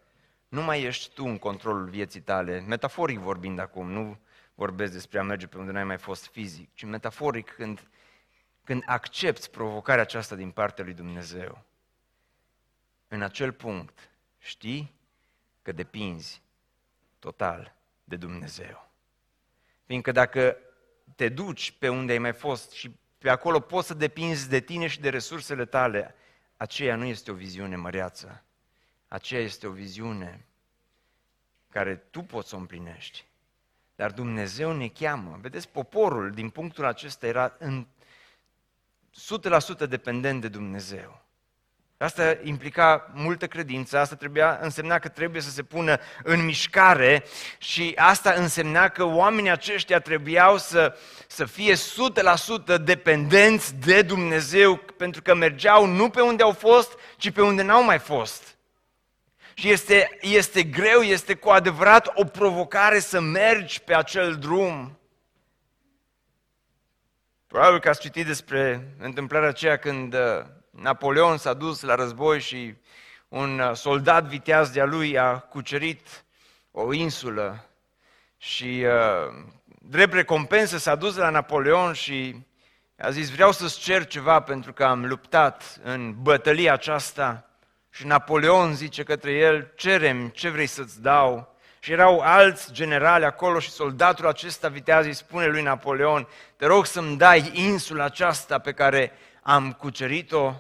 Nu 0.48 0.62
mai 0.62 0.82
ești 0.82 1.14
tu 1.14 1.26
în 1.26 1.38
controlul 1.38 1.90
vieții 1.90 2.22
tale, 2.22 2.60
metaforic 2.68 3.20
vorbind 3.20 3.60
acum, 3.60 3.92
nu 3.92 4.20
vorbesc 4.56 4.92
despre 4.92 5.20
a 5.20 5.24
merge 5.24 5.48
pe 5.48 5.58
unde 5.58 5.72
n-ai 5.72 5.84
mai 5.84 5.98
fost 5.98 6.28
fizic, 6.28 6.74
ci 6.74 6.84
metaforic 6.84 7.50
când, 7.50 7.88
când 8.64 8.84
accepti 8.86 9.50
provocarea 9.50 10.02
aceasta 10.02 10.36
din 10.36 10.52
partea 10.52 10.84
lui 10.84 10.94
Dumnezeu. 10.94 11.64
În 13.08 13.22
acel 13.22 13.52
punct, 13.52 14.10
știi 14.38 14.94
că 15.62 15.72
depinzi 15.72 16.42
total 17.20 17.76
de 18.04 18.16
Dumnezeu. 18.16 18.90
Fiindcă 19.86 20.12
dacă 20.12 20.58
te 21.16 21.30
duci 21.30 21.72
pe 21.72 21.90
unde 21.90 22.12
ai 22.12 22.18
mai 22.18 22.34
fost 22.34 22.72
și 22.72 23.00
pe 23.18 23.30
acolo 23.30 23.60
poți 23.60 23.88
să 23.88 23.94
depinzi 23.94 24.50
de 24.50 24.60
tine 24.60 24.88
și 24.88 25.00
de 25.00 25.10
resursele 25.10 25.66
tale, 25.66 26.16
aceea 26.58 26.96
nu 26.96 27.06
este 27.06 27.32
o 27.32 27.34
viziune 27.34 27.76
măreață. 27.76 28.44
Aceea 29.08 29.42
este 29.42 29.68
o 29.68 29.72
viziune 29.72 30.46
care 31.70 31.96
tu 31.96 32.22
poți 32.22 32.50
să 32.50 32.56
o 32.56 32.60
împlinești. 32.60 33.26
Dar 33.96 34.12
Dumnezeu 34.12 34.72
ne 34.72 34.88
cheamă. 34.88 35.38
Vedeți, 35.42 35.70
poporul 35.70 36.32
din 36.32 36.50
punctul 36.50 36.86
acesta 36.86 37.28
era 37.28 37.56
în 37.60 37.88
100% 39.86 39.88
dependent 39.90 40.42
de 40.42 40.48
Dumnezeu. 40.48 41.22
Asta 42.02 42.38
implica 42.44 43.12
multă 43.14 43.48
credință, 43.48 43.98
asta 43.98 44.16
trebuia, 44.16 44.60
însemna 44.62 45.00
că 45.00 45.08
trebuie 45.08 45.42
să 45.42 45.50
se 45.50 45.64
pună 45.64 46.00
în 46.24 46.46
mișcare 46.46 47.24
și 47.58 47.94
asta 47.96 48.32
însemna 48.32 48.90
că 48.90 49.04
oamenii 49.04 49.50
aceștia 49.52 50.00
trebuiau 50.00 50.58
să, 50.58 50.98
să 51.28 51.46
fie 51.46 51.74
100% 51.74 52.82
dependenți 52.84 53.76
de 53.76 54.02
Dumnezeu 54.02 54.76
pentru 54.76 55.22
că 55.22 55.36
mergeau 55.36 55.86
nu 55.86 56.10
pe 56.10 56.22
unde 56.22 56.44
au 56.44 56.52
fost, 56.52 57.00
ci 57.18 57.32
pe 57.32 57.42
unde 57.42 57.62
n-au 57.62 57.84
mai 57.84 58.00
fost. 58.00 58.58
Și 59.54 59.70
este, 59.70 60.18
este 60.22 60.64
greu, 60.64 61.02
este 61.02 61.36
cu 61.36 61.50
adevărat 61.50 62.12
o 62.14 62.24
provocare 62.24 63.00
să 63.00 63.20
mergi 63.20 63.82
pe 63.82 63.96
acel 63.96 64.36
drum. 64.36 65.00
Probabil 67.48 67.80
că 67.80 67.90
ați 67.90 68.02
citit 68.02 68.26
despre 68.26 68.88
întâmplarea 69.00 69.50
aceea 69.50 69.78
când 69.78 70.14
uh, 70.14 70.60
Napoleon 70.72 71.38
s-a 71.38 71.54
dus 71.54 71.82
la 71.82 71.96
război 71.96 72.40
și 72.40 72.76
un 73.28 73.60
uh, 73.60 73.76
soldat 73.76 74.24
viteaz 74.24 74.70
de-a 74.70 74.86
lui 74.86 75.18
a 75.18 75.40
cucerit 75.40 76.24
o 76.72 76.94
insulă 76.94 77.66
și 78.38 78.86
uh, 78.86 79.34
drept 79.82 80.14
recompensă 80.14 80.78
s-a 80.78 80.96
dus 80.96 81.16
la 81.16 81.30
Napoleon 81.30 81.94
și 81.94 82.46
a 82.98 83.10
zis 83.10 83.30
vreau 83.30 83.52
să-ți 83.52 83.80
cer 83.80 84.06
ceva 84.06 84.40
pentru 84.40 84.74
că 84.74 84.84
am 84.84 85.06
luptat 85.06 85.80
în 85.84 86.16
bătălia 86.22 86.74
aceasta 86.74 87.50
și 87.90 88.06
Napoleon 88.06 88.76
zice 88.76 89.04
către 89.04 89.32
el, 89.32 89.72
cerem 89.76 90.28
ce 90.28 90.50
vrei 90.50 90.68
să-ți 90.68 91.02
dau. 91.02 91.56
Și 91.80 91.92
erau 91.92 92.20
alți 92.20 92.72
generali 92.72 93.26
acolo 93.26 93.60
și 93.60 93.70
soldatul 93.70 94.28
acesta 94.28 94.68
viteaz 94.68 95.06
îi 95.06 95.14
spune 95.14 95.46
lui 95.46 95.62
Napoleon, 95.62 96.28
te 96.56 96.66
rog 96.66 96.86
să-mi 96.86 97.18
dai 97.18 97.52
insula 97.54 98.04
aceasta 98.04 98.60
pe 98.60 98.72
care 98.72 99.12
am 99.42 99.72
cucerit-o. 99.72 100.54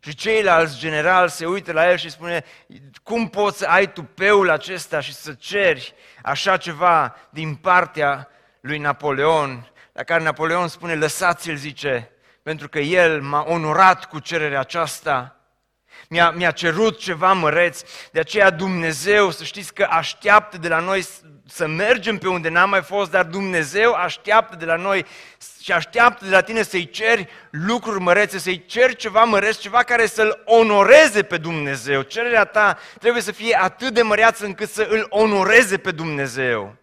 Și 0.00 0.14
ceilalți 0.14 0.78
generali 0.78 1.30
se 1.30 1.46
uită 1.46 1.72
la 1.72 1.90
el 1.90 1.96
și 1.96 2.10
spune, 2.10 2.44
cum 3.02 3.28
poți 3.28 3.58
să 3.58 3.66
ai 3.66 3.92
tu 3.92 4.02
peul 4.02 4.50
acesta 4.50 5.00
și 5.00 5.14
să 5.14 5.32
ceri 5.32 5.94
așa 6.22 6.56
ceva 6.56 7.16
din 7.30 7.54
partea 7.54 8.28
lui 8.60 8.78
Napoleon? 8.78 9.72
La 9.92 10.02
care 10.02 10.22
Napoleon 10.22 10.68
spune, 10.68 10.94
lăsați-l, 10.94 11.56
zice, 11.56 12.10
pentru 12.42 12.68
că 12.68 12.78
el 12.78 13.22
m-a 13.22 13.44
onorat 13.48 14.04
cu 14.04 14.18
cererea 14.18 14.60
aceasta 14.60 15.34
mi-a, 16.08 16.30
mi-a 16.30 16.50
cerut 16.50 16.98
ceva 16.98 17.32
măreț, 17.32 17.82
de 18.12 18.20
aceea 18.20 18.50
Dumnezeu, 18.50 19.30
să 19.30 19.44
știți 19.44 19.74
că 19.74 19.86
așteaptă 19.90 20.58
de 20.58 20.68
la 20.68 20.78
noi 20.78 21.06
să 21.46 21.66
mergem 21.66 22.18
pe 22.18 22.28
unde 22.28 22.48
n-am 22.48 22.70
mai 22.70 22.82
fost, 22.82 23.10
dar 23.10 23.24
Dumnezeu 23.24 23.92
așteaptă 23.92 24.56
de 24.56 24.64
la 24.64 24.76
noi 24.76 25.06
și 25.62 25.72
așteaptă 25.72 26.24
de 26.24 26.30
la 26.30 26.40
tine 26.40 26.62
să-i 26.62 26.90
ceri 26.90 27.28
lucruri 27.50 28.00
mărețe, 28.00 28.38
să-i 28.38 28.64
ceri 28.66 28.96
ceva 28.96 29.24
măreț, 29.24 29.56
ceva 29.56 29.82
care 29.82 30.06
să-L 30.06 30.42
onoreze 30.44 31.22
pe 31.22 31.36
Dumnezeu. 31.36 32.02
Cererea 32.02 32.44
ta 32.44 32.78
trebuie 32.98 33.22
să 33.22 33.32
fie 33.32 33.58
atât 33.60 33.94
de 33.94 34.02
măreață 34.02 34.44
încât 34.44 34.68
să 34.68 34.86
îl 34.90 35.06
onoreze 35.08 35.78
pe 35.78 35.90
Dumnezeu. 35.90 36.76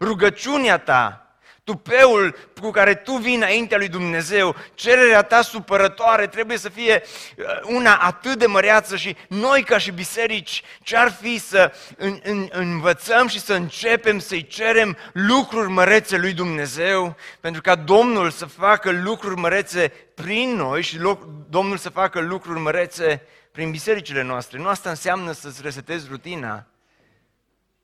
Rugăciunea 0.00 0.78
ta 0.78 1.23
tupeul 1.64 2.36
cu 2.60 2.70
care 2.70 2.94
tu 2.94 3.12
vii 3.12 3.34
înaintea 3.34 3.78
lui 3.78 3.88
Dumnezeu, 3.88 4.56
cererea 4.74 5.22
ta 5.22 5.42
supărătoare 5.42 6.26
trebuie 6.26 6.56
să 6.56 6.68
fie 6.68 7.02
uh, 7.36 7.44
una 7.62 7.94
atât 7.94 8.38
de 8.38 8.46
măreață 8.46 8.96
și 8.96 9.16
noi 9.28 9.62
ca 9.62 9.78
și 9.78 9.90
biserici, 9.90 10.62
ce-ar 10.82 11.10
fi 11.20 11.38
să 11.38 11.72
în, 11.96 12.20
în, 12.22 12.48
învățăm 12.50 13.26
și 13.26 13.40
să 13.40 13.54
începem 13.54 14.18
să-i 14.18 14.46
cerem 14.46 14.96
lucruri 15.12 15.70
mărețe 15.70 16.16
lui 16.16 16.32
Dumnezeu, 16.32 17.16
pentru 17.40 17.60
ca 17.60 17.74
Domnul 17.74 18.30
să 18.30 18.46
facă 18.46 18.90
lucruri 18.90 19.40
mărețe 19.40 19.92
prin 20.14 20.54
noi 20.54 20.82
și 20.82 21.00
Domnul 21.48 21.76
să 21.76 21.88
facă 21.88 22.20
lucruri 22.20 22.60
mărețe 22.60 23.22
prin 23.52 23.70
bisericile 23.70 24.22
noastre. 24.22 24.58
Nu 24.58 24.68
asta 24.68 24.88
înseamnă 24.88 25.32
să-ți 25.32 25.62
resetezi 25.62 26.06
rutina. 26.10 26.66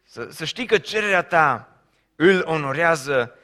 Să, 0.05 0.29
să 0.31 0.45
știi 0.45 0.67
că 0.67 0.79
cererea 0.79 1.23
ta 1.23 1.69
îl 2.17 2.43
onorează 2.47 3.35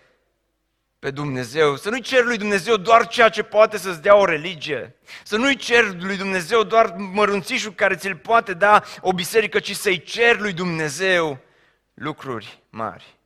pe 1.06 1.12
Dumnezeu, 1.12 1.76
să 1.76 1.90
nu-i 1.90 2.00
cer 2.00 2.24
lui 2.24 2.36
Dumnezeu 2.36 2.76
doar 2.76 3.06
ceea 3.06 3.28
ce 3.28 3.42
poate 3.42 3.78
să-ți 3.78 4.02
dea 4.02 4.16
o 4.16 4.24
religie, 4.24 4.94
să 5.24 5.36
nu-i 5.36 5.56
cer 5.56 5.94
lui 6.02 6.16
Dumnezeu 6.16 6.62
doar 6.62 6.94
mărunțișul 6.96 7.72
care 7.74 7.96
ți-l 7.96 8.16
poate 8.16 8.54
da 8.54 8.82
o 9.00 9.12
biserică, 9.12 9.60
ci 9.60 9.76
să-i 9.76 10.02
cer 10.02 10.38
lui 10.38 10.52
Dumnezeu 10.52 11.38
lucruri 11.94 12.62
mari. 12.68 13.16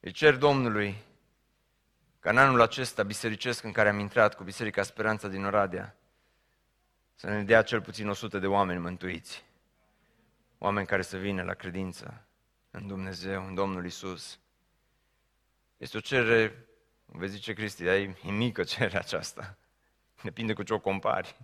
Îi 0.00 0.12
cer 0.12 0.36
Domnului 0.36 0.96
ca 2.18 2.30
în 2.30 2.38
anul 2.38 2.60
acesta 2.60 3.02
bisericesc 3.02 3.64
în 3.64 3.72
care 3.72 3.88
am 3.88 3.98
intrat 3.98 4.34
cu 4.34 4.44
Biserica 4.44 4.82
Speranța 4.82 5.28
din 5.28 5.44
Oradea, 5.44 5.96
să 7.14 7.26
ne 7.26 7.42
dea 7.42 7.62
cel 7.62 7.80
puțin 7.80 8.08
100 8.08 8.38
de 8.38 8.46
oameni 8.46 8.80
mântuiți, 8.80 9.44
oameni 10.58 10.86
care 10.86 11.02
să 11.02 11.16
vină 11.16 11.42
la 11.42 11.54
credință, 11.54 12.24
în 12.70 12.86
Dumnezeu, 12.86 13.46
în 13.46 13.54
Domnul 13.54 13.84
Isus. 13.84 14.38
Este 15.76 15.96
o 15.96 16.00
cerere, 16.00 16.66
vezi 17.04 17.34
zice 17.34 17.52
Cristi, 17.52 17.88
ai, 17.88 18.16
e 18.24 18.30
mică 18.30 18.62
cererea 18.62 19.00
aceasta. 19.00 19.56
Depinde 20.22 20.52
cu 20.52 20.62
ce 20.62 20.74
o 20.74 20.78
compari. 20.78 21.36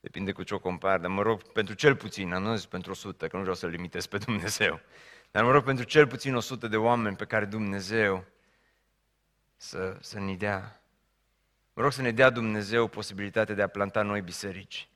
Depinde 0.00 0.32
cu 0.32 0.42
ce 0.42 0.54
o 0.54 0.58
compari, 0.58 1.00
dar 1.00 1.10
mă 1.10 1.22
rog 1.22 1.42
pentru 1.42 1.74
cel 1.74 1.96
puțin, 1.96 2.32
am 2.32 2.42
nu 2.42 2.54
zis 2.54 2.66
pentru 2.66 2.90
100, 2.90 3.28
că 3.28 3.36
nu 3.36 3.40
vreau 3.42 3.56
să-L 3.56 3.68
limitez 3.68 4.06
pe 4.06 4.18
Dumnezeu, 4.18 4.80
dar 5.30 5.44
mă 5.44 5.50
rog 5.50 5.64
pentru 5.64 5.84
cel 5.84 6.06
puțin 6.06 6.34
100 6.34 6.68
de 6.68 6.76
oameni 6.76 7.16
pe 7.16 7.24
care 7.24 7.44
Dumnezeu 7.44 8.24
să, 9.56 9.96
să 10.00 10.20
ne 10.20 10.34
dea. 10.34 10.82
Mă 11.72 11.82
rog 11.82 11.92
să 11.92 12.02
ne 12.02 12.10
dea 12.10 12.30
Dumnezeu 12.30 12.86
posibilitatea 12.86 13.54
de 13.54 13.62
a 13.62 13.68
planta 13.68 14.02
noi 14.02 14.22
biserici. 14.22 14.88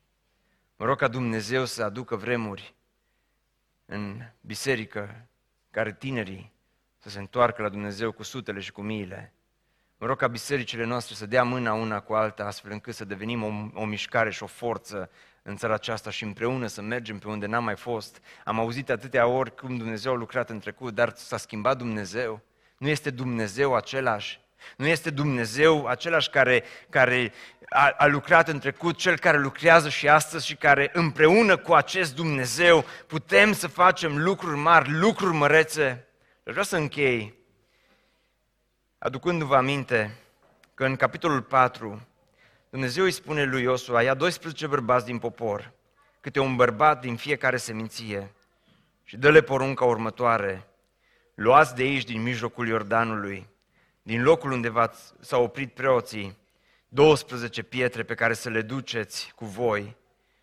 Mă 0.77 0.85
rog 0.85 0.99
ca 0.99 1.09
Dumnezeu 1.09 1.65
să 1.65 1.83
aducă 1.83 2.17
vremuri 2.17 2.75
în 3.93 4.23
biserică, 4.41 5.27
care 5.71 5.93
tinerii 5.93 6.53
să 6.99 7.09
se 7.09 7.19
întoarcă 7.19 7.63
la 7.63 7.69
Dumnezeu 7.69 8.13
cu 8.13 8.23
sutele 8.23 8.61
și 8.61 8.73
cu 8.73 8.83
miile. 8.83 9.33
Mă 9.97 10.07
rog 10.07 10.17
ca 10.17 10.27
bisericile 10.27 10.85
noastre 10.85 11.15
să 11.15 11.27
dea 11.27 11.43
mâna 11.43 11.73
una 11.73 12.01
cu 12.01 12.13
alta, 12.13 12.45
astfel 12.45 12.71
încât 12.71 12.95
să 12.95 13.05
devenim 13.05 13.43
o, 13.43 13.81
o 13.81 13.85
mișcare 13.85 14.31
și 14.31 14.43
o 14.43 14.47
forță 14.47 15.11
în 15.43 15.57
țara 15.57 15.75
aceasta 15.75 16.11
și 16.11 16.25
împreună 16.25 16.67
să 16.67 16.83
mergem 16.83 17.19
pe 17.19 17.29
unde 17.29 17.47
n-am 17.47 17.65
mai 17.65 17.77
fost. 17.77 18.21
Am 18.45 18.59
auzit 18.59 18.91
atâtea 18.91 19.27
ori 19.27 19.55
cum 19.55 19.77
Dumnezeu 19.77 20.13
a 20.13 20.17
lucrat 20.17 20.51
în 20.51 20.59
trecut, 20.59 20.95
dar 20.95 21.13
s-a 21.17 21.37
schimbat 21.37 21.79
Dumnezeu. 21.79 22.41
Nu 22.79 22.89
este 22.89 23.11
Dumnezeu 23.11 23.75
același. 23.75 24.41
Nu 24.77 24.87
este 24.87 25.11
Dumnezeu 25.11 25.87
același 25.87 26.31
care, 26.31 26.65
care 26.91 27.33
a, 27.69 27.95
a 27.97 28.07
lucrat 28.07 28.49
în 28.49 28.59
trecut, 28.59 28.97
cel 28.97 29.19
care 29.19 29.39
lucrează 29.39 29.89
și 29.89 30.09
astăzi 30.09 30.47
și 30.47 30.55
care 30.55 30.91
împreună 30.93 31.57
cu 31.57 31.73
acest 31.73 32.15
Dumnezeu 32.15 32.85
putem 33.07 33.53
să 33.53 33.69
facem 33.69 34.23
lucruri 34.23 34.57
mari, 34.57 34.99
lucruri 34.99 35.35
mărețe. 35.35 36.07
Vreau 36.43 36.65
să 36.65 36.77
închei 36.77 37.35
aducându-vă 38.99 39.57
aminte 39.57 40.17
că 40.75 40.85
în 40.85 40.97
capitolul 40.97 41.43
4 41.43 42.07
Dumnezeu 42.71 43.05
îi 43.05 43.11
spune 43.11 43.45
lui 43.45 43.63
Iosua, 43.63 44.03
ia 44.03 44.15
12 44.15 44.67
bărbați 44.67 45.05
din 45.05 45.19
popor, 45.19 45.73
câte 46.21 46.41
un 46.41 46.57
bărbat 46.57 47.01
din 47.01 47.17
fiecare 47.17 47.57
seminție 47.57 48.33
și 49.05 49.17
dă-le 49.17 49.41
porunca 49.41 49.85
următoare, 49.85 50.67
luați 51.35 51.75
de 51.75 51.83
aici 51.83 52.05
din 52.05 52.23
mijlocul 52.23 52.69
Iordanului, 52.69 53.49
din 54.03 54.23
locul 54.23 54.51
unde 54.51 54.73
s-au 55.21 55.43
oprit 55.43 55.75
preoții, 55.75 56.37
12 56.89 57.63
pietre 57.63 58.03
pe 58.03 58.15
care 58.15 58.33
să 58.33 58.49
le 58.49 58.63
duceți 58.63 59.33
cu 59.35 59.45
voi 59.45 59.97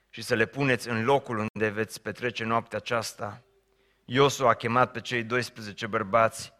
și 0.09 0.21
să 0.21 0.35
le 0.35 0.45
puneți 0.45 0.89
în 0.89 1.03
locul 1.03 1.37
unde 1.37 1.69
veți 1.69 2.01
petrece 2.01 2.43
noaptea 2.43 2.77
aceasta. 2.77 3.41
Iosu 4.05 4.47
a 4.47 4.53
chemat 4.53 4.91
pe 4.91 5.01
cei 5.01 5.23
12 5.23 5.87
bărbați 5.87 6.53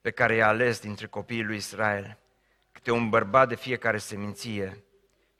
pe 0.00 0.10
care 0.10 0.34
i-a 0.34 0.48
ales 0.48 0.80
dintre 0.80 1.06
copiii 1.06 1.44
lui 1.44 1.56
Israel, 1.56 2.18
câte 2.72 2.90
un 2.90 3.08
bărbat 3.08 3.48
de 3.48 3.56
fiecare 3.56 3.98
seminție, 3.98 4.82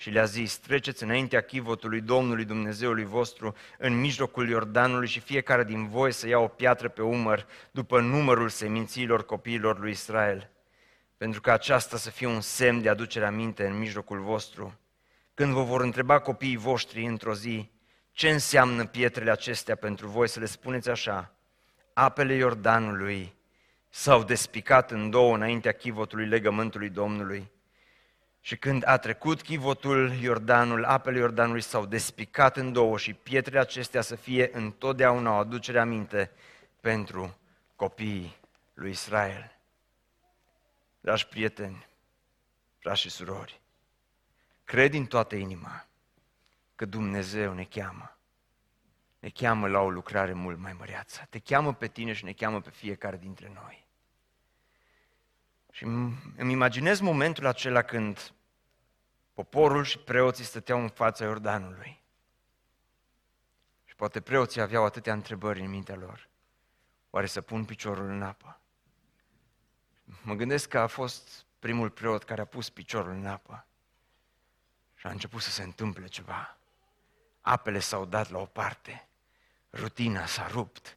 și 0.00 0.10
le-a 0.10 0.24
zis, 0.24 0.56
treceți 0.56 1.02
înaintea 1.02 1.40
chivotului 1.40 2.00
Domnului 2.00 2.44
Dumnezeului 2.44 3.04
vostru 3.04 3.54
în 3.78 4.00
mijlocul 4.00 4.48
Iordanului 4.48 5.08
și 5.08 5.20
fiecare 5.20 5.64
din 5.64 5.88
voi 5.88 6.12
să 6.12 6.28
ia 6.28 6.38
o 6.38 6.48
piatră 6.48 6.88
pe 6.88 7.02
umăr 7.02 7.46
după 7.70 8.00
numărul 8.00 8.48
semințiilor 8.48 9.24
copiilor 9.24 9.78
lui 9.78 9.90
Israel 9.90 10.50
pentru 11.18 11.40
că 11.40 11.50
aceasta 11.50 11.96
să 11.96 12.10
fie 12.10 12.26
un 12.26 12.40
semn 12.40 12.82
de 12.82 12.88
aducere 12.88 13.26
aminte 13.26 13.66
în 13.66 13.78
mijlocul 13.78 14.20
vostru. 14.20 14.78
Când 15.34 15.52
vă 15.52 15.62
vor 15.62 15.80
întreba 15.80 16.18
copiii 16.18 16.56
voștri 16.56 17.04
într-o 17.04 17.34
zi, 17.34 17.70
ce 18.12 18.30
înseamnă 18.30 18.86
pietrele 18.86 19.30
acestea 19.30 19.74
pentru 19.74 20.08
voi, 20.08 20.28
să 20.28 20.40
le 20.40 20.46
spuneți 20.46 20.90
așa, 20.90 21.32
apele 21.92 22.34
Iordanului 22.34 23.36
s-au 23.88 24.22
despicat 24.22 24.90
în 24.90 25.10
două 25.10 25.34
înaintea 25.34 25.72
chivotului 25.72 26.26
legământului 26.26 26.88
Domnului. 26.88 27.50
Și 28.40 28.56
când 28.56 28.82
a 28.86 28.96
trecut 28.96 29.42
chivotul 29.42 30.12
Iordanul, 30.20 30.84
apele 30.84 31.18
Iordanului 31.18 31.60
s-au 31.60 31.86
despicat 31.86 32.56
în 32.56 32.72
două 32.72 32.98
și 32.98 33.12
pietrele 33.12 33.60
acestea 33.60 34.00
să 34.00 34.14
fie 34.14 34.50
întotdeauna 34.52 35.30
o 35.30 35.38
aducere 35.38 35.78
aminte 35.78 36.30
pentru 36.80 37.38
copiii 37.76 38.36
lui 38.74 38.90
Israel. 38.90 39.57
Dragi 41.00 41.26
prieteni, 41.26 41.86
frați 42.78 43.00
și 43.00 43.10
surori, 43.10 43.60
cred 44.64 44.90
din 44.90 45.06
toată 45.06 45.34
inima 45.34 45.86
că 46.74 46.84
Dumnezeu 46.84 47.52
ne 47.52 47.64
cheamă. 47.64 48.16
Ne 49.18 49.28
cheamă 49.28 49.68
la 49.68 49.80
o 49.80 49.90
lucrare 49.90 50.32
mult 50.32 50.58
mai 50.58 50.72
măreață. 50.72 51.26
Te 51.30 51.38
cheamă 51.38 51.74
pe 51.74 51.88
tine 51.88 52.12
și 52.12 52.24
ne 52.24 52.32
cheamă 52.32 52.60
pe 52.60 52.70
fiecare 52.70 53.16
dintre 53.16 53.50
noi. 53.54 53.86
Și 55.70 55.84
îmi 56.36 56.52
imaginez 56.52 57.00
momentul 57.00 57.46
acela 57.46 57.82
când 57.82 58.32
poporul 59.32 59.84
și 59.84 59.98
preoții 59.98 60.44
stăteau 60.44 60.80
în 60.80 60.88
fața 60.88 61.24
Iordanului. 61.24 62.00
Și 63.84 63.94
poate 63.94 64.20
preoții 64.20 64.60
aveau 64.60 64.84
atâtea 64.84 65.12
întrebări 65.12 65.60
în 65.60 65.70
mintea 65.70 65.96
lor. 65.96 66.28
Oare 67.10 67.26
să 67.26 67.40
pun 67.40 67.64
piciorul 67.64 68.10
în 68.10 68.22
apă? 68.22 68.60
Mă 70.22 70.34
gândesc 70.34 70.68
că 70.68 70.78
a 70.78 70.86
fost 70.86 71.46
primul 71.58 71.90
preot 71.90 72.24
care 72.24 72.40
a 72.40 72.44
pus 72.44 72.70
piciorul 72.70 73.12
în 73.12 73.26
apă 73.26 73.66
și 74.94 75.06
a 75.06 75.10
început 75.10 75.42
să 75.42 75.50
se 75.50 75.62
întâmple 75.62 76.06
ceva. 76.06 76.56
Apele 77.40 77.78
s-au 77.78 78.04
dat 78.04 78.30
la 78.30 78.38
o 78.38 78.44
parte, 78.44 79.08
rutina 79.72 80.26
s-a 80.26 80.46
rupt, 80.46 80.96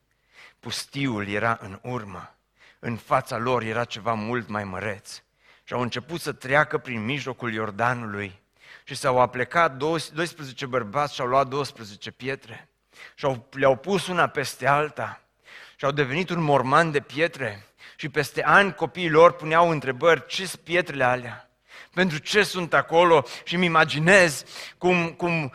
pustiul 0.59 1.27
era 1.27 1.57
în 1.61 1.79
urmă, 1.83 2.35
în 2.79 2.97
fața 2.97 3.37
lor 3.37 3.63
era 3.63 3.85
ceva 3.85 4.13
mult 4.13 4.47
mai 4.47 4.63
măreț 4.63 5.21
și 5.63 5.73
au 5.73 5.81
început 5.81 6.21
să 6.21 6.31
treacă 6.31 6.77
prin 6.77 7.05
mijlocul 7.05 7.53
Iordanului 7.53 8.41
și 8.83 8.95
s-au 8.95 9.19
aplecat 9.19 9.77
12 9.77 10.65
bărbați 10.65 11.13
și 11.13 11.21
au 11.21 11.27
luat 11.27 11.47
12 11.47 12.11
pietre 12.11 12.69
și 13.15 13.27
le-au 13.49 13.75
pus 13.75 14.07
una 14.07 14.27
peste 14.27 14.67
alta 14.67 15.21
și 15.75 15.85
au 15.85 15.91
devenit 15.91 16.29
un 16.29 16.41
morman 16.41 16.91
de 16.91 16.99
pietre 16.99 17.65
și 18.01 18.09
peste 18.09 18.43
ani 18.43 18.73
copiii 18.73 19.09
lor 19.09 19.33
puneau 19.33 19.69
întrebări, 19.69 20.25
ce 20.25 20.45
sunt 20.45 20.61
pietrele 20.61 21.03
alea? 21.03 21.50
Pentru 21.93 22.17
ce 22.17 22.43
sunt 22.43 22.73
acolo? 22.73 23.23
Și 23.43 23.55
îmi 23.55 23.65
imaginez 23.65 24.43
cum, 24.77 25.09
cum 25.09 25.51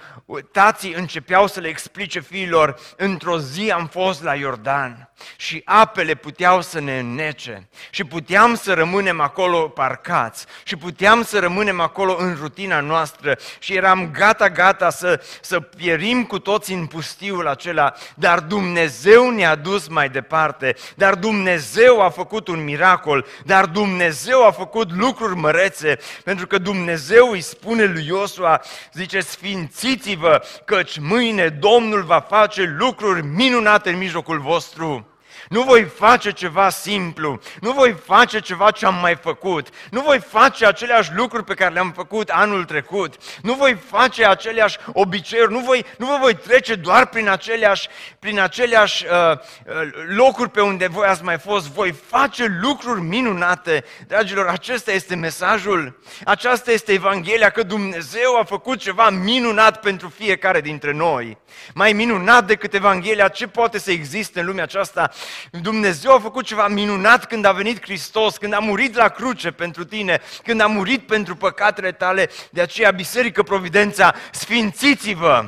tații 0.53 0.95
începeau 0.95 1.47
să 1.47 1.61
le 1.61 1.69
explice 1.69 2.21
fiilor, 2.21 2.79
într-o 2.97 3.39
zi 3.39 3.71
am 3.71 3.87
fost 3.87 4.23
la 4.23 4.35
Iordan 4.35 5.11
și 5.37 5.63
apele 5.65 6.15
puteau 6.15 6.63
să 6.63 6.81
ne 6.81 6.99
înnece 6.99 7.69
și 7.91 8.05
puteam 8.05 8.55
să 8.55 8.75
rămânem 8.75 9.21
acolo 9.21 9.69
parcați 9.69 10.47
și 10.63 10.77
puteam 10.77 11.23
să 11.23 11.39
rămânem 11.39 11.81
acolo 11.81 12.17
în 12.19 12.37
rutina 12.41 12.81
noastră 12.81 13.39
și 13.59 13.75
eram 13.75 14.11
gata, 14.11 14.49
gata 14.51 14.91
să, 14.91 15.21
să 15.41 15.61
pierim 15.61 16.25
cu 16.25 16.39
toți 16.39 16.73
în 16.73 16.87
pustiul 16.87 17.47
acela, 17.47 17.93
dar 18.15 18.41
Dumnezeu 18.41 19.31
ne-a 19.31 19.55
dus 19.55 19.89
mai 19.89 20.09
departe, 20.09 20.77
dar 20.95 21.15
Dumnezeu 21.15 22.03
a 22.03 22.11
făcut 22.11 22.49
un 22.49 22.65
miracol, 22.65 23.27
dar 23.45 23.67
Dumnezeu 23.67 24.47
a 24.47 24.51
făcut 24.51 24.93
lucruri 24.93 25.37
mărețe 25.37 25.99
pentru 26.25 26.47
că 26.47 26.59
Dumnezeu 26.59 27.31
îi 27.31 27.41
spune 27.41 27.85
lui 27.85 28.07
Iosua, 28.07 28.63
zice, 28.93 29.21
sfințiți-vă, 29.21 30.43
căci 30.65 30.99
mâine 30.99 31.49
Domnul 31.49 32.03
va 32.03 32.21
face 32.21 32.77
lucruri 32.79 33.25
minunate 33.25 33.91
în 33.91 33.99
mijlocul 33.99 34.41
vostru. 34.41 35.16
Nu 35.49 35.63
voi 35.63 35.85
face 35.85 36.31
ceva 36.31 36.69
simplu, 36.69 37.41
nu 37.61 37.73
voi 37.73 37.97
face 38.05 38.41
ceva 38.41 38.71
ce 38.71 38.87
am 38.87 38.95
mai 38.95 39.17
făcut, 39.17 39.69
nu 39.91 40.01
voi 40.01 40.19
face 40.19 40.67
aceleași 40.67 41.11
lucruri 41.15 41.45
pe 41.45 41.55
care 41.55 41.73
le-am 41.73 41.93
făcut 41.93 42.29
anul 42.29 42.65
trecut, 42.65 43.15
nu 43.43 43.55
voi 43.55 43.79
face 43.91 44.27
aceleași 44.27 44.79
obiceiuri, 44.93 45.53
nu, 45.53 45.59
voi, 45.59 45.85
nu 45.99 46.07
vă 46.07 46.17
voi 46.21 46.35
trece 46.35 46.75
doar 46.75 47.07
prin 47.07 47.29
aceleași, 47.29 47.89
prin 48.19 48.41
aceleași 48.41 49.05
uh, 49.07 49.33
uh, 49.33 49.75
locuri 50.07 50.51
pe 50.51 50.61
unde 50.61 50.87
voi 50.87 51.07
ați 51.07 51.25
mai 51.25 51.39
fost, 51.39 51.69
voi 51.69 51.95
face 52.07 52.59
lucruri 52.61 53.01
minunate. 53.01 53.85
Dragilor, 54.07 54.47
acesta 54.47 54.93
este 54.93 55.15
mesajul, 55.15 56.01
aceasta 56.25 56.71
este 56.71 56.93
Evanghelia, 56.93 57.51
că 57.51 57.63
Dumnezeu 57.63 58.39
a 58.39 58.45
făcut 58.45 58.79
ceva 58.79 59.11
minunat 59.11 59.81
pentru 59.81 60.13
fiecare 60.17 60.61
dintre 60.61 60.93
noi. 60.93 61.39
Mai 61.75 61.93
minunat 61.93 62.47
decât 62.47 62.75
Evanghelia, 62.75 63.29
ce 63.29 63.47
poate 63.47 63.79
să 63.79 63.91
existe 63.91 64.41
în 64.41 64.47
lumea 64.47 64.65
aceasta? 64.65 65.11
Dumnezeu 65.51 66.15
a 66.15 66.19
făcut 66.19 66.45
ceva 66.45 66.69
minunat 66.69 67.25
când 67.25 67.45
a 67.45 67.53
venit 67.53 67.83
Hristos, 67.83 68.37
când 68.37 68.53
a 68.53 68.59
murit 68.59 68.95
la 68.95 69.09
cruce 69.09 69.51
pentru 69.51 69.85
tine, 69.85 70.21
când 70.45 70.61
a 70.61 70.67
murit 70.67 71.07
pentru 71.07 71.37
păcatele 71.37 71.93
tale. 71.93 72.31
De 72.51 72.61
aceea, 72.61 72.91
Biserică 72.91 73.43
Providența, 73.43 74.15
sfințiți-vă! 74.33 75.45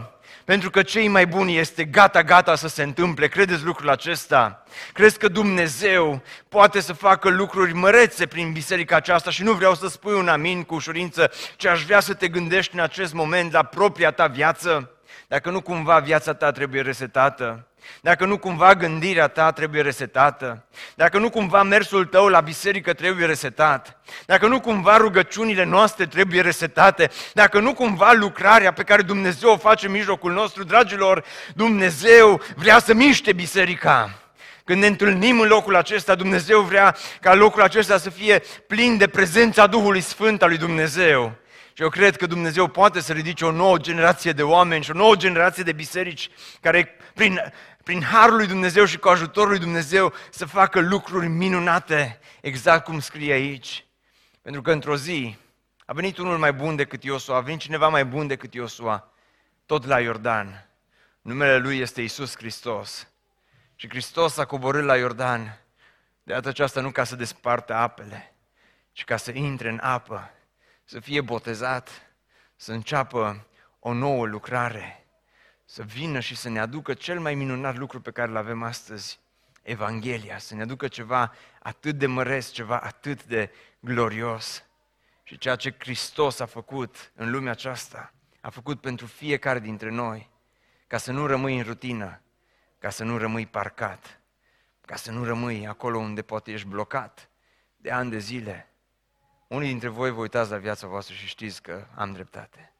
Pentru 0.48 0.70
că 0.70 0.82
cei 0.82 1.08
mai 1.08 1.26
buni 1.26 1.56
este 1.56 1.84
gata, 1.84 2.22
gata 2.22 2.54
să 2.54 2.68
se 2.68 2.82
întâmple. 2.82 3.28
Credeți 3.28 3.64
lucrul 3.64 3.90
acesta? 3.90 4.64
Crezi 4.92 5.18
că 5.18 5.28
Dumnezeu 5.28 6.22
poate 6.48 6.80
să 6.80 6.92
facă 6.92 7.28
lucruri 7.28 7.74
mărețe 7.74 8.26
prin 8.26 8.52
biserica 8.52 8.96
aceasta 8.96 9.30
și 9.30 9.42
nu 9.42 9.52
vreau 9.52 9.74
să 9.74 9.88
spui 9.88 10.14
un 10.14 10.28
amin 10.28 10.62
cu 10.62 10.74
ușurință, 10.74 11.30
ci 11.56 11.66
aș 11.66 11.84
vrea 11.84 12.00
să 12.00 12.14
te 12.14 12.28
gândești 12.28 12.74
în 12.74 12.80
acest 12.80 13.12
moment 13.12 13.52
la 13.52 13.62
propria 13.62 14.10
ta 14.10 14.26
viață. 14.26 14.90
Dacă 15.26 15.50
nu 15.50 15.60
cumva 15.60 15.98
viața 15.98 16.34
ta 16.34 16.50
trebuie 16.50 16.82
resetată, 16.82 17.67
dacă 18.00 18.24
nu 18.24 18.38
cumva 18.38 18.74
gândirea 18.74 19.28
ta 19.28 19.52
trebuie 19.52 19.82
resetată, 19.82 20.64
dacă 20.94 21.18
nu 21.18 21.30
cumva 21.30 21.62
mersul 21.62 22.04
tău 22.04 22.28
la 22.28 22.40
biserică 22.40 22.92
trebuie 22.92 23.26
resetat, 23.26 24.00
dacă 24.26 24.46
nu 24.46 24.60
cumva 24.60 24.96
rugăciunile 24.96 25.64
noastre 25.64 26.06
trebuie 26.06 26.40
resetate, 26.40 27.10
dacă 27.32 27.60
nu 27.60 27.74
cumva 27.74 28.12
lucrarea 28.12 28.72
pe 28.72 28.82
care 28.82 29.02
Dumnezeu 29.02 29.50
o 29.50 29.56
face 29.56 29.86
în 29.86 29.92
mijlocul 29.92 30.32
nostru, 30.32 30.64
dragilor, 30.64 31.24
Dumnezeu 31.54 32.42
vrea 32.56 32.78
să 32.78 32.94
miște 32.94 33.32
biserica. 33.32 34.10
Când 34.64 34.80
ne 34.80 34.86
întâlnim 34.86 35.40
în 35.40 35.48
locul 35.48 35.76
acesta, 35.76 36.14
Dumnezeu 36.14 36.60
vrea 36.60 36.96
ca 37.20 37.34
locul 37.34 37.62
acesta 37.62 37.98
să 37.98 38.10
fie 38.10 38.42
plin 38.66 38.96
de 38.96 39.08
prezența 39.08 39.66
Duhului 39.66 40.00
Sfânt 40.00 40.42
al 40.42 40.48
lui 40.48 40.58
Dumnezeu. 40.58 41.36
Și 41.78 41.84
eu 41.84 41.90
cred 41.90 42.16
că 42.16 42.26
Dumnezeu 42.26 42.68
poate 42.68 43.00
să 43.00 43.12
ridice 43.12 43.44
o 43.44 43.50
nouă 43.50 43.78
generație 43.78 44.32
de 44.32 44.42
oameni 44.42 44.84
și 44.84 44.90
o 44.90 44.94
nouă 44.94 45.16
generație 45.16 45.62
de 45.62 45.72
biserici 45.72 46.30
care 46.60 46.96
prin, 47.14 47.40
prin 47.82 48.02
harul 48.02 48.36
lui 48.36 48.46
Dumnezeu 48.46 48.84
și 48.84 48.98
cu 48.98 49.08
ajutorul 49.08 49.48
lui 49.50 49.58
Dumnezeu 49.58 50.12
să 50.30 50.46
facă 50.46 50.80
lucruri 50.80 51.26
minunate, 51.26 52.20
exact 52.40 52.84
cum 52.84 53.00
scrie 53.00 53.32
aici. 53.32 53.86
Pentru 54.42 54.62
că 54.62 54.72
într-o 54.72 54.96
zi 54.96 55.36
a 55.86 55.92
venit 55.92 56.18
unul 56.18 56.38
mai 56.38 56.52
bun 56.52 56.76
decât 56.76 57.04
Iosua, 57.04 57.36
a 57.36 57.40
venit 57.40 57.60
cineva 57.60 57.88
mai 57.88 58.04
bun 58.04 58.26
decât 58.26 58.54
Iosua, 58.54 59.12
tot 59.66 59.84
la 59.84 60.00
Iordan. 60.00 60.68
Numele 61.20 61.56
lui 61.56 61.78
este 61.78 62.02
Isus 62.02 62.36
Hristos. 62.36 63.08
Și 63.74 63.88
Hristos 63.88 64.36
a 64.36 64.44
coborât 64.44 64.84
la 64.84 64.96
Iordan, 64.96 65.60
de 66.22 66.32
data 66.32 66.48
aceasta 66.48 66.80
nu 66.80 66.90
ca 66.90 67.04
să 67.04 67.16
despartă 67.16 67.74
apele, 67.74 68.34
și 68.92 69.04
ca 69.04 69.16
să 69.16 69.30
intre 69.30 69.68
în 69.68 69.78
apă, 69.82 70.32
să 70.88 71.00
fie 71.00 71.20
botezat, 71.20 71.90
să 72.56 72.72
înceapă 72.72 73.46
o 73.78 73.92
nouă 73.92 74.26
lucrare, 74.26 75.06
să 75.64 75.82
vină 75.82 76.20
și 76.20 76.36
să 76.36 76.48
ne 76.48 76.60
aducă 76.60 76.94
cel 76.94 77.20
mai 77.20 77.34
minunat 77.34 77.76
lucru 77.76 78.00
pe 78.00 78.10
care 78.10 78.30
îl 78.30 78.36
avem 78.36 78.62
astăzi, 78.62 79.20
Evanghelia, 79.62 80.38
să 80.38 80.54
ne 80.54 80.62
aducă 80.62 80.88
ceva 80.88 81.34
atât 81.62 81.98
de 81.98 82.06
măresc, 82.06 82.52
ceva 82.52 82.78
atât 82.78 83.24
de 83.24 83.50
glorios. 83.80 84.64
Și 85.22 85.38
ceea 85.38 85.56
ce 85.56 85.74
Hristos 85.78 86.40
a 86.40 86.46
făcut 86.46 87.12
în 87.14 87.30
lumea 87.30 87.52
aceasta, 87.52 88.12
a 88.40 88.50
făcut 88.50 88.80
pentru 88.80 89.06
fiecare 89.06 89.58
dintre 89.58 89.90
noi, 89.90 90.30
ca 90.86 90.96
să 90.96 91.12
nu 91.12 91.26
rămâi 91.26 91.56
în 91.56 91.64
rutină, 91.64 92.20
ca 92.78 92.90
să 92.90 93.04
nu 93.04 93.18
rămâi 93.18 93.46
parcat, 93.46 94.20
ca 94.80 94.96
să 94.96 95.10
nu 95.10 95.24
rămâi 95.24 95.66
acolo 95.66 95.98
unde 95.98 96.22
poate 96.22 96.52
ești 96.52 96.66
blocat 96.66 97.28
de 97.76 97.90
ani 97.90 98.10
de 98.10 98.18
zile. 98.18 98.68
Unii 99.48 99.68
dintre 99.68 99.88
voi 99.88 100.10
vă 100.10 100.20
uitați 100.20 100.50
la 100.50 100.56
viața 100.56 100.86
voastră 100.86 101.14
și 101.14 101.26
știți 101.26 101.62
că 101.62 101.86
am 101.94 102.12
dreptate. 102.12 102.72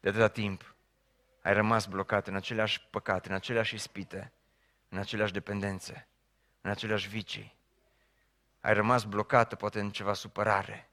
De 0.00 0.08
atâta 0.08 0.28
timp 0.28 0.74
ai 1.42 1.52
rămas 1.52 1.86
blocat 1.86 2.26
în 2.26 2.34
aceleași 2.34 2.80
păcate, 2.90 3.28
în 3.28 3.34
aceleași 3.34 3.74
ispite, 3.74 4.32
în 4.88 4.98
aceleași 4.98 5.32
dependențe, 5.32 6.08
în 6.60 6.70
aceleași 6.70 7.08
vicii. 7.08 7.56
Ai 8.60 8.74
rămas 8.74 9.04
blocată 9.04 9.56
poate 9.56 9.80
în 9.80 9.90
ceva 9.90 10.12
supărare. 10.12 10.90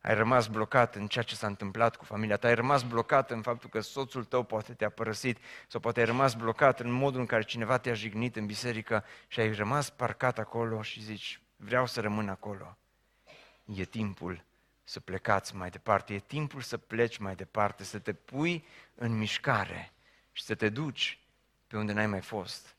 Ai 0.00 0.14
rămas 0.14 0.46
blocat 0.46 0.94
în 0.94 1.06
ceea 1.06 1.24
ce 1.24 1.34
s-a 1.34 1.46
întâmplat 1.46 1.96
cu 1.96 2.04
familia 2.04 2.36
ta. 2.36 2.48
Ai 2.48 2.54
rămas 2.54 2.82
blocat 2.82 3.30
în 3.30 3.42
faptul 3.42 3.68
că 3.68 3.80
soțul 3.80 4.24
tău 4.24 4.42
poate 4.42 4.74
te-a 4.74 4.90
părăsit 4.90 5.38
sau 5.68 5.80
poate 5.80 6.00
ai 6.00 6.06
rămas 6.06 6.34
blocat 6.34 6.80
în 6.80 6.90
modul 6.90 7.20
în 7.20 7.26
care 7.26 7.42
cineva 7.42 7.78
te-a 7.78 7.94
jignit 7.94 8.36
în 8.36 8.46
biserică 8.46 9.04
și 9.26 9.40
ai 9.40 9.52
rămas 9.52 9.90
parcat 9.90 10.38
acolo 10.38 10.82
și 10.82 11.00
zici, 11.02 11.40
vreau 11.56 11.86
să 11.86 12.00
rămân 12.00 12.28
acolo. 12.28 12.76
E 13.74 13.84
timpul 13.84 14.44
să 14.84 15.00
plecați 15.00 15.54
mai 15.54 15.70
departe, 15.70 16.14
e 16.14 16.18
timpul 16.18 16.60
să 16.60 16.78
pleci 16.78 17.16
mai 17.16 17.34
departe, 17.34 17.84
să 17.84 17.98
te 17.98 18.12
pui 18.12 18.64
în 18.94 19.18
mișcare 19.18 19.92
și 20.32 20.42
să 20.42 20.54
te 20.54 20.68
duci 20.68 21.18
pe 21.66 21.76
unde 21.76 21.92
n-ai 21.92 22.06
mai 22.06 22.20
fost. 22.20 22.76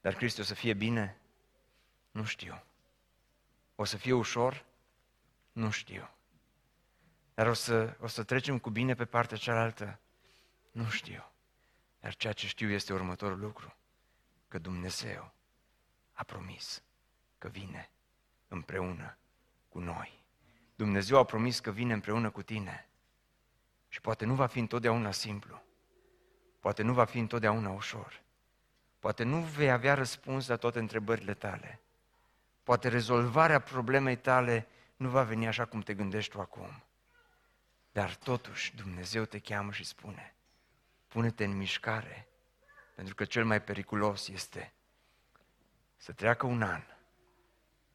Dar 0.00 0.14
Cristi 0.14 0.40
o 0.40 0.44
să 0.44 0.54
fie 0.54 0.74
bine? 0.74 1.18
Nu 2.10 2.24
știu. 2.24 2.62
O 3.74 3.84
să 3.84 3.96
fie 3.96 4.12
ușor? 4.12 4.64
Nu 5.52 5.70
știu. 5.70 6.10
Dar 7.34 7.46
o 7.46 7.52
să, 7.52 7.96
o 8.00 8.06
să 8.06 8.22
trecem 8.22 8.58
cu 8.58 8.70
bine 8.70 8.94
pe 8.94 9.04
partea 9.04 9.36
cealaltă? 9.36 9.98
Nu 10.70 10.88
știu. 10.88 11.30
Dar 12.00 12.14
ceea 12.14 12.32
ce 12.32 12.46
știu 12.46 12.70
este 12.70 12.92
următorul 12.92 13.38
lucru. 13.38 13.76
Că 14.48 14.58
Dumnezeu 14.58 15.32
a 16.12 16.22
promis 16.22 16.82
că 17.38 17.48
vine 17.48 17.90
împreună 18.48 19.16
cu 19.78 19.84
noi. 19.84 20.22
Dumnezeu 20.74 21.18
a 21.18 21.24
promis 21.24 21.60
că 21.60 21.70
vine 21.70 21.92
împreună 21.92 22.30
cu 22.30 22.42
tine. 22.42 22.88
Și 23.88 24.00
poate 24.00 24.24
nu 24.24 24.34
va 24.34 24.46
fi 24.46 24.58
întotdeauna 24.58 25.10
simplu. 25.10 25.62
Poate 26.60 26.82
nu 26.82 26.92
va 26.92 27.04
fi 27.04 27.18
întotdeauna 27.18 27.70
ușor. 27.70 28.22
Poate 28.98 29.22
nu 29.22 29.40
vei 29.40 29.70
avea 29.70 29.94
răspuns 29.94 30.48
la 30.48 30.56
toate 30.56 30.78
întrebările 30.78 31.34
tale. 31.34 31.80
Poate 32.62 32.88
rezolvarea 32.88 33.58
problemei 33.58 34.16
tale 34.16 34.66
nu 34.96 35.08
va 35.08 35.22
veni 35.22 35.46
așa 35.46 35.64
cum 35.64 35.80
te 35.80 35.94
gândești 35.94 36.30
tu 36.30 36.40
acum. 36.40 36.82
Dar 37.92 38.14
totuși 38.14 38.76
Dumnezeu 38.76 39.24
te 39.24 39.38
cheamă 39.38 39.72
și 39.72 39.84
spune, 39.84 40.34
pune-te 41.08 41.44
în 41.44 41.56
mișcare, 41.56 42.28
pentru 42.94 43.14
că 43.14 43.24
cel 43.24 43.44
mai 43.44 43.62
periculos 43.62 44.28
este 44.28 44.72
să 45.96 46.12
treacă 46.12 46.46
un 46.46 46.62
an, 46.62 46.82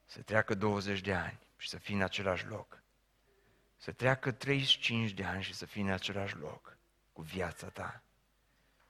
să 0.05 0.21
treacă 0.21 0.53
20 0.53 1.01
de 1.01 1.13
ani 1.13 1.41
și 1.63 1.69
să 1.69 1.77
fii 1.77 1.95
în 1.95 2.01
același 2.01 2.45
loc. 2.45 2.81
Să 3.77 3.91
treacă 3.91 4.31
35 4.31 5.11
de 5.11 5.23
ani 5.23 5.43
și 5.43 5.53
să 5.53 5.65
fii 5.65 5.81
în 5.81 5.89
același 5.89 6.35
loc 6.35 6.77
cu 7.13 7.21
viața 7.21 7.67
ta. 7.67 8.01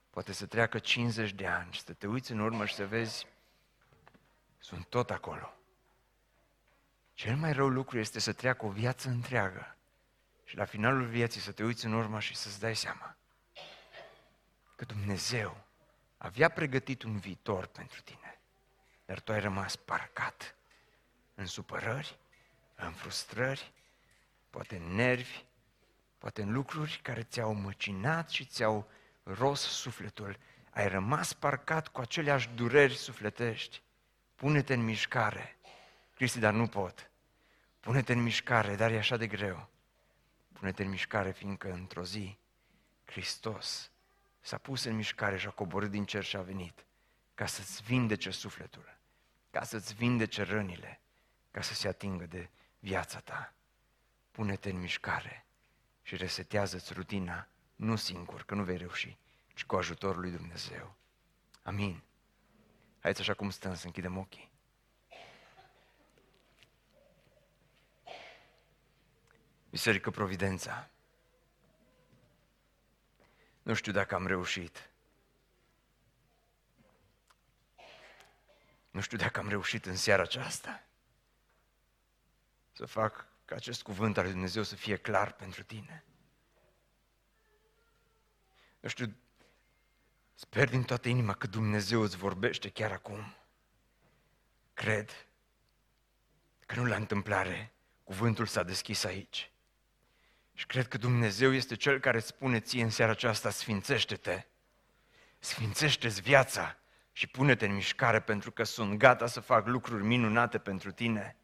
Poate 0.09 0.31
să 0.31 0.45
treacă 0.45 0.79
50 0.79 1.31
de 1.31 1.47
ani 1.47 1.73
și 1.73 1.81
să 1.81 1.93
te 1.93 2.07
uiți 2.07 2.31
în 2.31 2.39
urmă 2.39 2.65
și 2.65 2.73
să 2.73 2.87
vezi, 2.87 3.27
sunt 4.59 4.85
tot 4.85 5.09
acolo. 5.09 5.53
Cel 7.13 7.35
mai 7.35 7.53
rău 7.53 7.67
lucru 7.67 7.99
este 7.99 8.19
să 8.19 8.33
treacă 8.33 8.65
o 8.65 8.69
viață 8.69 9.09
întreagă 9.09 9.75
și 10.45 10.55
la 10.55 10.65
finalul 10.65 11.05
vieții 11.05 11.41
să 11.41 11.51
te 11.51 11.63
uiți 11.63 11.85
în 11.85 11.93
urmă 11.93 12.19
și 12.19 12.35
să-ți 12.35 12.59
dai 12.59 12.75
seama 12.75 13.15
că 14.75 14.85
Dumnezeu 14.85 15.63
avea 16.17 16.49
pregătit 16.49 17.03
un 17.03 17.17
viitor 17.17 17.65
pentru 17.65 18.01
tine, 18.01 18.39
dar 19.05 19.19
tu 19.19 19.31
ai 19.31 19.39
rămas 19.39 19.75
parcat 19.75 20.55
în 21.35 21.45
supărări, 21.45 22.17
în 22.85 22.91
frustrări, 22.91 23.71
poate 24.49 24.75
în 24.75 24.95
nervi, 24.95 25.43
poate 26.17 26.41
în 26.41 26.51
lucruri 26.51 26.99
care 27.03 27.23
ți-au 27.23 27.53
măcinat 27.53 28.29
și 28.29 28.45
ți-au 28.45 28.89
ros 29.23 29.59
sufletul. 29.59 30.37
Ai 30.69 30.87
rămas 30.87 31.33
parcat 31.33 31.87
cu 31.87 32.01
aceleași 32.01 32.49
dureri 32.49 32.95
sufletești. 32.95 33.81
Pune-te 34.35 34.73
în 34.73 34.83
mișcare. 34.83 35.57
Cristi, 36.15 36.39
dar 36.39 36.53
nu 36.53 36.67
pot. 36.67 37.11
Pune-te 37.79 38.13
în 38.13 38.21
mișcare, 38.21 38.75
dar 38.75 38.91
e 38.91 38.97
așa 38.97 39.17
de 39.17 39.27
greu. 39.27 39.69
Pune-te 40.53 40.83
în 40.83 40.89
mișcare, 40.89 41.31
fiindcă 41.31 41.71
într-o 41.71 42.03
zi 42.03 42.37
Hristos 43.05 43.91
s-a 44.41 44.57
pus 44.57 44.83
în 44.83 44.95
mișcare 44.95 45.37
și 45.37 45.47
a 45.47 45.49
coborât 45.49 45.89
din 45.89 46.05
cer 46.05 46.23
și 46.23 46.35
a 46.35 46.41
venit 46.41 46.85
ca 47.35 47.45
să-ți 47.45 47.83
vindece 47.83 48.29
sufletul, 48.31 48.97
ca 49.51 49.63
să-ți 49.63 49.93
vindece 49.93 50.43
rănile, 50.43 50.99
ca 51.51 51.61
să 51.61 51.73
se 51.73 51.87
atingă 51.87 52.25
de 52.25 52.49
viața 52.83 53.19
ta. 53.19 53.53
Pune-te 54.31 54.69
în 54.69 54.79
mișcare 54.79 55.45
și 56.01 56.15
resetează-ți 56.15 56.93
rutina, 56.93 57.47
nu 57.75 57.95
singur, 57.95 58.43
că 58.43 58.55
nu 58.55 58.63
vei 58.63 58.77
reuși, 58.77 59.17
ci 59.53 59.65
cu 59.65 59.75
ajutorul 59.75 60.21
lui 60.21 60.31
Dumnezeu. 60.31 60.95
Amin. 61.61 62.03
Haideți 62.99 63.21
așa 63.21 63.33
cum 63.33 63.49
stăm 63.49 63.75
să 63.75 63.85
închidem 63.85 64.17
ochii. 64.17 64.51
Biserică 69.69 70.11
Providența. 70.11 70.89
Nu 73.61 73.73
știu 73.73 73.91
dacă 73.91 74.15
am 74.15 74.27
reușit. 74.27 74.89
Nu 78.91 79.01
știu 79.01 79.17
dacă 79.17 79.39
am 79.39 79.49
reușit 79.49 79.85
în 79.85 79.95
seara 79.95 80.21
aceasta 80.21 80.83
să 82.73 82.85
fac 82.85 83.27
ca 83.45 83.55
acest 83.55 83.83
cuvânt 83.83 84.17
al 84.17 84.23
lui 84.23 84.31
Dumnezeu 84.31 84.63
să 84.63 84.75
fie 84.75 84.95
clar 84.95 85.31
pentru 85.31 85.63
tine. 85.63 86.03
Nu 88.79 88.89
știu, 88.89 89.15
sper 90.33 90.69
din 90.69 90.83
toată 90.83 91.09
inima 91.09 91.33
că 91.33 91.47
Dumnezeu 91.47 92.01
îți 92.01 92.17
vorbește 92.17 92.69
chiar 92.69 92.91
acum. 92.91 93.35
Cred 94.73 95.27
că 96.65 96.75
nu 96.75 96.85
la 96.85 96.95
întâmplare 96.95 97.73
cuvântul 98.03 98.45
s-a 98.45 98.63
deschis 98.63 99.03
aici. 99.03 99.51
Și 100.53 100.65
cred 100.65 100.87
că 100.87 100.97
Dumnezeu 100.97 101.53
este 101.53 101.75
Cel 101.75 101.99
care 101.99 102.17
îți 102.17 102.27
spune 102.27 102.59
ție 102.59 102.83
în 102.83 102.89
seara 102.89 103.11
aceasta, 103.11 103.49
sfințește-te, 103.49 104.45
sfințește-ți 105.39 106.21
viața 106.21 106.77
și 107.11 107.27
pune-te 107.27 107.65
în 107.65 107.73
mișcare 107.73 108.21
pentru 108.21 108.51
că 108.51 108.63
sunt 108.63 108.97
gata 108.97 109.27
să 109.27 109.39
fac 109.39 109.67
lucruri 109.67 110.03
minunate 110.03 110.57
pentru 110.57 110.91
tine. 110.91 111.37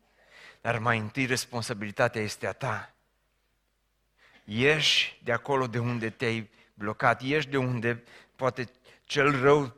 Dar 0.62 0.78
mai 0.78 0.97
întâi 0.97 1.26
responsabilitatea 1.26 2.22
este 2.22 2.47
a 2.47 2.51
ta. 2.51 2.93
Ieși 4.43 5.20
de 5.24 5.32
acolo 5.32 5.68
de 5.68 5.80
unde 5.80 6.10
te-ai 6.10 6.49
blocat, 6.74 7.22
ieși 7.22 7.47
de 7.47 7.57
unde 7.57 8.03
poate 8.36 8.70
cel 9.03 9.41
rău 9.41 9.76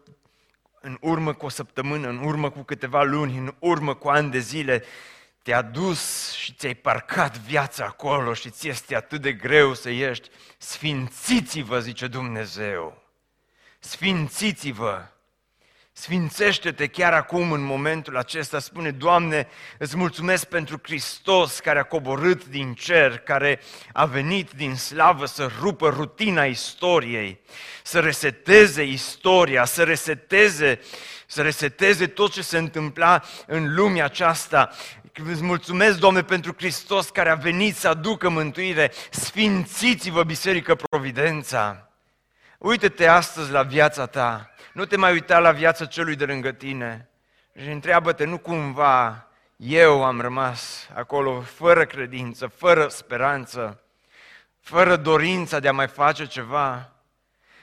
în 0.82 0.98
urmă 1.02 1.34
cu 1.34 1.46
o 1.46 1.50
săptămână, 1.50 2.08
în 2.08 2.24
urmă 2.24 2.50
cu 2.50 2.62
câteva 2.62 3.04
luni, 3.04 3.38
în 3.38 3.56
urmă 3.60 3.94
cu 3.94 4.10
ani 4.10 4.32
de 4.32 4.40
zile, 4.40 4.84
te-a 5.44 5.62
dus 5.62 6.32
și 6.32 6.54
ți-ai 6.54 6.74
parcat 6.74 7.38
viața 7.38 7.86
acolo 7.86 8.34
și 8.34 8.50
ți 8.50 8.68
este 8.68 8.96
atât 8.96 9.22
de 9.22 9.34
greu 9.34 9.74
să 9.74 9.90
ieși. 9.90 10.22
Sfințiți-vă, 10.58 11.80
zice 11.80 12.08
Dumnezeu. 12.08 13.04
Sfințiți-vă. 13.80 15.08
Sfințește-te 15.94 16.88
chiar 16.88 17.14
acum, 17.14 17.52
în 17.52 17.62
momentul 17.62 18.18
acesta, 18.18 18.60
spune, 18.60 18.92
Doamne, 18.92 19.48
îți 19.78 19.98
mulțumesc 19.98 20.46
pentru 20.46 20.80
Hristos 20.84 21.60
care 21.60 21.80
a 21.80 21.84
coborât 21.84 22.46
din 22.46 22.74
cer, 22.74 23.18
care 23.18 23.60
a 23.94 24.06
venit 24.06 24.52
din 24.52 24.76
slavă 24.76 25.26
să 25.26 25.50
rupă 25.60 25.89
rutina 25.89 26.46
istoriei, 26.46 27.39
să 27.84 28.00
reseteze 28.00 28.84
istoria, 28.84 29.66
să 29.66 29.84
reseteze, 29.84 30.80
să 31.26 31.42
reseteze 31.42 32.08
tot 32.08 32.32
ce 32.32 32.42
se 32.42 32.58
întâmpla 32.58 33.24
în 33.48 33.76
lumea 33.76 34.06
aceasta. 34.06 34.70
Îți 35.32 35.44
mulțumesc, 35.44 36.00
Doamne, 36.00 36.24
pentru 36.24 36.54
Hristos 36.58 37.10
care 37.10 37.30
a 37.30 37.36
venit 37.36 37.76
să 37.76 37.88
aducă 37.88 38.30
mântuire. 38.30 38.92
Sfințiți-vă, 39.10 40.24
Biserică 40.24 40.76
Providența! 40.76 41.91
Uită-te 42.62 43.07
astăzi 43.07 43.51
la 43.51 43.64
viața 43.64 44.05
ta, 44.05 44.53
nu 44.74 44.86
te 44.86 44.97
mai 44.97 45.12
uita 45.12 45.39
la 45.39 45.51
viața 45.51 45.86
celui 45.86 46.16
de 46.16 46.26
lângă 46.26 46.51
tine 46.51 47.09
și 47.62 47.70
întreabă-te, 47.70 48.26
nu 48.26 48.38
cumva 48.38 49.28
eu 49.55 50.03
am 50.03 50.22
rămas 50.22 50.89
acolo 50.93 51.41
fără 51.41 51.86
credință, 51.86 52.47
fără 52.47 52.88
speranță, 52.88 53.84
fără 54.59 54.95
dorința 54.95 55.59
de 55.59 55.68
a 55.68 55.72
mai 55.72 55.88
face 55.88 56.26
ceva. 56.26 56.91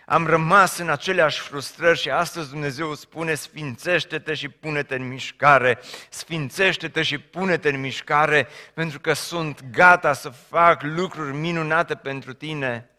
Am 0.07 0.27
rămas 0.27 0.79
în 0.79 0.89
aceleași 0.89 1.41
frustrări 1.41 1.99
și 1.99 2.11
astăzi 2.11 2.51
Dumnezeu 2.51 2.95
spune, 2.95 3.35
sfințește-te 3.35 4.35
și 4.35 4.49
pune-te 4.49 4.95
în 4.95 5.09
mișcare, 5.09 5.79
sfințește-te 6.11 7.03
și 7.03 7.19
pune-te 7.19 7.69
în 7.69 7.81
mișcare, 7.81 8.49
pentru 8.75 9.01
că 9.01 9.13
sunt 9.13 9.65
gata 9.71 10.13
să 10.13 10.29
fac 10.29 10.83
lucruri 10.83 11.37
minunate 11.37 11.95
pentru 11.95 12.33
tine. 12.33 12.91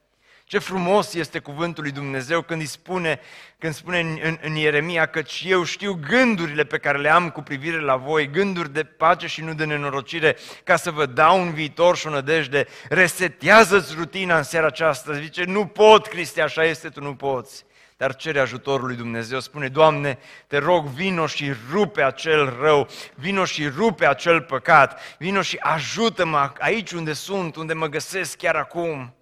Ce 0.49 0.57
frumos 0.57 1.13
este 1.13 1.39
cuvântul 1.39 1.83
lui 1.83 1.91
Dumnezeu 1.91 2.41
când 2.41 2.61
îi 2.61 2.67
spune, 2.67 3.19
când 3.57 3.73
spune 3.73 3.99
în, 3.99 4.19
în, 4.23 4.37
în 4.41 4.55
Ieremia 4.55 5.05
că 5.05 5.21
eu 5.43 5.63
știu 5.63 5.99
gândurile 6.07 6.63
pe 6.63 6.77
care 6.77 6.97
le 6.97 7.09
am 7.09 7.29
cu 7.29 7.41
privire 7.41 7.79
la 7.79 7.95
voi, 7.95 8.29
gânduri 8.29 8.73
de 8.73 8.83
pace 8.83 9.27
și 9.27 9.41
nu 9.41 9.53
de 9.53 9.65
nenorocire, 9.65 10.37
ca 10.63 10.75
să 10.75 10.91
vă 10.91 11.05
dau 11.05 11.41
un 11.41 11.53
viitor 11.53 11.97
și 11.97 12.07
o 12.07 12.09
nădejde. 12.09 12.67
Resetează-ți 12.87 13.93
rutina 13.97 14.37
în 14.37 14.43
seara 14.43 14.65
aceasta. 14.65 15.13
Zice, 15.13 15.43
nu 15.43 15.65
pot, 15.65 16.07
Cristi, 16.07 16.41
așa 16.41 16.63
este, 16.63 16.89
tu 16.89 17.01
nu 17.01 17.15
poți. 17.15 17.65
Dar 17.97 18.15
cere 18.15 18.39
ajutorul 18.39 18.87
lui 18.87 18.95
Dumnezeu, 18.95 19.39
spune, 19.39 19.67
Doamne, 19.67 20.17
te 20.47 20.57
rog, 20.57 20.85
vino 20.85 21.27
și 21.27 21.53
rupe 21.71 22.01
acel 22.01 22.57
rău, 22.61 22.87
vino 23.15 23.45
și 23.45 23.67
rupe 23.67 24.07
acel 24.07 24.41
păcat, 24.41 25.01
vino 25.17 25.41
și 25.41 25.57
ajută-mă 25.59 26.51
aici 26.59 26.91
unde 26.91 27.13
sunt, 27.13 27.55
unde 27.55 27.73
mă 27.73 27.87
găsesc 27.87 28.37
chiar 28.37 28.55
acum. 28.55 29.13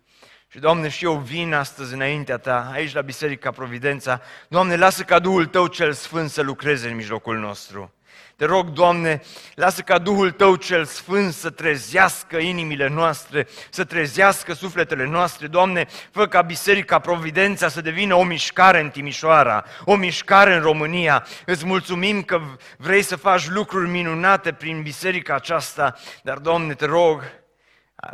Și, 0.50 0.60
Doamne, 0.60 0.89
și 0.89 1.06
eu 1.06 1.16
vin 1.16 1.54
astăzi 1.54 1.93
înaintea 1.93 2.38
Ta, 2.38 2.70
aici 2.74 2.93
la 2.93 3.02
Biserica 3.02 3.52
Providența. 3.52 4.22
Doamne, 4.48 4.76
lasă 4.76 5.04
ca 5.04 5.20
Duhul 5.20 5.45
Tău 5.45 5.68
cel 5.68 5.93
Sfânt 5.93 6.30
să 6.30 6.41
lucreze 6.41 6.88
în 6.88 6.95
mijlocul 6.95 7.38
nostru. 7.38 7.93
Te 8.36 8.45
rog, 8.45 8.70
Doamne, 8.70 9.22
lasă 9.56 9.82
ca 9.82 9.98
Duhul 9.98 10.32
Tău 10.32 10.56
cel 10.56 10.86
Sfânt 10.86 11.34
să 11.34 11.50
trezească 11.50 12.38
inimile 12.38 12.88
noastre, 12.88 13.48
să 13.70 13.84
trezească 13.84 14.54
sufletele 14.54 15.06
noastre. 15.06 15.48
Doamne, 15.48 15.88
fă 16.12 16.28
ca 16.28 16.41
Biserica 16.41 17.00
Providența 17.00 17.68
să 17.68 17.82
devină 17.82 18.16
o 18.16 18.24
mișcare 18.24 18.80
în 18.80 18.89
Timișoara, 18.89 19.64
o 19.86 19.95
mișcare 19.95 20.54
în 20.54 20.62
România. 20.62 21.26
Îți 21.45 21.66
mulțumim 21.66 22.24
că 22.24 22.41
vrei 22.78 23.02
să 23.02 23.16
faci 23.16 23.48
lucruri 23.48 23.89
minunate 23.89 24.54
prin 24.54 24.82
biserica 24.82 25.36
aceasta, 25.36 25.95
dar, 26.24 26.38
Doamne, 26.38 26.74
te 26.74 26.86
rog, 26.86 27.24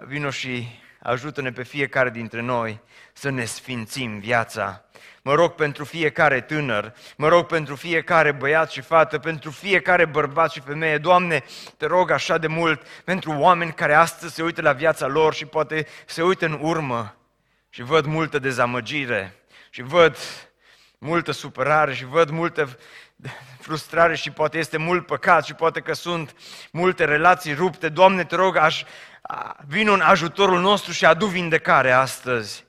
vino 0.08 0.30
și 0.30 0.82
ajută-ne 1.04 1.52
pe 1.52 1.64
fiecare 1.64 2.10
dintre 2.10 2.42
noi 2.42 2.80
să 3.14 3.30
ne 3.30 3.46
sfințim 3.46 4.20
viața. 4.20 4.86
Mă 5.22 5.34
rog 5.34 5.52
pentru 5.52 5.84
fiecare 5.84 6.42
tânăr, 6.42 6.94
mă 7.18 7.28
rog 7.28 7.46
pentru 7.46 7.76
fiecare 7.76 8.32
băiat 8.32 8.72
și 8.72 8.82
fată, 8.82 9.20
pentru 9.20 9.52
fiecare 9.52 10.06
bărbat 10.06 10.52
și 10.52 10.60
femeie. 10.60 10.98
Doamne, 10.98 11.44
te 11.78 11.86
rog 11.86 12.12
așa 12.12 12.38
de 12.38 12.48
mult 12.48 12.88
pentru 13.04 13.32
oameni 13.32 13.74
care 13.74 13.94
astăzi 13.94 14.34
se 14.34 14.44
uită 14.44 14.62
la 14.62 14.72
viața 14.72 15.08
lor 15.08 15.34
și 15.34 15.46
poate 15.46 15.88
se 16.06 16.24
uită 16.24 16.46
în 16.46 16.58
urmă 16.62 17.16
și 17.70 17.82
văd 17.82 18.06
multă 18.06 18.40
dezamăgire 18.40 19.36
și 19.70 19.82
văd 19.82 20.18
multă 20.98 21.32
supărare 21.32 21.94
și 21.94 22.06
văd 22.06 22.30
multă 22.30 22.78
frustrare 23.60 24.16
și 24.16 24.32
poate 24.32 24.58
este 24.58 24.78
mult 24.78 25.06
păcat 25.06 25.46
și 25.46 25.54
poate 25.54 25.80
că 25.80 25.94
sunt 25.94 26.36
multe 26.72 27.06
relații 27.06 27.54
rupte. 27.54 27.90
Doamne, 27.90 28.24
te 28.24 28.36
rog, 28.36 28.56
aș, 28.56 28.84
vin 29.68 29.90
în 29.90 30.02
ajutorul 30.02 30.60
nostru 30.60 30.92
și 30.92 31.06
adu 31.06 31.26
vindecare 31.26 31.92
astăzi. 31.92 32.66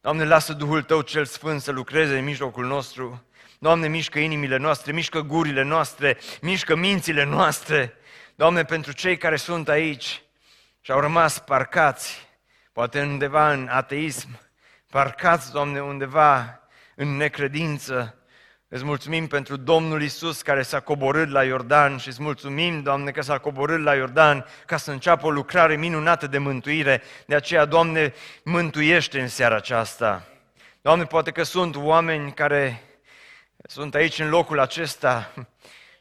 Doamne, 0.00 0.24
lasă 0.24 0.52
Duhul 0.52 0.82
Tău 0.82 1.00
cel 1.00 1.24
Sfânt 1.24 1.60
să 1.60 1.70
lucreze 1.70 2.18
în 2.18 2.24
mijlocul 2.24 2.66
nostru. 2.66 3.24
Doamne, 3.58 3.88
mișcă 3.88 4.18
inimile 4.18 4.56
noastre, 4.56 4.92
mișcă 4.92 5.20
gurile 5.20 5.62
noastre, 5.62 6.18
mișcă 6.40 6.76
mințile 6.76 7.24
noastre. 7.24 7.94
Doamne, 8.34 8.64
pentru 8.64 8.92
cei 8.92 9.16
care 9.16 9.36
sunt 9.36 9.68
aici 9.68 10.22
și 10.80 10.90
au 10.90 11.00
rămas 11.00 11.38
parcați, 11.38 12.28
poate 12.72 13.00
undeva 13.00 13.52
în 13.52 13.68
ateism, 13.70 14.28
parcați, 14.90 15.52
Doamne, 15.52 15.80
undeva 15.80 16.60
în 16.94 17.16
necredință, 17.16 18.15
Îți 18.68 18.84
mulțumim 18.84 19.26
pentru 19.26 19.56
Domnul 19.56 20.02
Isus 20.02 20.42
care 20.42 20.62
s-a 20.62 20.80
coborât 20.80 21.30
la 21.30 21.44
Iordan 21.44 21.96
și 21.96 22.08
îți 22.08 22.22
mulțumim, 22.22 22.82
Doamne, 22.82 23.10
că 23.10 23.22
s-a 23.22 23.38
coborât 23.38 23.82
la 23.82 23.94
Iordan 23.94 24.46
ca 24.66 24.76
să 24.76 24.90
înceapă 24.90 25.26
o 25.26 25.30
lucrare 25.30 25.76
minunată 25.76 26.26
de 26.26 26.38
mântuire. 26.38 27.02
De 27.26 27.34
aceea, 27.34 27.64
Doamne, 27.64 28.14
mântuiește 28.44 29.20
în 29.20 29.28
seara 29.28 29.56
aceasta. 29.56 30.26
Doamne, 30.80 31.04
poate 31.04 31.30
că 31.30 31.42
sunt 31.42 31.76
oameni 31.76 32.32
care 32.32 32.82
sunt 33.64 33.94
aici 33.94 34.18
în 34.18 34.28
locul 34.28 34.60
acesta 34.60 35.32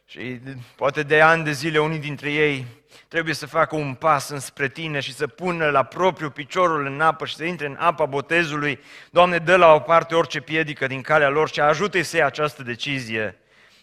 și 0.05 0.39
poate 0.75 1.03
de 1.03 1.21
ani 1.21 1.43
de 1.43 1.51
zile 1.51 1.79
unii 1.79 1.99
dintre 1.99 2.31
ei 2.31 2.65
trebuie 3.07 3.33
să 3.33 3.45
facă 3.45 3.75
un 3.75 3.93
pas 3.93 4.29
înspre 4.29 4.67
tine 4.67 4.99
și 4.99 5.13
să 5.13 5.27
pună 5.27 5.69
la 5.69 5.83
propriu 5.83 6.29
piciorul 6.29 6.85
în 6.85 7.01
apă 7.01 7.25
și 7.25 7.35
să 7.35 7.43
intre 7.43 7.65
în 7.65 7.77
apa 7.79 8.05
botezului. 8.05 8.79
Doamne, 9.09 9.37
dă 9.37 9.55
la 9.55 9.73
o 9.73 9.79
parte 9.79 10.15
orice 10.15 10.39
piedică 10.39 10.87
din 10.87 11.01
calea 11.01 11.29
lor 11.29 11.49
și 11.49 11.59
ajută-i 11.59 12.03
să 12.03 12.17
ia 12.17 12.25
această 12.25 12.63
decizie. 12.63 13.37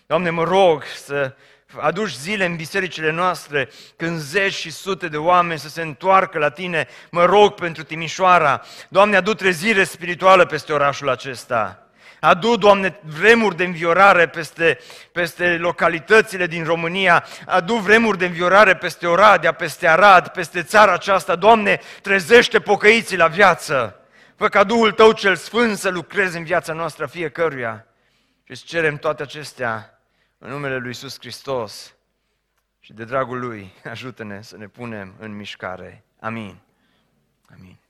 Doamne, 0.07 0.31
mă 0.31 0.45
rog 0.45 0.85
să 0.85 1.35
aduci 1.81 2.13
zile 2.13 2.45
în 2.45 2.57
bisericile 2.57 3.11
noastre 3.11 3.69
când 3.97 4.19
zeci 4.19 4.55
și 4.55 4.71
sute 4.71 5.09
de 5.09 5.17
oameni 5.17 5.59
să 5.59 5.69
se 5.69 5.83
întoarcă 5.83 6.39
la 6.39 6.51
tine. 6.51 6.89
Mă 7.11 7.25
rog 7.25 7.55
pentru 7.55 7.83
Timișoara. 7.83 8.63
Doamne, 8.89 9.17
adu 9.17 9.35
trezire 9.35 9.85
spirituală 9.85 10.47
peste 10.47 10.73
orașul 10.73 11.09
acesta. 11.09 11.82
Adu, 12.25 12.57
Doamne, 12.57 12.99
vremuri 13.05 13.57
de 13.57 13.65
înviorare 13.65 14.29
peste, 14.29 14.79
peste 15.13 15.57
localitățile 15.57 16.47
din 16.47 16.65
România, 16.65 17.25
adu 17.47 17.75
vremuri 17.75 18.19
de 18.19 18.27
înviorare 18.27 18.77
peste 18.77 19.07
Oradea, 19.07 19.53
peste 19.53 19.89
Arad, 19.89 20.29
peste 20.29 20.63
țara 20.63 20.93
aceasta. 20.93 21.37
Doamne, 21.37 21.81
trezește 22.03 22.61
pocăiții 22.61 23.17
la 23.17 23.27
viață. 23.27 24.01
Fă 24.37 24.49
ca 24.49 24.65
Duhul 24.65 24.93
Tău 24.93 25.13
cel 25.13 25.37
Sfânt 25.37 25.77
să 25.77 25.89
lucreze 25.89 26.39
în 26.39 26.45
viața 26.45 26.73
noastră 26.73 27.07
fiecăruia. 27.07 27.87
Și 28.45 28.51
îți 28.51 28.65
cerem 28.65 28.97
toate 28.97 29.23
acestea 29.23 30.01
în 30.39 30.51
numele 30.51 30.77
Lui 30.77 30.87
Iisus 30.87 31.19
Hristos 31.19 31.95
și 32.81 32.93
de 32.93 33.05
dragul 33.05 33.39
Lui 33.39 33.73
ajută-ne 33.91 34.43
să 34.43 34.57
ne 34.57 34.67
punem 34.67 35.15
în 35.19 35.37
mișcare. 35.37 36.05
Amin. 36.21 36.59
Amin. 37.57 37.82